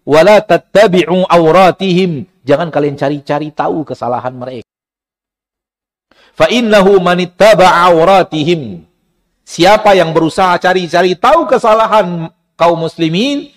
wala 0.04 0.40
tattabi'u 0.44 1.26
auratihim. 1.28 2.28
Jangan 2.44 2.68
kalian 2.68 2.96
cari-cari 3.00 3.50
tahu 3.50 3.88
kesalahan 3.88 4.36
mereka. 4.36 4.68
Fa 6.36 6.46
innahu 6.52 7.00
manittaba'a 7.00 7.88
auratihim. 7.90 8.84
Siapa 9.44 9.92
yang 9.96 10.12
berusaha 10.16 10.56
cari-cari 10.56 11.16
tahu 11.16 11.44
kesalahan 11.44 12.32
kaum 12.56 12.80
muslimin, 12.80 13.52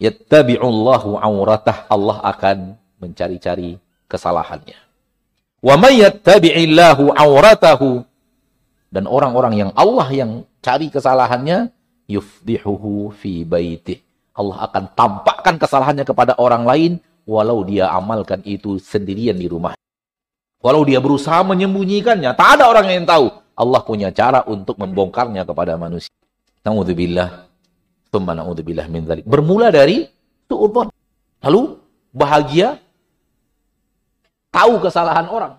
yattabi'ullahu 0.00 1.16
auratah. 1.16 1.88
Allah 1.88 2.20
akan 2.28 2.76
mencari-cari 3.00 3.80
kesalahannya. 4.08 4.76
Wa 5.62 5.78
may 5.78 6.02
yattabi'illahu 6.02 7.14
auratahu 7.14 8.04
dan 8.92 9.08
orang-orang 9.08 9.54
yang 9.56 9.70
Allah 9.72 10.08
yang 10.12 10.30
cari 10.60 10.92
kesalahannya 10.92 11.72
yufdihuhu 12.10 13.14
fi 13.16 13.46
baitih. 13.46 14.04
Allah 14.32 14.64
akan 14.64 14.84
tampakkan 14.96 15.54
kesalahannya 15.60 16.08
kepada 16.08 16.32
orang 16.40 16.64
lain 16.64 16.92
walau 17.28 17.62
dia 17.62 17.92
amalkan 17.92 18.40
itu 18.48 18.80
sendirian 18.80 19.36
di 19.36 19.46
rumah. 19.46 19.76
Walau 20.62 20.86
dia 20.86 21.02
berusaha 21.02 21.42
menyembunyikannya, 21.42 22.32
tak 22.38 22.60
ada 22.60 22.70
orang 22.70 22.86
yang 22.86 23.04
tahu. 23.04 23.34
Allah 23.52 23.80
punya 23.82 24.08
cara 24.14 24.46
untuk 24.46 24.78
membongkarnya 24.78 25.42
kepada 25.44 25.76
manusia. 25.76 26.10
Na'udzubillah. 26.62 27.50
Tsumma 28.08 28.32
na'udzubillah 28.38 28.86
min 28.86 29.04
dzalik. 29.04 29.26
Bermula 29.26 29.68
dari 29.68 30.06
su'udzon. 30.46 30.88
Lalu 31.42 31.60
bahagia 32.14 32.78
tahu 34.54 34.78
kesalahan 34.78 35.26
orang. 35.26 35.58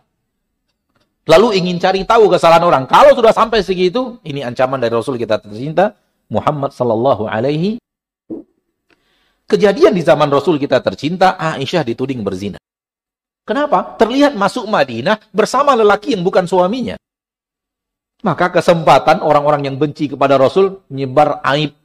Lalu 1.28 1.60
ingin 1.60 1.80
cari 1.80 2.04
tahu 2.04 2.32
kesalahan 2.32 2.64
orang. 2.64 2.84
Kalau 2.88 3.16
sudah 3.16 3.32
sampai 3.36 3.64
segitu, 3.64 4.20
ini 4.28 4.44
ancaman 4.44 4.80
dari 4.80 4.92
Rasul 4.92 5.16
kita 5.20 5.40
tercinta, 5.40 5.96
Muhammad 6.28 6.72
sallallahu 6.76 7.28
alaihi 7.28 7.80
Kejadian 9.54 9.94
di 9.94 10.02
zaman 10.02 10.34
Rasul 10.34 10.58
kita 10.58 10.82
tercinta, 10.82 11.38
Aisyah 11.38 11.86
dituding 11.86 12.26
berzina. 12.26 12.58
Kenapa? 13.46 13.94
Terlihat 14.02 14.34
masuk 14.34 14.66
Madinah 14.66 15.22
bersama 15.30 15.78
lelaki 15.78 16.18
yang 16.18 16.26
bukan 16.26 16.50
suaminya. 16.50 16.98
Maka 18.26 18.50
kesempatan 18.50 19.22
orang-orang 19.22 19.70
yang 19.70 19.78
benci 19.78 20.10
kepada 20.10 20.42
Rasul 20.42 20.82
menyebar 20.90 21.38
aib 21.46 21.78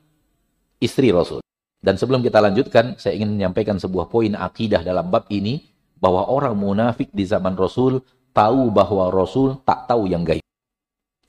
istri 0.80 1.12
Rasul. 1.12 1.44
Dan 1.76 2.00
sebelum 2.00 2.24
kita 2.24 2.40
lanjutkan, 2.40 2.96
saya 2.96 3.20
ingin 3.20 3.36
menyampaikan 3.36 3.76
sebuah 3.76 4.08
poin 4.08 4.32
akidah 4.32 4.80
dalam 4.80 5.12
bab 5.12 5.28
ini 5.28 5.68
bahwa 6.00 6.24
orang 6.24 6.56
munafik 6.56 7.12
di 7.12 7.28
zaman 7.28 7.52
Rasul 7.52 8.00
tahu 8.32 8.72
bahwa 8.72 9.12
Rasul 9.12 9.60
tak 9.68 9.84
tahu 9.92 10.08
yang 10.08 10.24
gaib. 10.24 10.46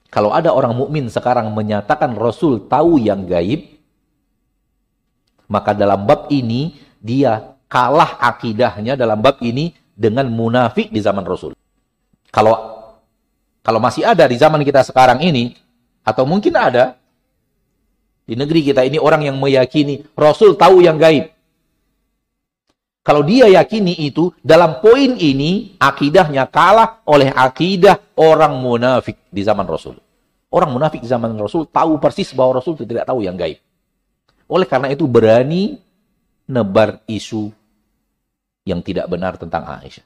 Kalau 0.07 0.31
ada 0.31 0.55
orang 0.55 0.71
mukmin 0.71 1.11
sekarang 1.11 1.51
menyatakan 1.51 2.15
Rasul 2.15 2.63
tahu 2.71 2.95
yang 2.95 3.27
gaib, 3.27 3.78
maka 5.49 5.73
dalam 5.73 6.05
bab 6.05 6.29
ini 6.29 6.77
dia 7.01 7.57
kalah 7.65 8.21
akidahnya 8.21 8.95
dalam 8.95 9.19
bab 9.19 9.41
ini 9.41 9.73
dengan 9.91 10.29
munafik 10.31 10.93
di 10.93 11.01
zaman 11.01 11.25
Rasul. 11.25 11.57
Kalau 12.29 12.55
kalau 13.65 13.81
masih 13.81 14.07
ada 14.07 14.23
di 14.29 14.39
zaman 14.39 14.63
kita 14.63 14.85
sekarang 14.85 15.19
ini 15.19 15.57
atau 16.05 16.23
mungkin 16.23 16.55
ada 16.55 16.95
di 18.23 18.37
negeri 18.37 18.61
kita 18.61 18.85
ini 18.85 19.01
orang 19.01 19.25
yang 19.25 19.35
meyakini 19.41 20.05
Rasul 20.13 20.53
tahu 20.53 20.85
yang 20.85 21.01
gaib. 21.01 21.33
Kalau 22.99 23.25
dia 23.25 23.49
yakini 23.49 24.05
itu, 24.05 24.29
dalam 24.45 24.85
poin 24.85 25.17
ini, 25.17 25.73
akidahnya 25.81 26.45
kalah 26.45 27.01
oleh 27.09 27.33
akidah 27.33 27.97
orang 28.13 28.61
munafik 28.61 29.17
di 29.33 29.41
zaman 29.41 29.65
Rasul. 29.65 29.97
Orang 30.53 30.77
munafik 30.77 31.01
zaman 31.01 31.33
Rasul 31.33 31.65
tahu 31.73 31.97
persis 31.97 32.29
bahwa 32.37 32.61
Rasul 32.61 32.77
tidak 32.77 33.09
tahu 33.09 33.25
yang 33.25 33.33
gaib. 33.33 33.57
Oleh 34.49 34.65
karena 34.65 34.89
itu 34.89 35.05
berani 35.05 35.77
nebar 36.49 37.05
isu 37.05 37.53
yang 38.65 38.81
tidak 38.81 39.05
benar 39.05 39.37
tentang 39.37 39.61
Aisyah. 39.61 40.05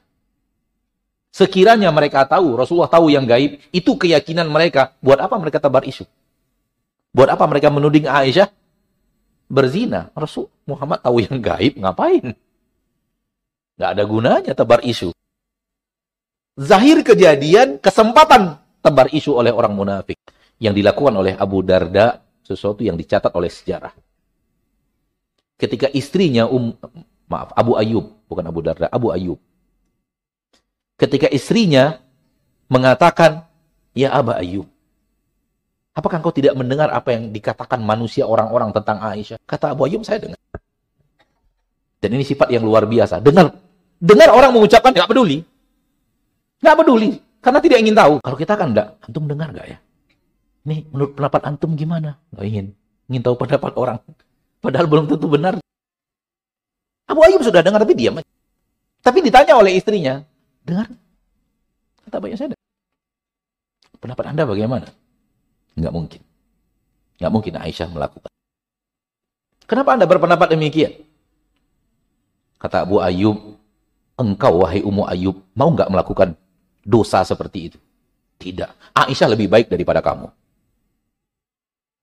Sekiranya 1.34 1.90
mereka 1.90 2.22
tahu, 2.28 2.54
Rasulullah 2.54 2.92
tahu 2.92 3.10
yang 3.10 3.26
gaib, 3.26 3.58
itu 3.74 3.90
keyakinan 3.98 4.46
mereka. 4.46 4.94
Buat 5.02 5.18
apa 5.24 5.34
mereka 5.40 5.58
tebar 5.58 5.82
isu? 5.82 6.06
Buat 7.10 7.34
apa 7.34 7.42
mereka 7.50 7.74
menuding 7.74 8.06
Aisyah 8.06 8.52
berzina? 9.50 10.14
Rasul 10.14 10.46
Muhammad 10.62 11.02
tahu 11.02 11.24
yang 11.24 11.42
gaib, 11.42 11.74
ngapain? 11.80 12.38
Gak 13.74 13.90
ada 13.98 14.04
gunanya 14.06 14.52
tebar 14.54 14.78
isu. 14.86 15.10
Zahir 16.54 17.02
kejadian, 17.02 17.82
kesempatan 17.82 18.62
tebar 18.78 19.10
isu 19.10 19.34
oleh 19.34 19.50
orang 19.50 19.74
munafik. 19.74 20.20
Yang 20.62 20.78
dilakukan 20.78 21.14
oleh 21.18 21.34
Abu 21.34 21.66
Darda, 21.66 22.22
sesuatu 22.46 22.86
yang 22.86 22.94
dicatat 22.94 23.34
oleh 23.34 23.50
sejarah. 23.50 23.90
Ketika 25.54 25.86
istrinya, 25.94 26.50
um, 26.50 26.74
maaf, 27.30 27.54
Abu 27.54 27.78
Ayub, 27.78 28.26
bukan 28.26 28.44
Abu 28.46 28.60
Darda, 28.60 28.90
Abu 28.90 29.14
Ayub. 29.14 29.38
Ketika 30.98 31.30
istrinya 31.30 31.98
mengatakan, 32.70 33.46
Ya 33.94 34.10
Aba 34.10 34.42
Ayub, 34.42 34.66
apakah 35.94 36.18
engkau 36.18 36.34
tidak 36.34 36.58
mendengar 36.58 36.90
apa 36.90 37.14
yang 37.14 37.30
dikatakan 37.30 37.78
manusia 37.78 38.26
orang-orang 38.26 38.74
tentang 38.74 38.98
Aisyah? 38.98 39.38
Kata 39.46 39.74
Abu 39.74 39.86
Ayub, 39.86 40.02
saya 40.02 40.18
dengar. 40.18 40.38
Dan 42.02 42.10
ini 42.20 42.26
sifat 42.26 42.50
yang 42.50 42.66
luar 42.66 42.84
biasa. 42.84 43.22
Dengar 43.22 43.54
dengar 44.02 44.34
orang 44.34 44.50
mengucapkan, 44.52 44.90
nggak 44.90 45.08
peduli. 45.08 45.40
Nggak 46.60 46.76
peduli. 46.82 47.10
Karena 47.40 47.58
tidak 47.60 47.78
ingin 47.80 47.96
tahu. 47.96 48.14
Kalau 48.20 48.36
kita 48.40 48.54
kan 48.56 48.68
enggak, 48.74 48.88
antum 49.04 49.24
dengar 49.30 49.48
nggak 49.54 49.66
ya? 49.68 49.78
Ini 50.64 50.76
menurut 50.90 51.12
pendapat 51.12 51.40
antum 51.44 51.76
gimana? 51.76 52.16
Nggak 52.32 52.44
ingin. 52.48 52.66
Ingin 53.08 53.22
tahu 53.24 53.36
pendapat 53.36 53.72
orang. 53.76 54.00
Padahal 54.64 54.88
belum 54.88 55.04
tentu 55.04 55.28
benar. 55.28 55.60
Abu 57.04 57.20
Ayub 57.20 57.44
sudah 57.44 57.60
dengar 57.60 57.84
tapi 57.84 57.92
diam. 57.92 58.16
Tapi 59.04 59.18
ditanya 59.20 59.60
oleh 59.60 59.76
istrinya, 59.76 60.24
dengar? 60.64 60.88
Kata 62.08 62.16
banyak 62.16 62.38
saya. 62.40 62.56
Pendapat 64.00 64.32
anda 64.32 64.48
bagaimana? 64.48 64.88
Nggak 65.76 65.92
mungkin. 65.92 66.20
Nggak 67.20 67.32
mungkin 67.36 67.52
Aisyah 67.60 67.92
melakukan. 67.92 68.32
Kenapa 69.68 69.92
anda 69.92 70.08
berpendapat 70.08 70.56
demikian? 70.56 70.96
Kata 72.56 72.88
Abu 72.88 73.04
Ayub, 73.04 73.60
engkau 74.16 74.64
wahai 74.64 74.80
Ummu 74.80 75.04
Ayub, 75.04 75.44
mau 75.52 75.68
nggak 75.76 75.92
melakukan 75.92 76.32
dosa 76.80 77.20
seperti 77.20 77.68
itu. 77.68 77.78
Tidak. 78.40 78.96
Aisyah 78.96 79.28
lebih 79.28 79.52
baik 79.52 79.68
daripada 79.68 80.00
kamu. 80.00 80.32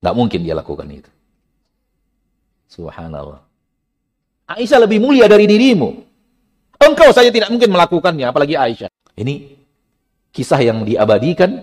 Nggak 0.06 0.16
mungkin 0.18 0.46
dia 0.46 0.54
lakukan 0.54 0.86
itu. 0.94 1.10
Subhanallah. 2.72 3.44
Aisyah 4.48 4.80
lebih 4.88 5.04
mulia 5.04 5.28
dari 5.28 5.44
dirimu. 5.44 5.92
Engkau 6.80 7.12
saja 7.12 7.28
tidak 7.28 7.52
mungkin 7.52 7.68
melakukannya, 7.68 8.26
apalagi 8.32 8.56
Aisyah. 8.56 8.88
Ini 9.20 9.60
kisah 10.32 10.60
yang 10.64 10.88
diabadikan 10.88 11.60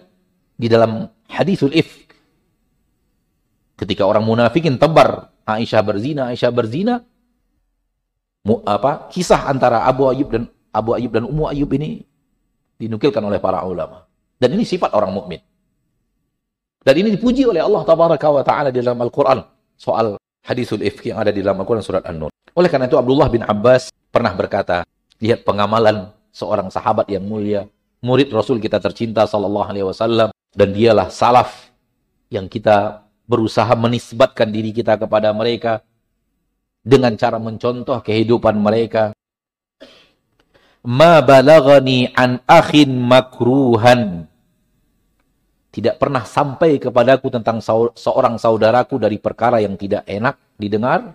di 0.54 0.68
dalam 0.68 1.08
hadisul 1.32 1.72
ifk. 1.72 2.12
Ketika 3.80 4.04
orang 4.04 4.28
munafikin 4.28 4.76
tebar 4.76 5.32
Aisyah 5.48 5.80
berzina, 5.80 6.28
Aisyah 6.28 6.52
berzina, 6.52 7.00
mu, 8.44 8.60
apa 8.68 9.08
kisah 9.08 9.48
antara 9.48 9.88
Abu 9.88 10.12
Ayyub 10.12 10.28
dan 10.28 10.44
Abu 10.76 10.92
Ayyub 10.92 11.12
dan 11.16 11.24
Ummu 11.24 11.48
Ayyub 11.48 11.70
ini 11.80 12.04
dinukilkan 12.76 13.24
oleh 13.24 13.40
para 13.40 13.64
ulama. 13.64 14.04
Dan 14.36 14.54
ini 14.54 14.62
sifat 14.62 14.92
orang 14.92 15.10
mukmin. 15.10 15.40
Dan 16.84 16.94
ini 16.94 17.16
dipuji 17.16 17.42
oleh 17.42 17.58
Allah 17.58 17.82
taala 18.46 18.70
di 18.70 18.78
dalam 18.78 19.02
Al-Qur'an 19.02 19.42
soal 19.74 20.14
hadisul 20.44 20.82
ifk 20.82 21.14
yang 21.14 21.18
ada 21.22 21.32
di 21.34 21.42
dalam 21.42 21.58
Al-Qur'an 21.62 21.84
surat 21.84 22.04
An-Nur. 22.06 22.30
Oleh 22.54 22.68
karena 22.70 22.90
itu 22.90 22.98
Abdullah 22.98 23.28
bin 23.30 23.42
Abbas 23.46 23.90
pernah 24.10 24.34
berkata, 24.34 24.82
lihat 25.22 25.42
pengamalan 25.46 26.10
seorang 26.30 26.70
sahabat 26.70 27.10
yang 27.10 27.22
mulia, 27.26 27.66
murid 28.02 28.30
Rasul 28.30 28.62
kita 28.62 28.78
tercinta 28.78 29.26
sallallahu 29.26 29.66
alaihi 29.66 29.86
wasallam 29.86 30.30
dan 30.54 30.68
dialah 30.70 31.10
salaf 31.10 31.70
yang 32.30 32.46
kita 32.46 33.08
berusaha 33.28 33.68
menisbatkan 33.76 34.48
diri 34.48 34.72
kita 34.72 34.96
kepada 34.96 35.34
mereka 35.34 35.84
dengan 36.80 37.12
cara 37.18 37.36
mencontoh 37.36 38.00
kehidupan 38.00 38.56
mereka 38.56 39.12
ma 40.86 41.20
balagani 41.20 42.08
an 42.14 42.40
akhin 42.46 42.96
makruhan 42.96 44.27
tidak 45.68 46.00
pernah 46.00 46.24
sampai 46.24 46.80
kepadaku 46.80 47.28
tentang 47.28 47.60
seorang 47.92 48.40
saudaraku 48.40 48.96
dari 48.96 49.20
perkara 49.20 49.60
yang 49.60 49.76
tidak 49.76 50.08
enak 50.08 50.36
didengar. 50.56 51.12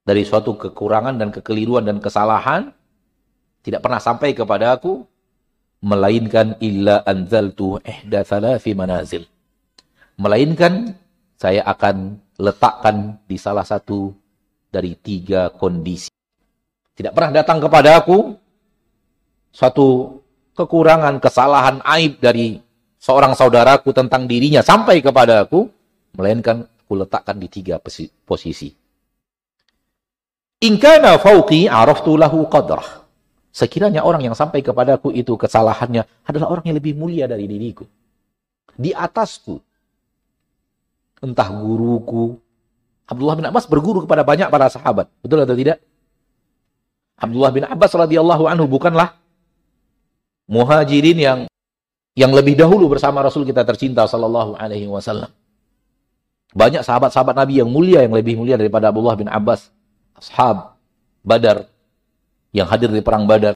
Dari 0.00 0.24
suatu 0.24 0.56
kekurangan 0.56 1.16
dan 1.16 1.28
kekeliruan 1.28 1.86
dan 1.86 2.00
kesalahan 2.00 2.72
tidak 3.60 3.84
pernah 3.84 4.00
sampai 4.00 4.32
kepadaku 4.32 5.04
melainkan 5.80 6.56
illa 6.60 7.04
anzaltu 7.04 7.80
ihda 7.84 8.24
thalathi 8.24 8.72
manazil. 8.76 9.24
Melainkan 10.20 10.92
saya 11.40 11.64
akan 11.64 12.20
letakkan 12.36 13.16
di 13.24 13.36
salah 13.40 13.64
satu 13.64 14.12
dari 14.68 14.92
tiga 14.96 15.48
kondisi. 15.52 16.12
Tidak 16.96 17.16
pernah 17.16 17.32
datang 17.40 17.64
kepada 17.64 17.96
aku 17.96 18.36
suatu 19.48 20.20
kekurangan, 20.52 21.16
kesalahan, 21.16 21.80
aib 21.96 22.20
dari 22.20 22.60
seorang 23.00 23.32
saudaraku 23.32 23.96
tentang 23.96 24.28
dirinya 24.28 24.60
sampai 24.60 25.00
kepada 25.00 25.48
aku, 25.48 25.66
melainkan 26.14 26.68
aku 26.68 26.92
letakkan 27.00 27.40
di 27.40 27.48
tiga 27.48 27.80
posisi. 28.28 28.76
Inkana 30.60 31.16
fauqi 31.16 31.66
araftu 31.66 32.20
lahu 32.20 32.44
qadrah. 32.46 33.00
Sekiranya 33.50 34.06
orang 34.06 34.30
yang 34.30 34.36
sampai 34.36 34.62
kepadaku 34.62 35.10
itu 35.10 35.34
kesalahannya 35.34 36.06
adalah 36.22 36.54
orang 36.54 36.70
yang 36.70 36.76
lebih 36.78 36.94
mulia 36.94 37.26
dari 37.26 37.50
diriku. 37.50 37.82
Di 38.76 38.94
atasku. 38.94 39.58
Entah 41.24 41.48
guruku. 41.50 42.38
Abdullah 43.10 43.34
bin 43.34 43.46
Abbas 43.50 43.66
berguru 43.66 44.06
kepada 44.06 44.22
banyak 44.22 44.46
para 44.52 44.70
sahabat. 44.70 45.10
Betul 45.18 45.42
atau 45.42 45.58
tidak? 45.58 45.82
Abdullah 47.18 47.50
bin 47.50 47.66
Abbas 47.66 47.90
radhiyallahu 47.90 48.46
anhu 48.46 48.70
bukanlah 48.70 49.18
muhajirin 50.46 51.18
yang 51.18 51.38
yang 52.18 52.34
lebih 52.34 52.58
dahulu 52.58 52.90
bersama 52.90 53.22
Rasul 53.22 53.46
kita 53.46 53.62
tercinta 53.62 54.06
sallallahu 54.06 54.58
alaihi 54.58 54.90
wasallam. 54.90 55.30
Banyak 56.50 56.82
sahabat-sahabat 56.82 57.38
Nabi 57.38 57.62
yang 57.62 57.70
mulia 57.70 58.02
yang 58.02 58.10
lebih 58.10 58.34
mulia 58.34 58.58
daripada 58.58 58.90
Abdullah 58.90 59.14
bin 59.14 59.30
Abbas, 59.30 59.70
ashab 60.18 60.74
Badar 61.22 61.70
yang 62.50 62.66
hadir 62.66 62.90
di 62.90 62.98
perang 63.04 63.30
Badar. 63.30 63.54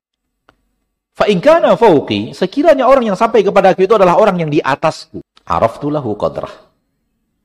Fa 1.15 1.27
in 1.27 1.43
kana 1.43 1.75
fauqi, 1.75 2.35
sekiranya 2.35 2.87
orang 2.87 3.11
yang 3.11 3.19
sampai 3.19 3.43
kepada 3.43 3.75
aku 3.75 3.87
itu 3.87 3.95
adalah 3.99 4.19
orang 4.19 4.47
yang 4.47 4.51
di 4.51 4.63
atasku, 4.63 5.23
araftu 5.47 5.91
lahu 5.91 6.15
qadrah. 6.15 6.51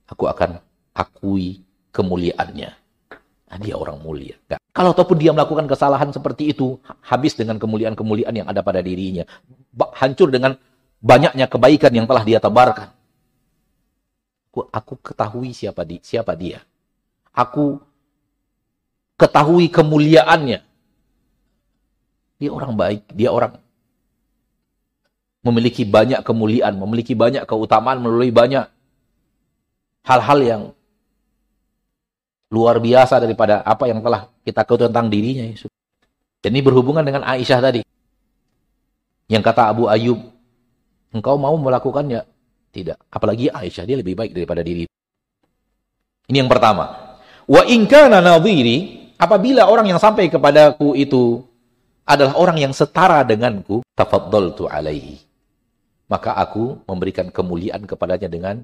Aku 0.09 0.25
akan 0.25 0.57
akui 0.93 1.61
kemuliaannya. 1.93 2.69
Nah, 3.49 3.57
dia 3.57 3.73
orang 3.73 3.97
mulia. 4.01 4.37
Gak. 4.45 4.61
Kalau 4.69 4.93
ataupun 4.93 5.17
dia 5.17 5.33
melakukan 5.33 5.65
kesalahan 5.65 6.13
seperti 6.13 6.53
itu, 6.53 6.77
habis 7.01 7.33
dengan 7.33 7.57
kemuliaan-kemuliaan 7.57 8.45
yang 8.45 8.47
ada 8.49 8.61
pada 8.61 8.85
dirinya. 8.85 9.25
Hancur 9.97 10.29
dengan 10.29 10.53
banyaknya 10.99 11.47
kebaikan 11.47 11.91
yang 11.95 12.07
telah 12.07 12.23
dia 12.23 12.39
tebarkan. 12.39 12.91
Aku, 14.49 14.67
aku 14.69 14.93
ketahui 14.99 15.55
siapa, 15.55 15.87
di, 15.87 16.03
siapa 16.03 16.35
dia. 16.35 16.63
Aku 17.31 17.79
ketahui 19.15 19.71
kemuliaannya. 19.71 20.59
Dia 22.39 22.49
orang 22.55 22.73
baik, 22.75 23.03
dia 23.11 23.29
orang 23.35 23.59
memiliki 25.43 25.83
banyak 25.87 26.23
kemuliaan, 26.23 26.75
memiliki 26.75 27.15
banyak 27.15 27.43
keutamaan, 27.47 27.99
melalui 27.99 28.31
banyak 28.31 28.67
hal-hal 30.07 30.39
yang 30.39 30.61
luar 32.49 32.81
biasa 32.81 33.21
daripada 33.21 33.61
apa 33.61 33.85
yang 33.87 34.01
telah 34.01 34.31
kita 34.41 34.65
ketahui 34.65 34.89
tentang 34.89 35.07
dirinya. 35.11 35.45
Ini 36.39 36.59
berhubungan 36.63 37.03
dengan 37.05 37.27
Aisyah 37.27 37.59
tadi. 37.61 37.81
Yang 39.29 39.43
kata 39.45 39.69
Abu 39.69 39.85
Ayub, 39.85 40.17
engkau 41.13 41.35
mau 41.37 41.55
melakukannya? 41.57 42.25
Tidak. 42.69 43.09
Apalagi 43.09 43.49
Aisyah, 43.49 43.85
dia 43.85 43.97
lebih 43.97 44.13
baik 44.13 44.31
daripada 44.33 44.61
diri. 44.61 44.85
Ini 46.29 46.37
yang 46.45 46.49
pertama. 46.49 47.17
Wa 47.49 47.65
inkana 47.65 48.21
nadhiri, 48.21 49.09
apabila 49.17 49.65
orang 49.65 49.89
yang 49.89 49.99
sampai 50.01 50.29
kepadaku 50.29 50.93
itu 50.93 51.41
adalah 52.05 52.37
orang 52.37 52.69
yang 52.69 52.73
setara 52.73 53.25
denganku, 53.25 53.81
tafaddaltu 53.97 54.69
alaihi. 54.69 55.17
Maka 56.09 56.33
aku 56.37 56.81
memberikan 56.89 57.29
kemuliaan 57.29 57.85
kepadanya 57.85 58.29
dengan 58.29 58.55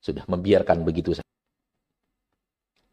sudah 0.00 0.24
membiarkan 0.24 0.80
begitu 0.80 1.12
saja. 1.12 1.28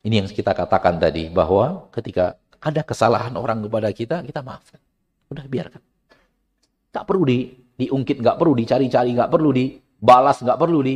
Ini 0.03 0.23
yang 0.23 0.27
kita 0.27 0.55
katakan 0.55 0.99
tadi, 0.99 1.27
bahwa 1.27 1.87
ketika 1.91 2.39
ada 2.63 2.83
kesalahan 2.83 3.35
orang 3.35 3.63
kepada 3.63 3.89
kita, 3.91 4.23
kita 4.23 4.39
maafkan. 4.43 4.79
Udah 5.27 5.43
biarkan. 5.47 5.83
Tak 6.91 7.03
perlu 7.03 7.23
di, 7.27 7.51
diungkit, 7.77 8.19
nggak 8.19 8.37
perlu 8.41 8.53
dicari-cari, 8.57 9.13
nggak 9.13 9.31
perlu 9.31 9.49
di, 9.53 9.65
Balas 9.97 10.45
nggak 10.45 10.59
perlu 10.61 10.79
di. 10.85 10.95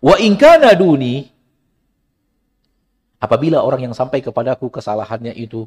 Wa 0.00 0.16
inkana 0.20 0.72
duni. 0.72 1.28
Apabila 3.20 3.64
orang 3.64 3.88
yang 3.88 3.94
sampai 3.96 4.20
kepadaku 4.20 4.68
kesalahannya 4.68 5.32
itu 5.32 5.64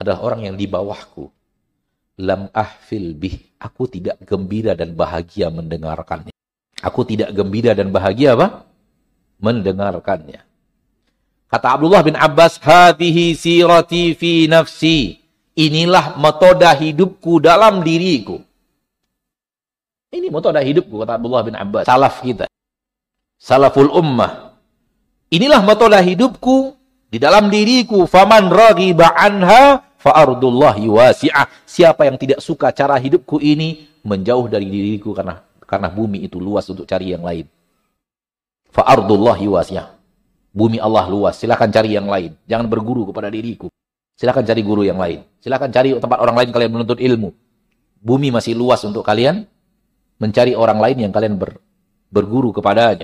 adalah 0.00 0.24
orang 0.24 0.52
yang 0.52 0.56
di 0.56 0.64
bawahku. 0.64 1.28
Lam 2.20 2.48
ahfil 2.52 3.12
bih. 3.16 3.56
Aku 3.60 3.88
tidak 3.88 4.20
gembira 4.24 4.72
dan 4.72 4.96
bahagia 4.96 5.52
mendengarkannya. 5.52 6.32
Aku 6.80 7.04
tidak 7.04 7.32
gembira 7.36 7.76
dan 7.76 7.92
bahagia 7.92 8.36
apa? 8.36 8.64
Mendengarkannya. 9.40 10.40
Kata 11.52 11.76
Abdullah 11.76 12.00
bin 12.00 12.16
Abbas, 12.16 12.56
Hadihi 12.56 13.36
sirati 13.36 14.16
fi 14.16 14.48
nafsi. 14.48 15.20
Inilah 15.52 16.16
metoda 16.16 16.72
hidupku 16.72 17.36
dalam 17.36 17.84
diriku. 17.84 18.40
Ini 20.12 20.28
metoda 20.28 20.60
hidupku, 20.60 21.00
kata 21.00 21.16
Abdullah 21.16 21.40
bin 21.40 21.56
Abbas. 21.56 21.88
Salaf 21.88 22.20
kita. 22.20 22.44
Salaful 23.40 23.88
ummah. 23.88 24.60
Inilah 25.32 25.64
metoda 25.64 25.96
hidupku 26.04 26.76
di 27.08 27.16
dalam 27.16 27.48
diriku. 27.48 28.04
Faman 28.04 28.52
raghiba 28.52 29.08
anha 29.16 29.80
fa'ardullahi 29.96 30.84
wasi'ah. 30.84 31.48
Siapa 31.64 32.04
yang 32.04 32.20
tidak 32.20 32.44
suka 32.44 32.76
cara 32.76 33.00
hidupku 33.00 33.40
ini, 33.40 33.88
menjauh 34.04 34.52
dari 34.52 34.68
diriku 34.68 35.16
karena 35.16 35.40
karena 35.64 35.88
bumi 35.88 36.28
itu 36.28 36.36
luas 36.36 36.68
untuk 36.68 36.84
cari 36.84 37.16
yang 37.16 37.24
lain. 37.24 37.48
Fa'ardullahi 38.68 39.48
wasi'ah. 39.48 39.96
Bumi 40.52 40.76
Allah 40.76 41.08
luas, 41.08 41.40
silakan 41.40 41.72
cari 41.72 41.96
yang 41.96 42.04
lain. 42.04 42.36
Jangan 42.44 42.68
berguru 42.68 43.08
kepada 43.08 43.32
diriku. 43.32 43.72
Silakan 44.12 44.44
cari 44.44 44.60
guru 44.60 44.84
yang 44.84 45.00
lain. 45.00 45.24
Silakan 45.40 45.72
cari 45.72 45.96
tempat 45.96 46.20
orang 46.20 46.36
lain 46.36 46.52
kalian 46.52 46.70
menuntut 46.76 47.00
ilmu. 47.00 47.32
Bumi 48.04 48.28
masih 48.28 48.52
luas 48.52 48.84
untuk 48.84 49.00
kalian 49.00 49.48
mencari 50.22 50.54
orang 50.54 50.78
lain 50.78 51.10
yang 51.10 51.12
kalian 51.12 51.34
ber, 51.34 51.58
berguru 52.14 52.54
kepadanya. 52.54 53.02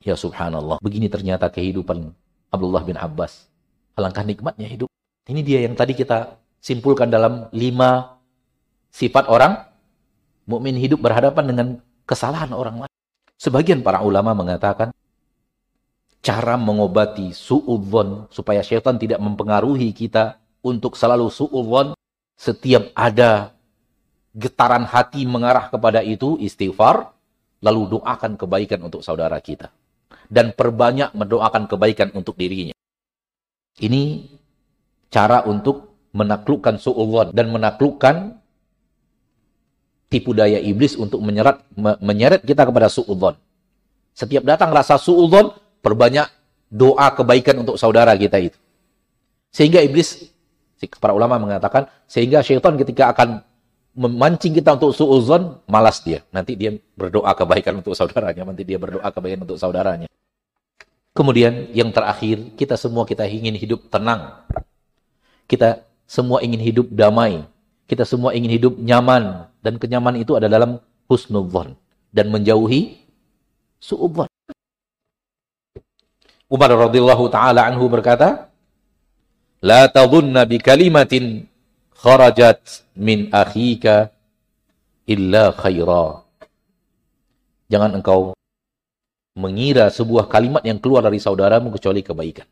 Ya 0.00 0.16
subhanallah, 0.16 0.80
begini 0.80 1.12
ternyata 1.12 1.52
kehidupan 1.52 2.16
Abdullah 2.48 2.80
bin 2.88 2.96
Abbas. 2.96 3.52
Alangkah 3.92 4.24
nikmatnya 4.24 4.64
hidup. 4.64 4.88
Ini 5.28 5.44
dia 5.44 5.60
yang 5.60 5.76
tadi 5.76 5.92
kita 5.92 6.40
simpulkan 6.64 7.12
dalam 7.12 7.52
lima 7.52 8.16
sifat 8.88 9.28
orang 9.28 9.60
mukmin 10.48 10.78
hidup 10.78 11.04
berhadapan 11.04 11.44
dengan 11.44 11.66
kesalahan 12.08 12.54
orang 12.56 12.86
lain. 12.86 12.94
Sebagian 13.36 13.84
para 13.84 14.00
ulama 14.00 14.32
mengatakan 14.32 14.94
cara 16.24 16.56
mengobati 16.56 17.34
su'udzon 17.34 18.30
supaya 18.32 18.64
syaitan 18.64 18.96
tidak 18.96 19.20
mempengaruhi 19.20 19.92
kita 19.92 20.40
untuk 20.64 20.96
selalu 20.96 21.28
su'udzon 21.28 21.92
setiap 22.38 22.88
ada 22.96 23.55
getaran 24.36 24.84
hati 24.84 25.24
mengarah 25.24 25.72
kepada 25.72 26.04
itu 26.04 26.36
istighfar 26.36 27.08
lalu 27.64 27.96
doakan 27.96 28.36
kebaikan 28.36 28.84
untuk 28.84 29.00
saudara 29.00 29.40
kita 29.40 29.72
dan 30.28 30.52
perbanyak 30.52 31.16
mendoakan 31.16 31.64
kebaikan 31.64 32.12
untuk 32.12 32.36
dirinya. 32.36 32.76
Ini 33.80 34.28
cara 35.08 35.40
untuk 35.48 35.96
menaklukkan 36.12 36.76
su'udzon 36.76 37.32
dan 37.32 37.48
menaklukkan 37.48 38.36
tipu 40.12 40.32
daya 40.32 40.60
iblis 40.60 40.96
untuk 40.96 41.20
menyeret 41.24 41.64
menyeret 42.00 42.40
kita 42.44 42.64
kepada 42.68 42.92
suudzon. 42.92 43.36
Setiap 44.16 44.44
datang 44.44 44.72
rasa 44.72 44.96
suudzon, 44.96 45.52
perbanyak 45.84 46.28
doa 46.72 47.12
kebaikan 47.12 47.60
untuk 47.60 47.76
saudara 47.76 48.12
kita 48.16 48.40
itu. 48.40 48.58
Sehingga 49.52 49.80
iblis 49.84 50.28
para 51.00 51.16
ulama 51.16 51.40
mengatakan 51.40 51.88
sehingga 52.04 52.44
syaitan 52.44 52.76
ketika 52.76 53.12
akan 53.12 53.40
memancing 53.96 54.52
kita 54.52 54.76
untuk 54.76 54.92
suudzon, 54.92 55.64
malas 55.64 56.04
dia. 56.04 56.20
Nanti 56.28 56.52
dia 56.52 56.76
berdoa 56.94 57.32
kebaikan 57.32 57.80
untuk 57.80 57.96
saudaranya, 57.96 58.44
nanti 58.44 58.62
dia 58.62 58.76
berdoa 58.76 59.08
kebaikan 59.08 59.48
untuk 59.48 59.56
saudaranya. 59.56 60.06
Kemudian 61.16 61.72
yang 61.72 61.88
terakhir, 61.88 62.52
kita 62.60 62.76
semua 62.76 63.08
kita 63.08 63.24
ingin 63.24 63.56
hidup 63.56 63.88
tenang. 63.88 64.44
Kita 65.48 65.80
semua 66.04 66.44
ingin 66.44 66.60
hidup 66.60 66.92
damai. 66.92 67.48
Kita 67.88 68.04
semua 68.04 68.36
ingin 68.36 68.52
hidup 68.52 68.76
nyaman. 68.76 69.48
Dan 69.64 69.80
kenyamanan 69.80 70.20
itu 70.20 70.36
ada 70.36 70.44
dalam 70.44 70.76
husnudzon. 71.08 71.72
Dan 72.12 72.28
menjauhi 72.28 73.00
su'udzon. 73.80 74.28
Umar 76.52 76.70
radhiyallahu 76.70 77.32
taala 77.32 77.64
anhu 77.64 77.88
berkata, 77.88 78.52
"La 79.64 79.88
tadhunna 79.88 80.44
bi 80.44 80.60
kalimatin 80.60 81.48
kharajat 82.06 82.86
min 82.94 83.34
akhika 83.34 84.14
illa 85.10 85.50
khaira." 85.50 86.22
Jangan 87.66 87.98
engkau 87.98 88.38
mengira 89.34 89.90
sebuah 89.90 90.30
kalimat 90.30 90.62
yang 90.62 90.78
keluar 90.78 91.02
dari 91.02 91.18
saudaramu 91.18 91.74
kecuali 91.74 92.06
kebaikan. 92.06 92.46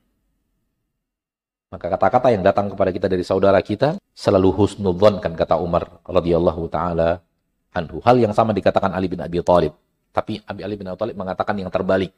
Maka 1.71 1.87
kata-kata 1.91 2.31
yang 2.31 2.43
datang 2.43 2.71
kepada 2.71 2.91
kita 2.95 3.07
dari 3.11 3.23
saudara 3.27 3.59
kita 3.59 3.99
selalu 4.15 4.55
husnudzon 4.55 5.19
kan 5.19 5.35
kata 5.35 5.59
Umar 5.59 6.03
radhiyallahu 6.07 6.71
taala 6.71 7.19
anhu. 7.75 7.99
Hal 8.05 8.21
yang 8.21 8.31
sama 8.31 8.55
dikatakan 8.55 8.95
Ali 8.95 9.11
bin 9.11 9.19
Abi 9.19 9.43
Thalib. 9.43 9.75
Tapi 10.15 10.39
Ali 10.47 10.79
bin 10.79 10.87
Abi 10.87 10.99
Thalib 11.03 11.17
mengatakan 11.19 11.59
yang 11.59 11.73
terbalik. 11.75 12.15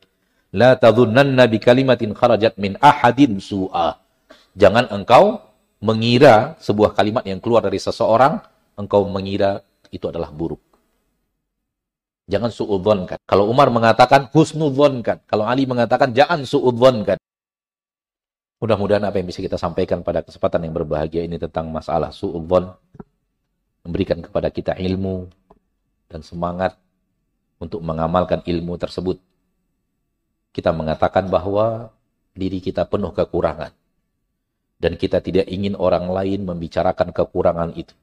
La 0.53 0.77
tadhunnanna 0.77 1.49
bi 1.49 1.57
kalimatin 1.57 2.13
kharajat 2.13 2.61
min 2.61 2.77
ahadin 2.81 3.41
su'a. 3.41 3.97
Jangan 4.53 4.93
engkau 4.93 5.46
mengira 5.81 6.57
sebuah 6.61 6.97
kalimat 6.97 7.25
yang 7.29 7.41
keluar 7.41 7.65
dari 7.65 7.77
seseorang, 7.77 8.41
engkau 8.81 9.05
mengira 9.09 9.61
itu 9.93 10.09
adalah 10.09 10.33
buruk. 10.33 10.61
Jangan 12.27 12.51
su'udzonkan. 12.51 13.23
Kalau 13.23 13.47
Umar 13.47 13.71
mengatakan 13.71 14.27
husnudzonkan. 14.35 15.23
Kalau 15.31 15.47
Ali 15.47 15.63
mengatakan 15.63 16.11
jangan 16.11 16.43
su'udzonkan. 16.43 17.23
Mudah-mudahan 18.59 19.05
apa 19.07 19.21
yang 19.21 19.29
bisa 19.31 19.45
kita 19.45 19.61
sampaikan 19.61 20.03
pada 20.03 20.25
kesempatan 20.27 20.67
yang 20.67 20.75
berbahagia 20.75 21.23
ini 21.23 21.39
tentang 21.39 21.71
masalah 21.71 22.11
su'udzon 22.11 22.73
memberikan 23.87 24.19
kepada 24.19 24.51
kita 24.51 24.75
ilmu 24.75 25.31
dan 26.11 26.27
semangat 26.27 26.75
untuk 27.63 27.79
mengamalkan 27.85 28.43
ilmu 28.43 28.75
tersebut. 28.75 29.23
Kita 30.51 30.75
mengatakan 30.75 31.31
bahwa 31.31 31.95
diri 32.35 32.59
kita 32.59 32.89
penuh 32.91 33.15
kekurangan 33.15 33.71
dan 34.77 35.01
kita 35.01 35.25
tidak 35.25 35.47
ingin 35.49 35.75
orang 35.77 36.09
lain 36.09 36.45
membicarakan 36.45 37.13
kekurangan 37.13 37.73
itu. 37.77 37.95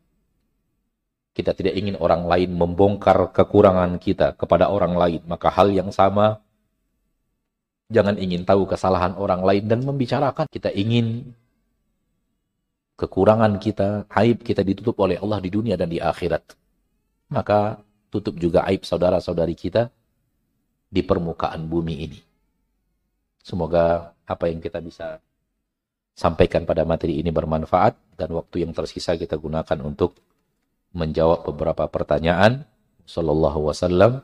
Kita 1.33 1.57
tidak 1.57 1.73
ingin 1.73 1.97
orang 1.97 2.29
lain 2.29 2.53
membongkar 2.53 3.33
kekurangan 3.33 3.97
kita 3.97 4.37
kepada 4.37 4.69
orang 4.69 4.93
lain, 4.93 5.21
maka 5.25 5.49
hal 5.49 5.73
yang 5.73 5.89
sama 5.89 6.43
Jangan 7.93 8.17
ingin 8.17 8.41
tahu 8.41 8.65
kesalahan 8.65 9.13
orang 9.13 9.45
lain 9.45 9.69
dan 9.69 9.85
membicarakan. 9.85 10.49
Kita 10.49 10.73
ingin 10.73 11.29
kekurangan 12.97 13.61
kita, 13.61 14.09
aib 14.09 14.41
kita 14.41 14.65
ditutup 14.65 14.97
oleh 14.97 15.21
Allah 15.21 15.37
di 15.37 15.53
dunia 15.53 15.77
dan 15.77 15.93
di 15.93 16.01
akhirat. 16.01 16.57
Maka 17.29 17.77
tutup 18.09 18.33
juga 18.41 18.65
aib 18.65 18.81
saudara-saudari 18.81 19.53
kita 19.53 19.93
di 20.89 21.05
permukaan 21.05 21.69
bumi 21.69 21.95
ini. 22.01 22.19
Semoga 23.45 24.17
apa 24.25 24.49
yang 24.49 24.57
kita 24.57 24.81
bisa 24.81 25.21
sampaikan 26.13 26.63
pada 26.63 26.85
materi 26.85 27.19
ini 27.19 27.33
bermanfaat 27.33 28.17
dan 28.17 28.29
waktu 28.37 28.63
yang 28.65 28.71
tersisa 28.71 29.17
kita 29.17 29.37
gunakan 29.37 29.81
untuk 29.81 30.17
menjawab 30.93 31.49
beberapa 31.49 31.89
pertanyaan. 31.89 32.69
Sallallahu 33.03 33.67
wasallam 33.67 34.23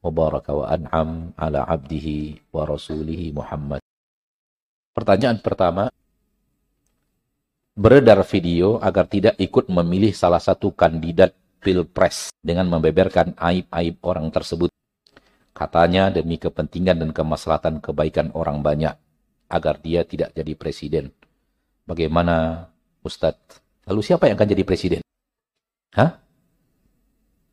mubaraka 0.00 0.56
wa 0.56 0.66
an'am 0.72 1.36
ala 1.36 1.68
abdihi 1.68 2.48
wa 2.54 2.64
rasulihi 2.64 3.36
Muhammad. 3.36 3.84
Pertanyaan 4.94 5.42
pertama, 5.44 5.92
beredar 7.74 8.22
video 8.24 8.78
agar 8.80 9.10
tidak 9.10 9.34
ikut 9.36 9.68
memilih 9.68 10.14
salah 10.14 10.40
satu 10.40 10.72
kandidat 10.72 11.34
pilpres 11.60 12.30
dengan 12.40 12.70
membeberkan 12.70 13.34
aib-aib 13.36 13.98
orang 14.06 14.30
tersebut. 14.30 14.70
Katanya 15.52 16.08
demi 16.14 16.38
kepentingan 16.38 17.00
dan 17.00 17.10
kemaslahatan 17.10 17.82
kebaikan 17.82 18.30
orang 18.32 18.60
banyak, 18.64 18.94
agar 19.50 19.80
dia 19.82 20.04
tidak 20.04 20.32
jadi 20.32 20.52
presiden. 20.54 21.14
Bagaimana 21.84 22.68
Ustadz? 23.04 23.60
Lalu 23.84 24.00
siapa 24.00 24.28
yang 24.28 24.40
akan 24.40 24.48
jadi 24.48 24.64
presiden? 24.64 25.00
Hah? 25.92 26.16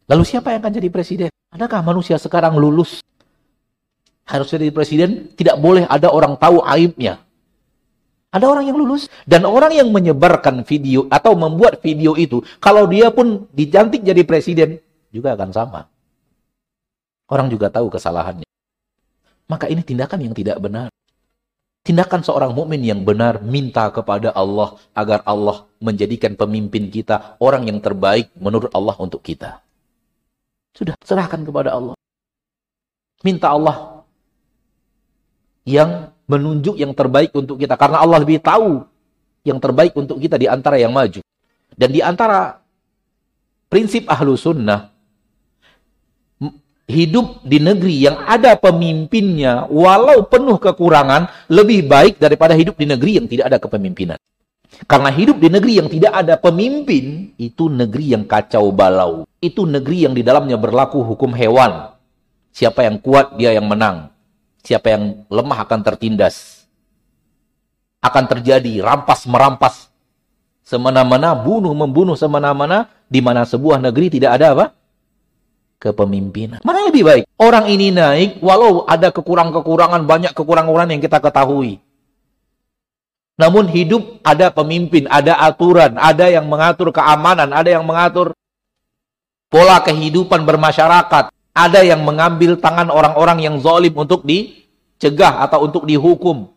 Lalu 0.08 0.24
siapa 0.24 0.56
yang 0.56 0.64
akan 0.64 0.74
jadi 0.80 0.90
presiden? 0.92 1.30
Adakah 1.52 1.84
manusia 1.84 2.16
sekarang 2.16 2.56
lulus? 2.56 3.04
Harus 4.24 4.48
jadi 4.48 4.72
presiden, 4.72 5.36
tidak 5.36 5.60
boleh 5.60 5.84
ada 5.92 6.08
orang 6.08 6.40
tahu 6.40 6.64
aibnya. 6.64 7.20
Ada 8.32 8.48
orang 8.48 8.64
yang 8.72 8.80
lulus. 8.80 9.12
Dan 9.28 9.44
orang 9.44 9.76
yang 9.76 9.92
menyebarkan 9.92 10.64
video 10.64 11.12
atau 11.12 11.36
membuat 11.36 11.84
video 11.84 12.16
itu, 12.16 12.40
kalau 12.64 12.88
dia 12.88 13.12
pun 13.12 13.52
dijantik 13.52 14.00
jadi 14.08 14.24
presiden, 14.24 14.80
juga 15.12 15.36
akan 15.36 15.52
sama. 15.52 15.82
Orang 17.28 17.52
juga 17.52 17.68
tahu 17.68 17.92
kesalahannya. 17.92 18.48
Maka 19.52 19.68
ini 19.68 19.84
tindakan 19.84 20.24
yang 20.24 20.36
tidak 20.36 20.56
benar. 20.64 20.88
Tindakan 21.82 22.22
seorang 22.22 22.54
mukmin 22.54 22.86
yang 22.86 23.02
benar 23.02 23.42
minta 23.42 23.90
kepada 23.90 24.30
Allah 24.38 24.78
agar 24.94 25.26
Allah 25.26 25.66
menjadikan 25.82 26.38
pemimpin 26.38 26.94
kita 26.94 27.42
orang 27.42 27.66
yang 27.66 27.82
terbaik 27.82 28.30
menurut 28.38 28.70
Allah 28.78 28.94
untuk 29.02 29.26
kita. 29.26 29.66
Sudah 30.78 30.94
serahkan 31.02 31.42
kepada 31.42 31.74
Allah. 31.74 31.98
Minta 33.26 33.50
Allah 33.50 34.06
yang 35.66 36.14
menunjuk 36.30 36.78
yang 36.78 36.94
terbaik 36.94 37.34
untuk 37.34 37.58
kita. 37.58 37.74
Karena 37.74 38.06
Allah 38.06 38.22
lebih 38.22 38.38
tahu 38.38 38.86
yang 39.42 39.58
terbaik 39.58 39.98
untuk 39.98 40.22
kita 40.22 40.38
di 40.38 40.46
antara 40.46 40.78
yang 40.78 40.94
maju. 40.94 41.26
Dan 41.74 41.90
di 41.90 42.02
antara 42.06 42.62
prinsip 43.74 44.06
ahlu 44.06 44.38
sunnah, 44.38 44.94
hidup 46.92 47.40
di 47.48 47.64
negeri 47.64 48.04
yang 48.04 48.20
ada 48.28 48.60
pemimpinnya, 48.60 49.72
walau 49.72 50.28
penuh 50.28 50.60
kekurangan, 50.60 51.48
lebih 51.48 51.88
baik 51.88 52.20
daripada 52.20 52.52
hidup 52.52 52.76
di 52.76 52.86
negeri 52.86 53.24
yang 53.24 53.28
tidak 53.32 53.46
ada 53.48 53.58
kepemimpinan. 53.64 54.20
Karena 54.88 55.14
hidup 55.14 55.38
di 55.40 55.48
negeri 55.48 55.74
yang 55.80 55.88
tidak 55.88 56.12
ada 56.12 56.36
pemimpin, 56.36 57.32
itu 57.40 57.72
negeri 57.72 58.18
yang 58.18 58.24
kacau 58.28 58.74
balau. 58.76 59.24
Itu 59.40 59.64
negeri 59.64 60.10
yang 60.10 60.14
di 60.18 60.26
dalamnya 60.26 60.58
berlaku 60.60 61.00
hukum 61.06 61.32
hewan. 61.32 61.96
Siapa 62.52 62.84
yang 62.84 63.00
kuat, 63.00 63.40
dia 63.40 63.56
yang 63.56 63.70
menang. 63.70 64.12
Siapa 64.62 64.92
yang 64.92 65.24
lemah 65.32 65.64
akan 65.64 65.80
tertindas. 65.86 66.68
Akan 68.04 68.26
terjadi 68.26 68.82
rampas-merampas. 68.82 69.88
Semena-mena, 70.66 71.38
bunuh-membunuh 71.38 72.18
semena-mena. 72.18 72.90
Di 73.12 73.20
mana 73.20 73.44
sebuah 73.46 73.78
negeri 73.80 74.18
tidak 74.20 74.40
ada 74.40 74.56
apa? 74.56 74.66
Kepemimpinan. 75.82 76.62
Mana 76.62 76.86
yang 76.86 76.90
lebih 76.94 77.04
baik? 77.10 77.24
Orang 77.42 77.66
ini 77.66 77.90
naik, 77.90 78.38
walau 78.46 78.86
ada 78.86 79.10
kekurangan-kekurangan, 79.10 80.06
banyak 80.06 80.32
kekurangan 80.38 80.94
yang 80.94 81.02
kita 81.02 81.18
ketahui 81.18 81.82
namun 83.42 83.66
hidup 83.66 84.22
ada 84.22 84.54
pemimpin, 84.54 85.10
ada 85.10 85.34
aturan, 85.42 85.98
ada 85.98 86.30
yang 86.30 86.46
mengatur 86.46 86.94
keamanan, 86.94 87.50
ada 87.50 87.74
yang 87.74 87.82
mengatur 87.82 88.38
pola 89.50 89.82
kehidupan 89.82 90.46
bermasyarakat, 90.46 91.34
ada 91.34 91.80
yang 91.82 92.06
mengambil 92.06 92.54
tangan 92.62 92.94
orang-orang 92.94 93.42
yang 93.42 93.58
zalim 93.58 93.98
untuk 93.98 94.22
dicegah 94.22 95.42
atau 95.42 95.66
untuk 95.66 95.90
dihukum. 95.90 96.54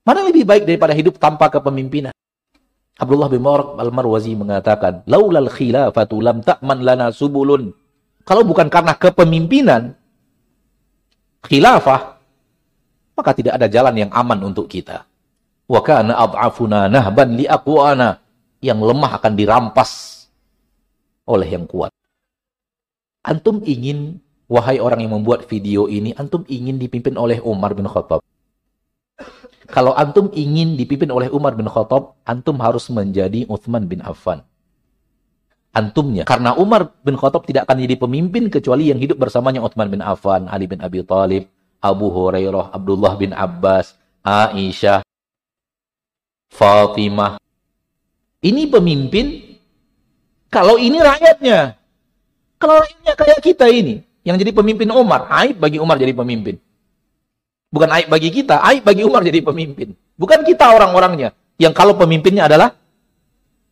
Mana 0.00 0.24
lebih 0.24 0.48
baik 0.48 0.64
daripada 0.64 0.96
hidup 0.96 1.20
tanpa 1.20 1.52
kepemimpinan? 1.52 2.16
Abdullah 2.94 3.26
bin 3.26 3.42
Mawrak 3.42 3.74
al-Marwazi 3.74 4.38
mengatakan, 4.38 5.02
Laulal 5.10 5.50
khilafatu 5.50 6.22
lam 6.22 6.46
ta'man 6.46 6.78
lana 6.86 7.10
subulun. 7.10 7.74
Kalau 8.22 8.46
bukan 8.46 8.70
karena 8.70 8.94
kepemimpinan, 8.94 9.98
khilafah, 11.42 12.16
maka 13.18 13.30
tidak 13.34 13.58
ada 13.58 13.66
jalan 13.66 14.06
yang 14.06 14.10
aman 14.14 14.38
untuk 14.46 14.70
kita. 14.70 15.06
Wa 15.66 15.80
kana 15.82 16.14
ad'afuna 16.14 16.86
nahban 16.86 17.34
li 17.34 17.46
aqwana. 17.50 18.22
Yang 18.64 18.80
lemah 18.80 19.20
akan 19.20 19.32
dirampas 19.36 19.90
oleh 21.28 21.48
yang 21.52 21.68
kuat. 21.68 21.92
Antum 23.20 23.60
ingin, 23.60 24.24
wahai 24.48 24.80
orang 24.80 25.04
yang 25.04 25.12
membuat 25.20 25.44
video 25.44 25.84
ini, 25.84 26.16
antum 26.16 26.48
ingin 26.48 26.80
dipimpin 26.80 27.12
oleh 27.20 27.44
Umar 27.44 27.76
bin 27.76 27.84
Khattab. 27.84 28.24
Kalau 29.68 29.96
antum 29.96 30.28
ingin 30.36 30.76
dipimpin 30.76 31.08
oleh 31.08 31.32
Umar 31.32 31.56
bin 31.56 31.64
Khattab, 31.68 32.20
antum 32.28 32.60
harus 32.60 32.88
menjadi 32.92 33.48
Uthman 33.48 33.88
bin 33.88 34.04
Affan. 34.04 34.44
Antumnya. 35.74 36.28
Karena 36.28 36.54
Umar 36.54 36.92
bin 37.02 37.16
Khattab 37.16 37.48
tidak 37.48 37.66
akan 37.66 37.82
jadi 37.82 37.96
pemimpin 37.96 38.52
kecuali 38.52 38.92
yang 38.92 39.00
hidup 39.00 39.18
bersamanya 39.18 39.64
Uthman 39.64 39.88
bin 39.88 40.04
Affan, 40.04 40.46
Ali 40.46 40.68
bin 40.68 40.78
Abi 40.84 41.00
Thalib, 41.02 41.48
Abu 41.80 42.12
Hurairah, 42.12 42.76
Abdullah 42.76 43.16
bin 43.16 43.32
Abbas, 43.32 43.96
Aisyah, 44.24 45.04
Fatimah. 46.52 47.40
Ini 48.44 48.68
pemimpin, 48.68 49.56
kalau 50.52 50.76
ini 50.76 51.00
rakyatnya. 51.00 51.80
Kalau 52.60 52.80
rakyatnya 52.80 53.12
kayak 53.16 53.40
kita 53.42 53.66
ini, 53.68 54.04
yang 54.24 54.36
jadi 54.40 54.52
pemimpin 54.54 54.88
Umar, 54.92 55.28
aib 55.42 55.60
bagi 55.60 55.76
Umar 55.76 56.00
jadi 56.00 56.16
pemimpin. 56.16 56.56
Bukan 57.74 57.90
aib 57.90 58.06
bagi 58.06 58.30
kita, 58.30 58.62
aib 58.70 58.86
bagi 58.86 59.02
Umar 59.02 59.26
jadi 59.26 59.42
pemimpin. 59.42 59.98
Bukan 60.14 60.46
kita 60.46 60.70
orang-orangnya, 60.70 61.34
yang 61.58 61.74
kalau 61.74 61.98
pemimpinnya 61.98 62.46
adalah 62.46 62.70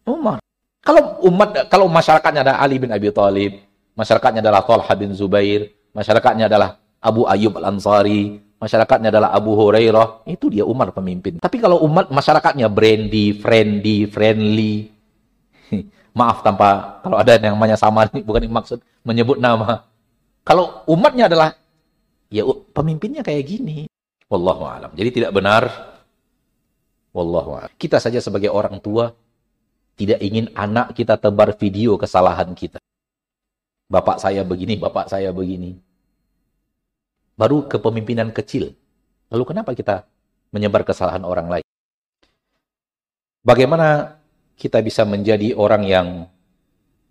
Umar. 0.02 0.42
Kalau 0.82 1.22
umat, 1.30 1.70
kalau 1.70 1.86
masyarakatnya 1.86 2.42
ada 2.42 2.58
Ali 2.58 2.82
bin 2.82 2.90
Abi 2.90 3.14
Thalib, 3.14 3.62
masyarakatnya 3.94 4.42
adalah 4.42 4.66
Talha 4.66 4.94
bin 4.98 5.14
Zubair, 5.14 5.70
masyarakatnya 5.94 6.50
adalah 6.50 6.82
Abu 6.98 7.22
Ayyub 7.30 7.54
Al-Ansari, 7.62 8.42
masyarakatnya 8.58 9.14
adalah 9.14 9.30
Abu 9.30 9.54
Hurairah, 9.54 10.26
itu 10.26 10.50
dia 10.50 10.66
Umar 10.66 10.90
pemimpin. 10.90 11.38
Tapi 11.38 11.62
kalau 11.62 11.78
umat 11.86 12.10
masyarakatnya 12.10 12.66
brandy, 12.66 13.38
friendly, 13.38 14.10
friendly, 14.10 14.90
maaf 16.18 16.42
tanpa 16.42 16.98
kalau 17.06 17.16
ada 17.22 17.38
yang 17.38 17.54
namanya 17.54 17.78
sama 17.78 18.10
bukan 18.10 18.50
maksud 18.50 18.82
menyebut 19.06 19.38
nama. 19.38 19.86
Kalau 20.42 20.82
umatnya 20.90 21.30
adalah 21.30 21.54
ya 22.32 22.42
pemimpinnya 22.74 23.22
kayak 23.22 23.46
gini. 23.46 23.91
Wallahu 24.32 24.64
alam. 24.64 24.90
Jadi 24.96 25.20
tidak 25.20 25.36
benar. 25.36 25.68
Wallahu 27.12 27.60
alam. 27.60 27.72
Kita 27.76 28.00
saja 28.00 28.24
sebagai 28.24 28.48
orang 28.48 28.80
tua 28.80 29.12
tidak 30.00 30.24
ingin 30.24 30.48
anak 30.56 30.96
kita 30.96 31.20
tebar 31.20 31.52
video 31.60 32.00
kesalahan 32.00 32.56
kita. 32.56 32.80
Bapak 33.92 34.24
saya 34.24 34.40
begini, 34.40 34.80
bapak 34.80 35.12
saya 35.12 35.28
begini 35.36 35.92
baru 37.36 37.66
kepemimpinan 37.68 38.30
kecil. 38.30 38.70
Lalu 39.32 39.44
kenapa 39.48 39.72
kita 39.72 40.04
menyebar 40.52 40.84
kesalahan 40.84 41.24
orang 41.24 41.48
lain? 41.48 41.66
Bagaimana 43.42 44.20
kita 44.54 44.78
bisa 44.84 45.02
menjadi 45.02 45.56
orang 45.56 45.82
yang 45.82 46.08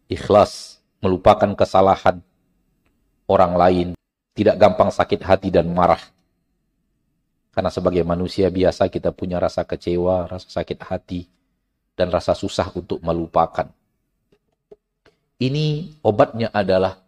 ikhlas, 0.07 0.79
melupakan 1.03 1.51
kesalahan 1.57 2.23
orang 3.27 3.53
lain, 3.57 3.87
tidak 4.37 4.55
gampang 4.61 4.93
sakit 4.93 5.19
hati 5.25 5.49
dan 5.51 5.67
marah. 5.73 5.99
Karena 7.51 7.67
sebagai 7.67 8.07
manusia 8.07 8.47
biasa 8.47 8.87
kita 8.87 9.11
punya 9.11 9.35
rasa 9.35 9.67
kecewa, 9.67 10.31
rasa 10.31 10.47
sakit 10.47 10.87
hati, 10.87 11.27
dan 11.99 12.07
rasa 12.07 12.31
susah 12.31 12.71
untuk 12.71 13.03
melupakan. 13.03 13.67
Ini 15.35 15.99
obatnya 15.99 16.47
adalah 16.55 17.01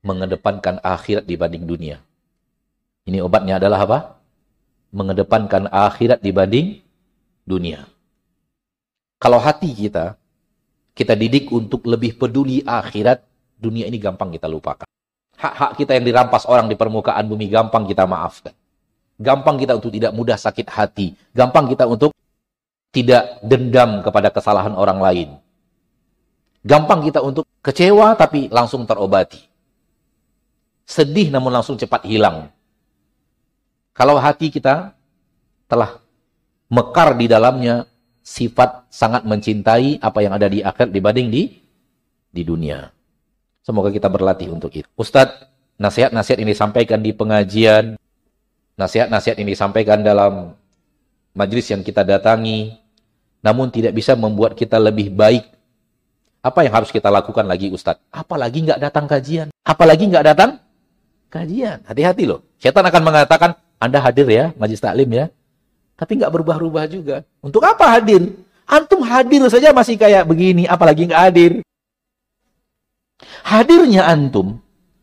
mengedepankan 0.00 0.80
akhirat 0.80 1.28
dibanding 1.28 1.68
dunia. 1.68 1.98
Ini 3.04 3.20
obatnya 3.20 3.60
adalah 3.60 3.84
apa? 3.84 3.98
Mengedepankan 4.94 5.68
akhirat 5.68 6.24
dibanding 6.24 6.80
dunia. 7.44 7.84
Kalau 9.20 9.36
hati 9.36 9.68
kita, 9.74 10.16
kita 10.96 11.12
didik 11.12 11.52
untuk 11.52 11.84
lebih 11.84 12.16
peduli 12.16 12.64
akhirat, 12.64 13.20
dunia 13.60 13.84
ini 13.84 14.00
gampang 14.00 14.32
kita 14.32 14.48
lupakan. 14.48 14.88
Hak-hak 15.36 15.76
kita 15.76 15.92
yang 15.92 16.08
dirampas 16.08 16.48
orang 16.48 16.72
di 16.72 16.76
permukaan 16.78 17.28
bumi 17.28 17.52
gampang 17.52 17.84
kita 17.84 18.08
maafkan. 18.08 18.56
Gampang 19.16 19.56
kita 19.56 19.76
untuk 19.76 19.92
tidak 19.92 20.12
mudah 20.12 20.36
sakit 20.36 20.68
hati. 20.68 21.16
Gampang 21.32 21.68
kita 21.72 21.88
untuk 21.88 22.12
tidak 22.92 23.40
dendam 23.40 24.04
kepada 24.04 24.28
kesalahan 24.28 24.76
orang 24.76 25.00
lain. 25.00 25.28
Gampang 26.64 27.04
kita 27.04 27.24
untuk 27.24 27.48
kecewa 27.64 28.12
tapi 28.16 28.52
langsung 28.52 28.84
terobati 28.84 29.56
sedih 30.86 31.34
namun 31.34 31.50
langsung 31.50 31.74
cepat 31.74 32.06
hilang. 32.06 32.48
Kalau 33.92 34.14
hati 34.16 34.54
kita 34.54 34.94
telah 35.66 35.98
mekar 36.70 37.18
di 37.18 37.26
dalamnya 37.26 37.90
sifat 38.22 38.86
sangat 38.86 39.26
mencintai 39.26 39.98
apa 39.98 40.18
yang 40.22 40.32
ada 40.38 40.46
di 40.46 40.62
akhir 40.62 40.94
dibanding 40.94 41.28
di 41.28 41.42
di 42.30 42.42
dunia. 42.46 42.94
Semoga 43.66 43.90
kita 43.90 44.06
berlatih 44.06 44.46
untuk 44.54 44.70
itu. 44.78 44.86
Ustadz, 44.94 45.42
nasihat-nasihat 45.74 46.38
ini 46.38 46.54
disampaikan 46.54 47.02
di 47.02 47.10
pengajian, 47.10 47.98
nasihat-nasihat 48.76 49.36
ini 49.40 49.56
disampaikan 49.56 50.04
dalam 50.04 50.52
majlis 51.32 51.72
yang 51.72 51.80
kita 51.80 52.04
datangi, 52.04 52.76
namun 53.40 53.72
tidak 53.72 53.96
bisa 53.96 54.12
membuat 54.16 54.56
kita 54.56 54.76
lebih 54.76 55.12
baik. 55.12 55.48
Apa 56.44 56.62
yang 56.62 56.78
harus 56.78 56.94
kita 56.94 57.10
lakukan 57.10 57.42
lagi 57.42 57.72
Ustadz? 57.74 58.06
Apalagi 58.14 58.62
nggak 58.62 58.78
datang 58.78 59.10
kajian? 59.10 59.50
Apalagi 59.66 60.06
nggak 60.06 60.24
datang 60.30 60.50
kajian. 61.26 61.82
Hati-hati 61.82 62.24
loh. 62.28 62.46
Setan 62.62 62.86
akan 62.86 63.02
mengatakan, 63.02 63.50
Anda 63.82 63.98
hadir 63.98 64.30
ya, 64.30 64.54
majlis 64.54 64.78
taklim 64.78 65.10
ya. 65.10 65.26
Tapi 65.98 66.22
nggak 66.22 66.30
berubah-ubah 66.30 66.86
juga. 66.86 67.26
Untuk 67.42 67.66
apa 67.66 67.98
hadir? 67.98 68.30
Antum 68.66 69.02
hadir 69.02 69.42
saja 69.50 69.74
masih 69.74 69.98
kayak 69.98 70.26
begini, 70.26 70.66
apalagi 70.70 71.10
nggak 71.10 71.22
hadir. 71.30 71.52
Hadirnya 73.46 74.06
antum, 74.06 74.58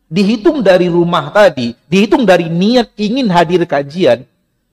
dihitung 0.08 0.60
dari 0.60 0.88
rumah 0.88 1.32
tadi, 1.32 1.72
dihitung 1.88 2.24
dari 2.28 2.48
niat 2.48 2.92
ingin 2.96 3.28
hadir 3.32 3.64
kajian, 3.64 4.24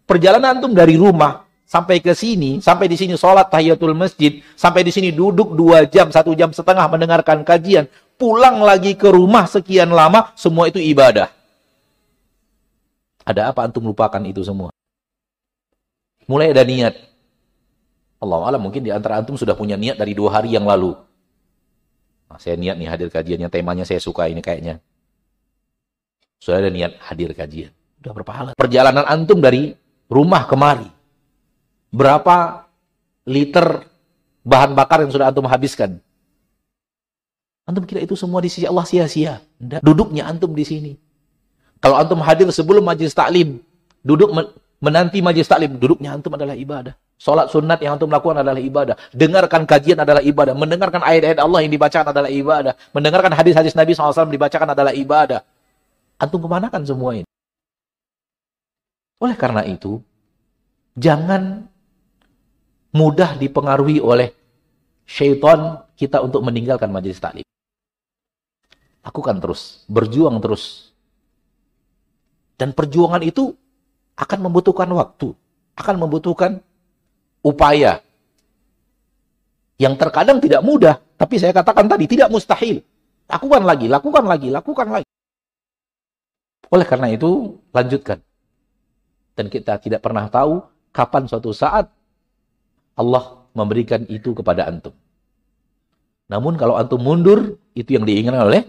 perjalanan 0.03 0.59
antum 0.59 0.75
dari 0.75 0.99
rumah 0.99 1.47
sampai 1.71 2.03
ke 2.03 2.11
sini, 2.11 2.59
sampai 2.59 2.91
di 2.91 2.99
sini 2.99 3.15
sholat 3.15 3.47
tahiyatul 3.47 3.95
masjid, 3.95 4.43
sampai 4.59 4.83
di 4.83 4.91
sini 4.91 5.15
duduk 5.15 5.55
dua 5.55 5.87
jam, 5.87 6.11
satu 6.11 6.35
jam 6.35 6.51
setengah 6.51 6.83
mendengarkan 6.91 7.47
kajian, 7.47 7.87
pulang 8.19 8.59
lagi 8.59 8.93
ke 8.99 9.07
rumah 9.07 9.47
sekian 9.47 9.87
lama, 9.87 10.35
semua 10.35 10.67
itu 10.67 10.83
ibadah. 10.83 11.31
Ada 13.23 13.53
apa 13.53 13.63
antum 13.63 13.87
lupakan 13.87 14.19
itu 14.27 14.43
semua? 14.43 14.73
Mulai 16.27 16.51
ada 16.51 16.63
niat. 16.67 16.95
Allah 18.21 18.37
Allah 18.45 18.61
mungkin 18.61 18.85
di 18.85 18.93
antara 18.93 19.17
antum 19.17 19.33
sudah 19.39 19.55
punya 19.57 19.79
niat 19.79 19.97
dari 19.97 20.13
dua 20.13 20.37
hari 20.37 20.53
yang 20.53 20.67
lalu. 20.67 20.93
Nah, 22.29 22.37
saya 22.37 22.59
niat 22.59 22.77
nih 22.77 22.87
hadir 22.87 23.09
kajiannya, 23.09 23.49
temanya 23.49 23.83
saya 23.87 23.97
suka 24.03 24.27
ini 24.27 24.43
kayaknya. 24.43 24.83
Sudah 26.41 26.57
ada 26.57 26.73
niat 26.73 26.97
hadir 27.05 27.29
kajian. 27.37 27.69
Sudah 28.01 28.13
berpahala. 28.17 28.51
Perjalanan 28.57 29.05
antum 29.05 29.37
dari 29.37 29.77
rumah 30.09 30.49
kemari. 30.49 30.89
Berapa 31.93 32.65
liter 33.29 33.85
bahan 34.41 34.73
bakar 34.73 35.05
yang 35.05 35.13
sudah 35.13 35.29
antum 35.29 35.45
habiskan? 35.45 36.01
Antum 37.69 37.85
kira 37.85 38.01
itu 38.01 38.17
semua 38.17 38.41
di 38.41 38.49
sisi 38.49 38.65
Allah 38.65 38.89
sia-sia. 38.89 39.37
Duduknya 39.85 40.25
antum 40.25 40.49
di 40.57 40.65
sini. 40.65 40.97
Kalau 41.77 41.93
antum 42.01 42.17
hadir 42.25 42.49
sebelum 42.49 42.81
majlis 42.81 43.13
taklim, 43.13 43.61
duduk 44.01 44.33
menanti 44.81 45.21
majlis 45.21 45.45
taklim, 45.45 45.77
duduknya 45.77 46.17
antum 46.17 46.33
adalah 46.33 46.57
ibadah. 46.57 46.97
Salat 47.21 47.53
sunat 47.53 47.77
yang 47.85 48.01
antum 48.01 48.09
lakukan 48.09 48.41
adalah 48.41 48.57
ibadah. 48.57 48.97
Dengarkan 49.13 49.69
kajian 49.69 50.01
adalah 50.01 50.25
ibadah. 50.25 50.57
Mendengarkan 50.57 51.05
ayat-ayat 51.05 51.37
Allah 51.37 51.61
yang 51.61 51.69
dibacakan 51.69 52.09
adalah 52.09 52.33
ibadah. 52.33 52.73
Mendengarkan 52.97 53.29
hadis-hadis 53.37 53.77
Nabi 53.77 53.93
SAW 53.93 54.25
dibacakan 54.25 54.73
adalah 54.73 54.89
ibadah. 54.89 55.45
Antum 56.21 56.45
kemanakan 56.45 56.85
semua 56.85 57.17
ini? 57.17 57.25
Oleh 59.17 59.33
karena 59.33 59.65
itu, 59.65 59.97
jangan 60.93 61.65
mudah 62.93 63.41
dipengaruhi 63.41 63.97
oleh 63.97 64.29
syaitan 65.09 65.81
kita 65.97 66.21
untuk 66.21 66.45
meninggalkan 66.45 66.93
majlis 66.93 67.17
taklim. 67.17 67.45
Lakukan 69.01 69.41
terus, 69.41 69.81
berjuang 69.89 70.37
terus. 70.37 70.93
Dan 72.53 72.77
perjuangan 72.77 73.25
itu 73.25 73.57
akan 74.13 74.45
membutuhkan 74.45 74.89
waktu, 74.93 75.33
akan 75.73 75.95
membutuhkan 76.05 76.61
upaya 77.41 78.05
yang 79.81 79.97
terkadang 79.97 80.37
tidak 80.37 80.61
mudah, 80.61 81.01
tapi 81.17 81.41
saya 81.41 81.49
katakan 81.49 81.89
tadi 81.89 82.05
tidak 82.05 82.29
mustahil. 82.29 82.85
Lakukan 83.25 83.65
lagi, 83.65 83.89
lakukan 83.89 84.25
lagi, 84.29 84.53
lakukan 84.53 84.87
lagi. 84.93 85.09
Oleh 86.71 86.87
karena 86.87 87.11
itu, 87.11 87.59
lanjutkan. 87.75 88.23
Dan 89.35 89.51
kita 89.51 89.77
tidak 89.79 90.01
pernah 90.01 90.31
tahu 90.31 90.63
kapan 90.95 91.27
suatu 91.27 91.51
saat 91.51 91.91
Allah 92.95 93.43
memberikan 93.51 94.03
itu 94.07 94.31
kepada 94.31 94.67
antum. 94.67 94.95
Namun 96.31 96.55
kalau 96.55 96.79
antum 96.79 96.99
mundur, 97.03 97.59
itu 97.75 97.95
yang 97.99 98.07
diinginkan 98.07 98.47
oleh 98.47 98.63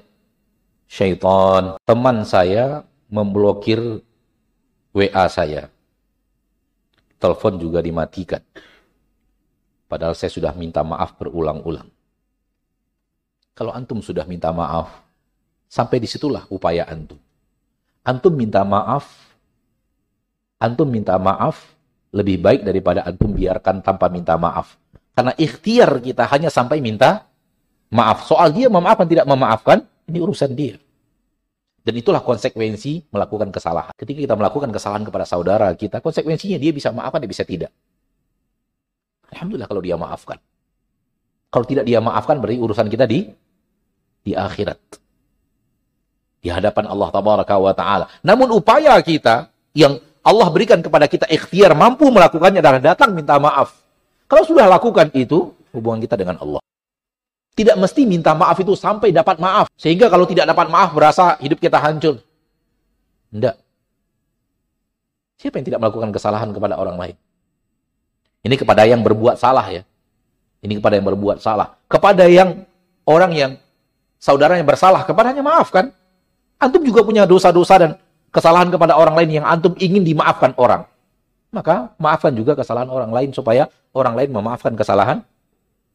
syaitan. 0.91 1.79
Teman 1.87 2.27
saya 2.27 2.83
memblokir 3.07 4.03
WA 4.91 5.27
saya 5.31 5.71
telepon 7.23 7.55
juga 7.55 7.79
dimatikan. 7.79 8.43
Padahal 9.87 10.19
saya 10.19 10.35
sudah 10.35 10.51
minta 10.59 10.83
maaf 10.83 11.15
berulang-ulang. 11.15 11.87
Kalau 13.55 13.71
antum 13.71 14.03
sudah 14.03 14.27
minta 14.27 14.51
maaf, 14.51 14.91
sampai 15.71 16.03
di 16.03 16.11
situlah 16.11 16.43
upaya 16.51 16.83
antum. 16.91 17.21
Antum 18.03 18.35
minta 18.35 18.67
maaf, 18.67 19.07
antum 20.59 20.91
minta 20.91 21.15
maaf 21.23 21.71
lebih 22.11 22.43
baik 22.43 22.67
daripada 22.67 23.07
antum 23.07 23.31
biarkan 23.31 23.79
tanpa 23.79 24.11
minta 24.11 24.35
maaf. 24.35 24.75
Karena 25.15 25.33
ikhtiar 25.39 26.03
kita 26.03 26.27
hanya 26.27 26.51
sampai 26.51 26.83
minta 26.83 27.31
maaf. 27.95 28.27
Soal 28.27 28.51
dia 28.51 28.67
memaafkan 28.67 29.07
tidak 29.07 29.27
memaafkan, 29.29 29.87
ini 30.11 30.19
urusan 30.19 30.51
dia. 30.57 30.83
Dan 31.83 31.99
itulah 31.99 32.23
konsekuensi 32.23 33.11
melakukan 33.11 33.51
kesalahan. 33.51 33.91
Ketika 33.99 34.19
kita 34.23 34.35
melakukan 34.39 34.71
kesalahan 34.71 35.03
kepada 35.03 35.27
saudara 35.27 35.69
kita, 35.75 35.99
konsekuensinya 35.99 36.59
dia 36.59 36.71
bisa 36.71 36.95
maafkan, 36.95 37.19
dia 37.19 37.31
bisa 37.31 37.43
tidak. 37.43 37.75
Alhamdulillah 39.35 39.67
kalau 39.67 39.83
dia 39.83 39.99
maafkan. 39.99 40.39
Kalau 41.53 41.67
tidak 41.67 41.85
dia 41.85 41.99
maafkan, 41.99 42.39
berarti 42.39 42.59
urusan 42.63 42.87
kita 42.87 43.05
di 43.05 43.35
di 44.23 44.33
akhirat. 44.33 45.02
Di 46.43 46.51
hadapan 46.51 46.91
Allah 46.91 47.09
Tabaraka 47.15 47.55
wa 47.55 47.71
Ta'ala. 47.71 48.11
Namun 48.27 48.51
upaya 48.51 48.99
kita 48.99 49.47
yang 49.79 50.03
Allah 50.27 50.47
berikan 50.51 50.83
kepada 50.83 51.07
kita 51.07 51.31
ikhtiar 51.31 51.75
mampu 51.79 52.11
melakukannya 52.11 52.59
adalah 52.59 52.83
datang 52.83 53.15
minta 53.15 53.39
maaf. 53.39 53.79
Kalau 54.27 54.43
sudah 54.43 54.67
lakukan 54.67 55.15
itu, 55.15 55.55
hubungan 55.71 56.03
kita 56.03 56.19
dengan 56.19 56.43
Allah. 56.43 56.59
Tidak 57.53 57.77
mesti 57.77 58.09
minta 58.09 58.33
maaf 58.33 58.57
itu 58.59 58.73
sampai 58.75 59.13
dapat 59.13 59.39
maaf. 59.39 59.69
Sehingga 59.77 60.09
kalau 60.09 60.25
tidak 60.27 60.51
dapat 60.51 60.67
maaf 60.73 60.91
berasa 60.97 61.37
hidup 61.39 61.61
kita 61.63 61.79
hancur. 61.79 62.19
Tidak. 63.31 63.55
Siapa 65.43 65.59
yang 65.61 65.67
tidak 65.67 65.81
melakukan 65.83 66.11
kesalahan 66.11 66.51
kepada 66.55 66.75
orang 66.81 66.97
lain? 66.97 67.17
Ini 68.43 68.55
kepada 68.59 68.83
yang 68.89 69.05
berbuat 69.05 69.39
salah 69.39 69.67
ya. 69.71 69.83
Ini 70.63 70.79
kepada 70.79 70.99
yang 70.99 71.07
berbuat 71.07 71.39
salah. 71.43 71.75
Kepada 71.91 72.25
yang 72.27 72.67
orang 73.07 73.33
yang 73.35 73.53
saudaranya 74.23 74.63
bersalah, 74.63 75.03
kepadanya 75.03 75.43
maafkan. 75.43 75.91
Antum 76.63 76.87
juga 76.87 77.03
punya 77.03 77.27
dosa-dosa 77.27 77.75
dan 77.75 77.91
kesalahan 78.31 78.71
kepada 78.71 78.95
orang 78.95 79.19
lain 79.19 79.43
yang 79.43 79.47
antum 79.47 79.75
ingin 79.83 80.07
dimaafkan 80.07 80.55
orang. 80.55 80.87
Maka 81.51 81.93
maafkan 81.99 82.33
juga 82.33 82.55
kesalahan 82.55 82.87
orang 82.89 83.11
lain 83.11 83.35
supaya 83.35 83.67
orang 83.91 84.15
lain 84.15 84.31
memaafkan 84.31 84.73
kesalahan 84.79 85.27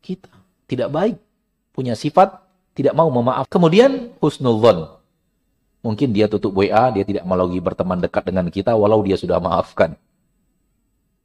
kita. 0.03 0.30
Tidak 0.68 0.91
baik 0.91 1.15
punya 1.72 1.95
sifat 1.95 2.43
tidak 2.78 2.93
mau 2.93 3.09
memaaf. 3.09 3.49
Kemudian 3.49 4.13
husnul 4.22 4.61
dhon. 4.61 4.80
Mungkin 5.82 6.13
dia 6.13 6.30
tutup 6.30 6.53
WA, 6.53 6.93
dia 6.93 7.01
tidak 7.01 7.26
mau 7.26 7.34
lagi 7.34 7.57
berteman 7.57 7.97
dekat 7.97 8.22
dengan 8.30 8.45
kita 8.53 8.78
walau 8.78 9.01
dia 9.01 9.18
sudah 9.18 9.41
maafkan. 9.41 9.97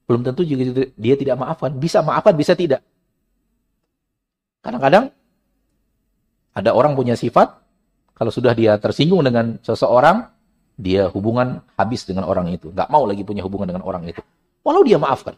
Belum 0.09 0.24
tentu 0.24 0.49
juga 0.49 0.88
dia 0.97 1.14
tidak 1.20 1.36
maafkan. 1.36 1.76
Bisa 1.76 2.01
maafkan, 2.01 2.32
bisa 2.32 2.57
tidak. 2.57 2.80
Kadang-kadang 4.64 5.12
ada 6.57 6.70
orang 6.72 6.97
punya 6.97 7.20
sifat, 7.20 7.53
kalau 8.13 8.31
sudah 8.31 8.53
dia 8.53 8.77
tersinggung 8.77 9.25
dengan 9.25 9.57
seseorang, 9.65 10.29
dia 10.77 11.09
hubungan 11.13 11.61
habis 11.77 12.05
dengan 12.05 12.29
orang 12.29 12.53
itu. 12.53 12.73
Nggak 12.73 12.89
mau 12.89 13.05
lagi 13.05 13.23
punya 13.25 13.45
hubungan 13.45 13.69
dengan 13.73 13.85
orang 13.85 14.09
itu. 14.09 14.21
Walau 14.63 14.83
dia 14.87 14.97
maafkan. 14.97 15.37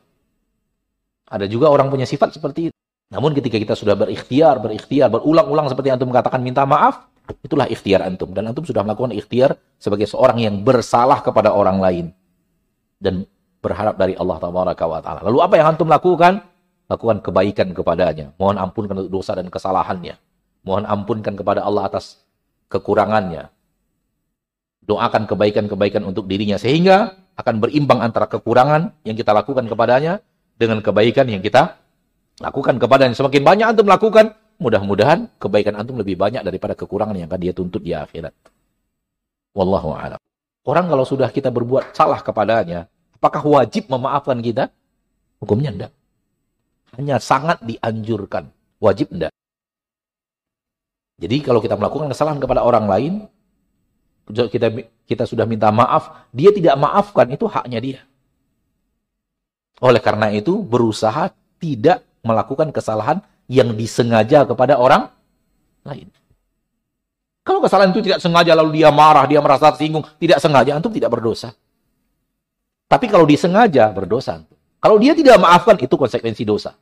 Ada 1.24 1.48
juga 1.48 1.72
orang 1.72 1.88
punya 1.88 2.04
sifat 2.04 2.36
seperti 2.36 2.70
itu. 2.70 2.76
Namun 3.12 3.32
ketika 3.36 3.56
kita 3.60 3.74
sudah 3.78 3.94
berikhtiar, 3.94 4.58
berikhtiar, 4.58 5.08
berulang-ulang 5.12 5.70
seperti 5.70 5.92
antum 5.92 6.10
katakan 6.10 6.42
minta 6.42 6.66
maaf, 6.66 7.06
itulah 7.40 7.68
ikhtiar 7.70 8.04
antum. 8.04 8.32
Dan 8.34 8.50
antum 8.50 8.66
sudah 8.66 8.82
melakukan 8.82 9.14
ikhtiar 9.14 9.56
sebagai 9.78 10.08
seorang 10.10 10.42
yang 10.42 10.54
bersalah 10.64 11.22
kepada 11.22 11.54
orang 11.54 11.78
lain. 11.80 12.06
Dan 12.98 13.24
berharap 13.64 13.96
dari 13.96 14.12
Allah 14.16 14.36
Taala. 14.40 15.20
Lalu 15.24 15.38
apa 15.40 15.54
yang 15.56 15.66
antum 15.72 15.88
lakukan? 15.88 16.44
Lakukan 16.84 17.24
kebaikan 17.24 17.72
kepadanya. 17.72 18.36
Mohon 18.36 18.60
ampunkan 18.60 18.96
dosa 19.08 19.32
dan 19.32 19.48
kesalahannya. 19.48 20.20
Mohon 20.64 20.84
ampunkan 20.84 21.32
kepada 21.32 21.64
Allah 21.64 21.88
atas 21.88 22.23
kekurangannya. 22.74 23.54
Doakan 24.84 25.30
kebaikan-kebaikan 25.30 26.02
untuk 26.02 26.26
dirinya. 26.26 26.58
Sehingga 26.58 27.14
akan 27.38 27.62
berimbang 27.62 28.02
antara 28.02 28.26
kekurangan 28.26 29.06
yang 29.06 29.14
kita 29.14 29.30
lakukan 29.30 29.70
kepadanya 29.70 30.18
dengan 30.58 30.82
kebaikan 30.82 31.30
yang 31.30 31.40
kita 31.40 31.84
Lakukan 32.42 32.82
kepada 32.82 33.06
yang 33.06 33.14
semakin 33.14 33.42
banyak 33.46 33.66
antum 33.70 33.86
lakukan, 33.86 34.34
mudah-mudahan 34.58 35.30
kebaikan 35.38 35.78
antum 35.78 35.94
lebih 36.02 36.18
banyak 36.18 36.42
daripada 36.42 36.74
kekurangan 36.74 37.14
yang 37.14 37.30
akan 37.30 37.38
dia 37.38 37.54
tuntut 37.54 37.78
di 37.78 37.94
akhirat. 37.94 38.34
Wallahu 39.54 39.94
a'lam. 39.94 40.18
Orang 40.66 40.90
kalau 40.90 41.06
sudah 41.06 41.30
kita 41.30 41.54
berbuat 41.54 41.94
salah 41.94 42.18
kepadanya, 42.18 42.90
apakah 43.14 43.44
wajib 43.46 43.86
memaafkan 43.86 44.42
kita? 44.42 44.74
Hukumnya 45.38 45.70
enggak. 45.70 45.92
Hanya 46.98 47.22
sangat 47.22 47.62
dianjurkan. 47.62 48.50
Wajib 48.82 49.14
enggak. 49.14 49.30
Jadi 51.14 51.36
kalau 51.46 51.62
kita 51.62 51.78
melakukan 51.78 52.10
kesalahan 52.10 52.42
kepada 52.42 52.66
orang 52.66 52.86
lain, 52.90 53.12
kita 54.26 54.72
kita 55.04 55.24
sudah 55.28 55.46
minta 55.46 55.70
maaf, 55.70 56.26
dia 56.34 56.50
tidak 56.50 56.74
maafkan, 56.80 57.30
itu 57.30 57.46
haknya 57.46 57.78
dia. 57.78 58.00
Oleh 59.78 60.00
karena 60.02 60.32
itu, 60.34 60.64
berusaha 60.64 61.30
tidak 61.60 62.02
melakukan 62.24 62.72
kesalahan 62.72 63.20
yang 63.46 63.76
disengaja 63.76 64.48
kepada 64.48 64.80
orang 64.80 65.12
lain. 65.84 66.08
Kalau 67.44 67.60
kesalahan 67.60 67.92
itu 67.92 68.00
tidak 68.00 68.24
sengaja 68.24 68.56
lalu 68.56 68.80
dia 68.80 68.88
marah, 68.88 69.28
dia 69.28 69.38
merasa 69.44 69.68
tersinggung, 69.68 70.08
tidak 70.16 70.40
sengaja, 70.40 70.80
antum 70.80 70.88
tidak 70.88 71.12
berdosa. 71.12 71.52
Tapi 72.88 73.06
kalau 73.12 73.28
disengaja, 73.28 73.92
berdosa. 73.92 74.40
Kalau 74.80 74.96
dia 74.96 75.12
tidak 75.12 75.36
maafkan, 75.36 75.76
itu 75.76 75.92
konsekuensi 75.92 76.44
dosa. 76.48 76.72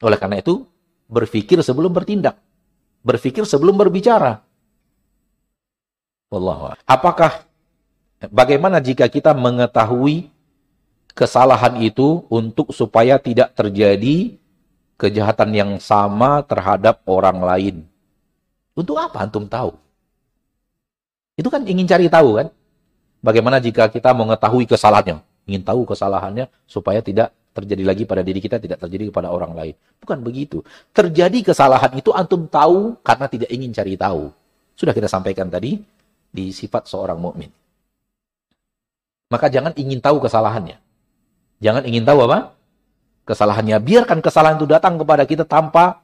Oleh 0.00 0.16
karena 0.16 0.40
itu, 0.40 0.64
berpikir 1.08 1.60
sebelum 1.60 1.92
bertindak. 1.92 2.40
Berpikir 3.04 3.44
sebelum 3.44 3.76
berbicara. 3.76 4.40
Wallahu 6.32 6.72
Apakah, 6.88 7.44
bagaimana 8.32 8.80
jika 8.80 9.06
kita 9.06 9.36
mengetahui 9.36 10.32
kesalahan 11.14 11.78
itu 11.78 12.26
untuk 12.26 12.74
supaya 12.74 13.20
tidak 13.22 13.54
terjadi 13.54 14.34
kejahatan 14.98 15.50
yang 15.54 15.70
sama 15.78 16.42
terhadap 16.42 17.04
orang 17.06 17.38
lain. 17.44 17.76
Untuk 18.74 18.98
apa 18.98 19.22
antum 19.22 19.46
tahu? 19.46 19.76
Itu 21.38 21.50
kan 21.50 21.62
ingin 21.66 21.86
cari 21.86 22.10
tahu 22.10 22.42
kan? 22.42 22.48
Bagaimana 23.22 23.62
jika 23.62 23.86
kita 23.86 24.10
mengetahui 24.10 24.66
kesalahannya? 24.66 25.22
Ingin 25.46 25.62
tahu 25.62 25.86
kesalahannya 25.86 26.50
supaya 26.66 27.04
tidak 27.04 27.30
terjadi 27.54 27.86
lagi 27.86 28.02
pada 28.02 28.26
diri 28.26 28.42
kita, 28.42 28.58
tidak 28.58 28.82
terjadi 28.82 29.14
kepada 29.14 29.30
orang 29.30 29.54
lain. 29.54 29.74
Bukan 30.02 30.18
begitu. 30.26 30.60
Terjadi 30.90 31.54
kesalahan 31.54 31.94
itu 31.94 32.10
antum 32.10 32.50
tahu 32.50 32.98
karena 33.06 33.26
tidak 33.30 33.48
ingin 33.54 33.70
cari 33.70 33.94
tahu. 33.94 34.34
Sudah 34.74 34.90
kita 34.90 35.06
sampaikan 35.06 35.46
tadi, 35.46 35.78
di 36.34 36.50
sifat 36.50 36.90
seorang 36.90 37.14
mukmin. 37.22 37.46
Maka 39.30 39.46
jangan 39.46 39.70
ingin 39.78 40.02
tahu 40.02 40.18
kesalahannya. 40.18 40.82
Jangan 41.62 41.86
ingin 41.86 42.02
tahu 42.02 42.26
apa? 42.26 42.58
Kesalahannya. 43.22 43.78
Biarkan 43.78 44.18
kesalahan 44.18 44.58
itu 44.58 44.66
datang 44.66 44.98
kepada 44.98 45.22
kita 45.24 45.46
tanpa 45.46 46.02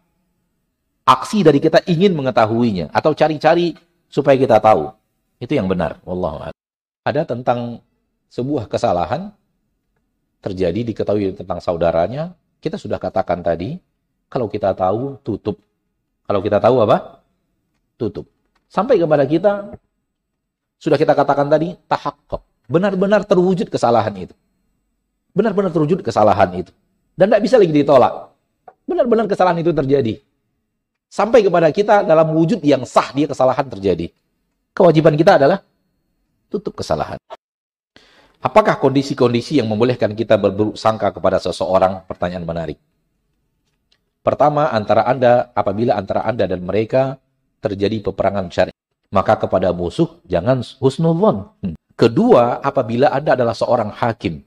aksi 1.03 1.42
dari 1.42 1.59
kita 1.59 1.82
ingin 1.90 2.14
mengetahuinya 2.14 2.94
atau 2.94 3.11
cari-cari 3.11 3.74
supaya 4.07 4.38
kita 4.38 4.62
tahu. 4.62 4.94
Itu 5.42 5.59
yang 5.59 5.66
benar. 5.66 5.98
Wallahu 6.07 6.55
Ada 7.03 7.26
tentang 7.26 7.82
sebuah 8.30 8.70
kesalahan 8.70 9.34
terjadi 10.41 10.80
diketahui 10.82 11.36
tentang 11.36 11.61
saudaranya, 11.61 12.34
kita 12.61 12.76
sudah 12.80 12.97
katakan 12.97 13.45
tadi, 13.45 13.76
kalau 14.28 14.47
kita 14.49 14.72
tahu 14.72 15.20
tutup. 15.24 15.61
Kalau 16.24 16.41
kita 16.41 16.62
tahu 16.62 16.86
apa? 16.86 17.20
Tutup. 17.99 18.28
Sampai 18.70 18.97
kepada 18.97 19.26
kita 19.26 19.74
sudah 20.80 20.97
kita 20.97 21.12
katakan 21.12 21.51
tadi 21.51 21.76
tahakkuk. 21.91 22.41
Benar-benar 22.70 23.26
terwujud 23.26 23.66
kesalahan 23.66 24.14
itu. 24.14 24.34
Benar-benar 25.34 25.74
terwujud 25.74 26.01
kesalahan 26.01 26.49
itu. 26.55 26.72
Dan 27.18 27.28
tidak 27.28 27.43
bisa 27.43 27.59
lagi 27.59 27.74
ditolak. 27.74 28.32
Benar-benar 28.86 29.26
kesalahan 29.26 29.59
itu 29.59 29.74
terjadi. 29.74 30.14
Sampai 31.11 31.43
kepada 31.43 31.74
kita 31.74 32.07
dalam 32.07 32.30
wujud 32.30 32.62
yang 32.62 32.86
sah 32.86 33.11
dia 33.11 33.26
kesalahan 33.26 33.66
terjadi. 33.66 34.14
Kewajiban 34.70 35.18
kita 35.18 35.43
adalah 35.43 35.66
tutup 36.47 36.78
kesalahan. 36.78 37.18
Apakah 38.41 38.80
kondisi-kondisi 38.80 39.61
yang 39.61 39.68
membolehkan 39.68 40.16
kita 40.16 40.41
berburuk 40.41 40.80
sangka 40.80 41.12
kepada 41.12 41.36
seseorang? 41.36 42.09
Pertanyaan 42.09 42.49
menarik. 42.49 42.80
Pertama, 44.24 44.72
antara 44.72 45.05
Anda, 45.05 45.53
apabila 45.53 45.93
antara 45.93 46.24
Anda 46.24 46.49
dan 46.49 46.64
mereka 46.64 47.20
terjadi 47.61 48.01
peperangan 48.01 48.49
syariat, 48.49 48.76
maka 49.12 49.36
kepada 49.36 49.76
musuh 49.76 50.24
jangan 50.24 50.64
husnuzon. 50.80 51.53
Hmm. 51.61 51.76
Kedua, 51.93 52.64
apabila 52.64 53.12
Anda 53.12 53.36
adalah 53.36 53.53
seorang 53.53 53.93
hakim 53.93 54.41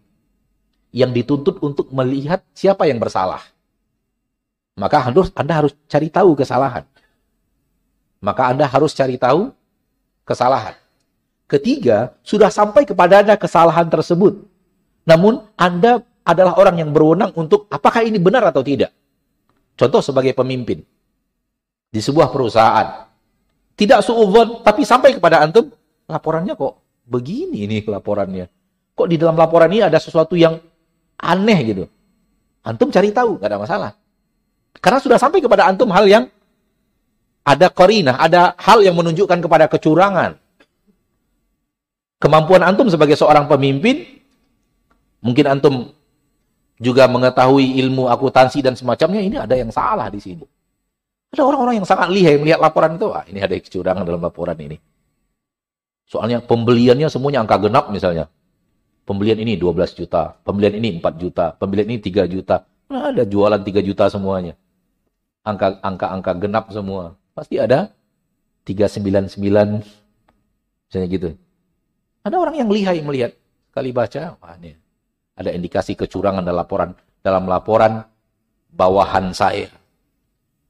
yang 0.89 1.13
dituntut 1.13 1.61
untuk 1.61 1.93
melihat 1.93 2.41
siapa 2.57 2.89
yang 2.89 2.97
bersalah, 2.97 3.45
maka 4.73 5.05
Anda 5.37 5.53
harus 5.53 5.77
cari 5.85 6.09
tahu 6.09 6.33
kesalahan. 6.33 6.85
Maka 8.25 8.49
Anda 8.49 8.65
harus 8.65 8.97
cari 8.97 9.21
tahu 9.21 9.53
kesalahan. 10.25 10.73
Ketiga, 11.45 12.15
sudah 12.23 12.49
sampai 12.49 12.87
kepada 12.87 13.21
Anda 13.21 13.35
kesalahan 13.35 13.91
tersebut. 13.91 14.47
Namun 15.03 15.43
Anda 15.59 16.01
adalah 16.23 16.55
orang 16.55 16.79
yang 16.79 16.89
berwenang 16.95 17.35
untuk 17.35 17.67
apakah 17.67 18.01
ini 18.01 18.17
benar 18.17 18.47
atau 18.47 18.63
tidak. 18.63 18.95
Contoh 19.75 19.99
sebagai 19.99 20.31
pemimpin 20.31 20.81
di 21.93 21.99
sebuah 21.99 22.31
perusahaan. 22.31 23.05
Tidak 23.73 23.99
suudzon, 24.05 24.61
tapi 24.61 24.85
sampai 24.85 25.17
kepada 25.17 25.41
antum, 25.41 25.69
laporannya 26.07 26.53
kok 26.53 26.73
begini 27.03 27.65
ini 27.67 27.83
laporannya. 27.83 28.47
Kok 28.93 29.07
di 29.09 29.17
dalam 29.17 29.33
laporan 29.33 29.69
ini 29.73 29.81
ada 29.83 29.97
sesuatu 29.97 30.37
yang 30.37 30.61
aneh 31.19 31.59
gitu. 31.65 31.83
Antum 32.63 32.93
cari 32.93 33.11
tahu, 33.11 33.41
gak 33.41 33.49
ada 33.49 33.59
masalah. 33.59 33.91
Karena 34.77 34.99
sudah 35.01 35.17
sampai 35.19 35.41
kepada 35.43 35.67
antum 35.67 35.89
hal 35.91 36.05
yang 36.07 36.23
ada 37.43 37.67
korinah, 37.67 38.15
ada 38.21 38.55
hal 38.55 38.79
yang 38.85 38.95
menunjukkan 38.95 39.41
kepada 39.43 39.67
kecurangan. 39.67 40.39
Kemampuan 42.23 42.63
antum 42.63 42.87
sebagai 42.87 43.19
seorang 43.19 43.51
pemimpin, 43.51 44.23
mungkin 45.19 45.43
antum 45.43 45.91
juga 46.79 47.03
mengetahui 47.11 47.75
ilmu 47.83 48.07
akuntansi 48.07 48.63
dan 48.63 48.79
semacamnya, 48.79 49.19
ini 49.19 49.35
ada 49.35 49.59
yang 49.59 49.75
salah 49.75 50.07
di 50.07 50.23
sini. 50.23 50.47
Ada 51.35 51.43
orang-orang 51.43 51.83
yang 51.83 51.87
sangat 51.89 52.07
lihai 52.07 52.39
melihat 52.39 52.63
laporan 52.63 52.95
itu, 52.95 53.11
ah, 53.11 53.27
ini 53.27 53.43
ada 53.43 53.51
kecurangan 53.59 54.07
dalam 54.07 54.23
laporan 54.23 54.55
ini. 54.55 54.79
Soalnya 56.07 56.39
pembeliannya 56.39 57.11
semuanya 57.11 57.43
angka 57.43 57.59
genap 57.59 57.91
misalnya. 57.91 58.31
Pembelian 59.03 59.43
ini 59.43 59.59
12 59.59 59.91
juta, 59.91 60.39
pembelian 60.47 60.79
ini 60.79 61.03
4 61.03 61.19
juta, 61.19 61.51
pembelian 61.59 61.91
ini 61.91 61.99
3 61.99 62.23
juta. 62.23 62.63
Nah, 62.87 63.11
ada 63.11 63.27
jualan 63.27 63.59
3 63.59 63.83
juta 63.83 64.07
semuanya. 64.07 64.55
Angka 65.43 65.75
angka 65.83 66.07
angka 66.07 66.31
genap 66.39 66.71
semua. 66.71 67.19
Pasti 67.35 67.59
ada 67.59 67.91
399 68.63 69.83
misalnya 70.87 71.07
gitu. 71.11 71.35
Ada 72.23 72.35
orang 72.39 72.55
yang 72.55 72.71
lihai 72.71 73.03
melihat 73.03 73.35
kali 73.75 73.91
baca, 73.91 74.39
wah 74.39 74.55
ini 74.55 74.79
ada 75.35 75.49
indikasi 75.51 75.97
kecurangan 75.99 76.45
dalam 76.45 76.63
laporan 76.63 76.89
dalam 77.19 77.43
laporan 77.51 78.03
bawahan 78.71 79.35
saya. 79.35 79.67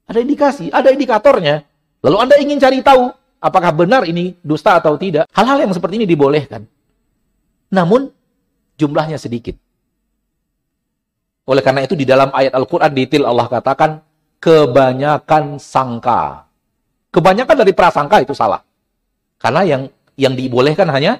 Ada 0.10 0.20
indikasi, 0.20 0.74
ada 0.74 0.90
indikatornya. 0.90 1.64
Lalu 2.04 2.18
Anda 2.20 2.36
ingin 2.42 2.58
cari 2.60 2.82
tahu 2.84 3.08
apakah 3.40 3.72
benar 3.72 4.04
ini 4.04 4.36
dusta 4.44 4.82
atau 4.82 4.98
tidak. 4.98 5.30
Hal-hal 5.32 5.64
yang 5.64 5.72
seperti 5.72 6.02
ini 6.02 6.06
dibolehkan. 6.10 6.66
Namun 7.72 8.12
jumlahnya 8.76 9.22
sedikit. 9.22 9.56
Oleh 11.44 11.64
karena 11.64 11.84
itu 11.84 11.96
di 11.96 12.08
dalam 12.08 12.32
ayat 12.32 12.56
Al-Quran 12.56 12.92
detail 12.96 13.28
Allah 13.28 13.48
katakan 13.52 14.00
kebanyakan 14.40 15.60
sangka. 15.60 16.48
Kebanyakan 17.14 17.56
dari 17.62 17.74
prasangka 17.76 18.24
itu 18.24 18.34
salah. 18.36 18.64
Karena 19.40 19.62
yang 19.68 19.82
yang 20.16 20.34
dibolehkan 20.36 20.88
hanya 20.92 21.20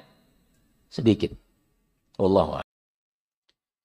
sedikit. 0.94 1.34
Allah. 2.22 2.62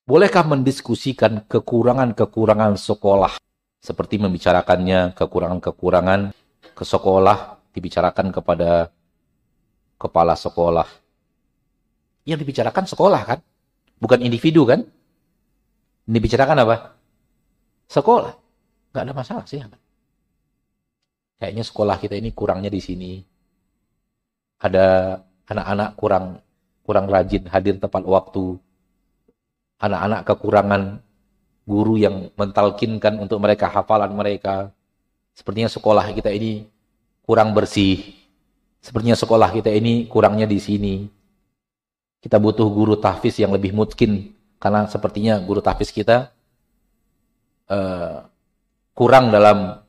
Bolehkah 0.05 0.45
mendiskusikan 0.45 1.41
kekurangan-kekurangan 1.49 2.77
sekolah 2.77 3.41
seperti 3.81 4.21
membicarakannya 4.21 5.17
kekurangan-kekurangan 5.17 6.29
ke 6.77 6.83
sekolah, 6.85 7.57
dibicarakan 7.73 8.29
kepada 8.29 8.93
kepala 9.97 10.37
sekolah. 10.37 10.85
Yang 12.29 12.45
dibicarakan 12.45 12.85
sekolah 12.85 13.21
kan? 13.25 13.39
Bukan 13.97 14.21
individu 14.21 14.69
kan? 14.69 14.85
Ini 16.05 16.13
dibicarakan 16.13 16.57
apa? 16.61 16.75
Sekolah. 17.89 18.33
Gak 18.93 19.03
ada 19.05 19.13
masalah 19.13 19.45
sih. 19.49 19.61
Kayaknya 21.41 21.63
sekolah 21.65 21.95
kita 21.97 22.17
ini 22.17 22.29
kurangnya 22.33 22.69
di 22.69 22.81
sini. 22.81 23.11
Ada 24.61 25.17
anak-anak 25.49 25.89
kurang 25.95 26.25
kurang 26.89 27.05
rajin 27.05 27.45
hadir 27.53 27.77
tepat 27.77 28.01
waktu. 28.01 28.57
Anak-anak 29.77 30.25
kekurangan 30.25 30.81
guru 31.69 32.01
yang 32.01 32.33
mentalkinkan 32.33 33.21
untuk 33.21 33.37
mereka 33.37 33.69
hafalan 33.69 34.09
mereka. 34.17 34.73
Sepertinya 35.37 35.69
sekolah 35.69 36.09
kita 36.17 36.33
ini 36.33 36.65
kurang 37.21 37.53
bersih. 37.53 38.17
Sepertinya 38.81 39.13
sekolah 39.13 39.53
kita 39.53 39.69
ini 39.69 40.09
kurangnya 40.09 40.49
di 40.49 40.57
sini. 40.57 41.05
Kita 42.17 42.41
butuh 42.41 42.65
guru 42.65 42.97
tahfiz 42.97 43.37
yang 43.37 43.53
lebih 43.53 43.69
mungkin 43.69 44.33
karena 44.57 44.89
sepertinya 44.89 45.37
guru 45.37 45.61
tahfiz 45.61 45.93
kita 45.93 46.33
uh, 47.69 48.25
kurang 48.97 49.29
dalam 49.29 49.85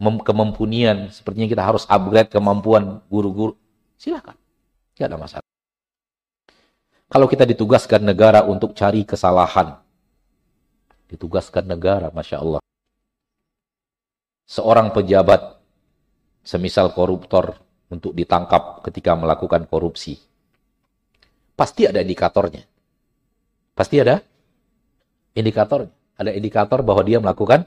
kemampuan. 0.00 1.12
Sepertinya 1.12 1.44
kita 1.44 1.60
harus 1.60 1.84
upgrade 1.84 2.32
kemampuan 2.32 3.04
guru-guru. 3.12 3.52
Silakan, 4.00 4.34
tidak 4.96 5.12
ada 5.12 5.18
masalah. 5.20 5.49
Kalau 7.10 7.26
kita 7.26 7.42
ditugaskan 7.42 8.06
negara 8.06 8.46
untuk 8.46 8.70
cari 8.70 9.02
kesalahan, 9.02 9.74
ditugaskan 11.10 11.66
negara, 11.66 12.14
Masya 12.14 12.38
Allah. 12.38 12.62
Seorang 14.46 14.94
pejabat, 14.94 15.58
semisal 16.46 16.94
koruptor, 16.94 17.58
untuk 17.90 18.14
ditangkap 18.14 18.86
ketika 18.86 19.18
melakukan 19.18 19.66
korupsi. 19.66 20.22
Pasti 21.58 21.90
ada 21.90 21.98
indikatornya. 21.98 22.62
Pasti 23.74 23.98
ada 23.98 24.22
indikatornya. 25.34 25.90
Ada 26.14 26.30
indikator 26.38 26.86
bahwa 26.86 27.02
dia 27.02 27.18
melakukan 27.18 27.66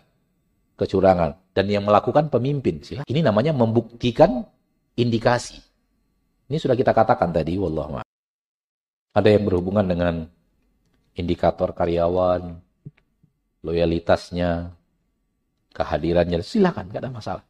kecurangan. 0.80 1.36
Dan 1.52 1.70
yang 1.70 1.84
melakukan 1.84 2.32
pemimpin. 2.32 2.82
Ini 3.06 3.20
namanya 3.22 3.52
membuktikan 3.52 4.48
indikasi. 4.96 5.60
Ini 6.48 6.58
sudah 6.58 6.74
kita 6.74 6.96
katakan 6.96 7.30
tadi, 7.36 7.60
wallah 7.60 8.02
Ada 9.14 9.30
yang 9.30 9.46
berhubungan 9.46 9.86
dengan 9.86 10.26
indikator 11.14 11.70
karyawan, 11.78 12.58
loyalitasnya, 13.62 14.74
kehadirannya, 15.70 16.42
silakan, 16.42 16.90
gak 16.90 17.02
ada 17.06 17.14
masalah. 17.14 17.46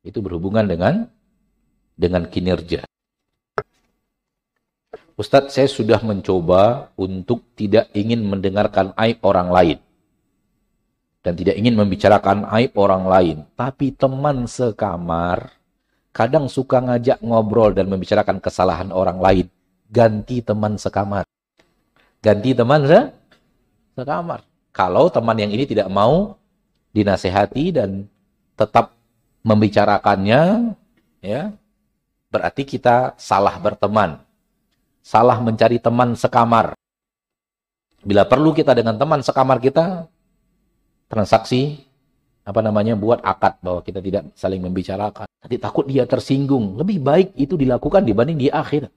Itu 0.00 0.24
berhubungan 0.24 0.64
dengan 0.64 1.08
dengan 1.96 2.24
kinerja. 2.24 2.88
Ustadz, 5.14 5.54
saya 5.54 5.70
sudah 5.70 6.02
mencoba 6.02 6.90
untuk 6.98 7.46
tidak 7.54 7.86
ingin 7.94 8.26
mendengarkan 8.26 8.90
aib 8.98 9.22
orang 9.22 9.52
lain. 9.52 9.78
Dan 11.24 11.38
tidak 11.38 11.60
ingin 11.60 11.78
membicarakan 11.78 12.48
aib 12.58 12.74
orang 12.74 13.04
lain. 13.06 13.36
Tapi 13.54 13.94
teman 13.94 14.48
sekamar 14.48 15.54
kadang 16.10 16.50
suka 16.50 16.82
ngajak 16.82 17.22
ngobrol 17.22 17.70
dan 17.72 17.86
membicarakan 17.86 18.42
kesalahan 18.42 18.90
orang 18.90 19.22
lain. 19.22 19.46
Ganti 19.88 20.40
teman 20.40 20.80
sekamar. 20.80 21.24
Ganti 22.24 22.56
teman 22.56 22.88
se 22.88 23.00
sekamar. 23.94 24.40
Kalau 24.74 25.06
teman 25.12 25.38
yang 25.38 25.52
ini 25.54 25.68
tidak 25.68 25.86
mau 25.92 26.34
dinasehati 26.96 27.64
dan 27.74 28.10
tetap 28.58 28.94
membicarakannya, 29.44 30.72
ya, 31.20 31.52
berarti 32.32 32.64
kita 32.66 33.14
salah 33.20 33.54
berteman. 33.60 34.18
Salah 35.04 35.36
mencari 35.38 35.76
teman 35.78 36.16
sekamar. 36.16 36.72
Bila 38.00 38.24
perlu 38.24 38.56
kita 38.56 38.72
dengan 38.72 38.96
teman 38.96 39.20
sekamar 39.20 39.60
kita, 39.60 40.08
transaksi, 41.12 41.84
apa 42.44 42.60
namanya, 42.64 42.96
buat 42.96 43.20
akad 43.20 43.60
bahwa 43.60 43.84
kita 43.84 44.00
tidak 44.00 44.32
saling 44.32 44.64
membicarakan. 44.64 45.28
Nanti 45.44 45.56
takut 45.60 45.84
dia 45.84 46.08
tersinggung. 46.08 46.80
Lebih 46.80 46.98
baik 47.04 47.28
itu 47.36 47.56
dilakukan 47.56 48.04
dibanding 48.04 48.40
di 48.40 48.48
akhir. 48.48 48.88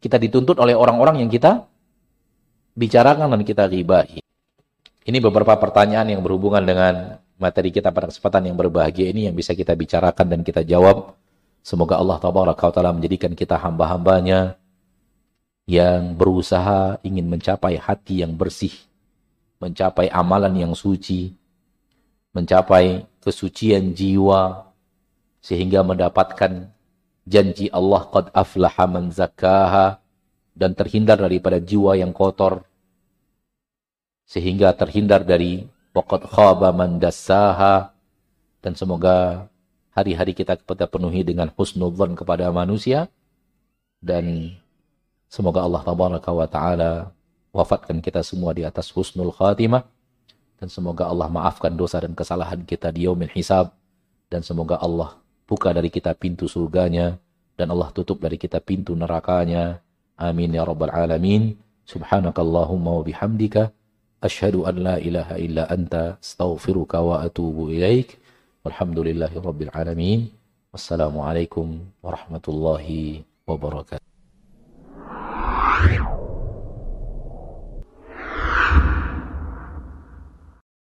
Kita 0.00 0.16
dituntut 0.16 0.56
oleh 0.56 0.72
orang-orang 0.72 1.20
yang 1.20 1.28
kita 1.28 1.68
bicarakan 2.72 3.36
dan 3.36 3.44
kita 3.44 3.68
ribahi. 3.68 4.24
Ini 5.04 5.18
beberapa 5.20 5.52
pertanyaan 5.60 6.08
yang 6.08 6.24
berhubungan 6.24 6.64
dengan 6.64 7.20
materi 7.36 7.68
kita 7.72 7.92
pada 7.92 8.08
kesempatan 8.08 8.52
yang 8.52 8.56
berbahagia 8.56 9.12
ini 9.12 9.28
yang 9.28 9.36
bisa 9.36 9.52
kita 9.52 9.76
bicarakan 9.76 10.26
dan 10.28 10.40
kita 10.40 10.64
jawab. 10.64 11.16
Semoga 11.60 12.00
Allah 12.00 12.16
Taala 12.16 12.96
menjadikan 12.96 13.36
kita 13.36 13.60
hamba-hambanya 13.60 14.56
yang 15.68 16.16
berusaha 16.16 16.96
ingin 17.04 17.28
mencapai 17.28 17.76
hati 17.76 18.24
yang 18.24 18.32
bersih, 18.32 18.72
mencapai 19.60 20.08
amalan 20.08 20.56
yang 20.56 20.72
suci, 20.72 21.36
mencapai 22.32 23.04
kesucian 23.20 23.92
jiwa, 23.92 24.72
sehingga 25.44 25.84
mendapatkan 25.84 26.72
janji 27.30 27.70
Allah 27.70 28.10
qad 28.10 28.34
aflaha 28.34 28.90
man 28.90 29.14
zakkaha 29.14 30.02
dan 30.58 30.74
terhindar 30.74 31.22
daripada 31.22 31.62
jiwa 31.62 31.94
yang 31.94 32.10
kotor 32.10 32.66
sehingga 34.26 34.74
terhindar 34.74 35.22
dari 35.22 35.70
waqad 35.94 36.26
khaba 36.26 36.74
man 36.74 36.98
dassaha 36.98 37.94
dan 38.58 38.74
semoga 38.74 39.46
hari-hari 39.94 40.34
kita 40.34 40.58
kita 40.58 40.90
penuhi 40.90 41.22
dengan 41.22 41.54
husnudzon 41.54 42.18
kepada 42.18 42.50
manusia 42.50 43.06
dan 44.02 44.54
semoga 45.30 45.62
Allah 45.62 45.86
tabaraka 45.86 46.30
wa 46.34 46.50
taala 46.50 47.14
wafatkan 47.54 48.02
kita 48.02 48.26
semua 48.26 48.50
di 48.50 48.66
atas 48.66 48.90
husnul 48.90 49.30
khatimah 49.30 49.86
dan 50.58 50.66
semoga 50.66 51.06
Allah 51.06 51.30
maafkan 51.30 51.72
dosa 51.78 52.02
dan 52.02 52.10
kesalahan 52.18 52.66
kita 52.66 52.90
di 52.90 53.06
yaumil 53.06 53.30
hisab 53.30 53.70
dan 54.26 54.42
semoga 54.42 54.82
Allah 54.82 55.19
buka 55.50 55.74
dari 55.74 55.90
kita 55.90 56.14
pintu 56.14 56.46
surganya 56.46 57.18
dan 57.58 57.74
Allah 57.74 57.90
tutup 57.90 58.22
dari 58.22 58.38
kita 58.38 58.62
pintu 58.62 58.94
nerakanya. 58.94 59.82
Amin 60.14 60.54
ya 60.54 60.62
rabbal 60.62 60.94
alamin. 60.94 61.58
Subhanakallahumma 61.90 63.02
wa 63.02 63.02
bihamdika 63.02 63.74
asyhadu 64.22 64.62
an 64.70 64.78
la 64.78 64.96
ilaha 65.02 65.34
illa 65.42 65.66
anta 65.66 66.22
astaghfiruka 66.22 67.02
wa 67.02 67.26
atubu 67.26 67.74
ilaik. 67.74 68.14
Walhamdulillahi 68.62 69.42
rabbil 69.42 69.72
alamin. 69.74 70.30
Wassalamualaikum 70.70 71.82
warahmatullahi 71.98 73.26
wabarakatuh. 73.42 74.09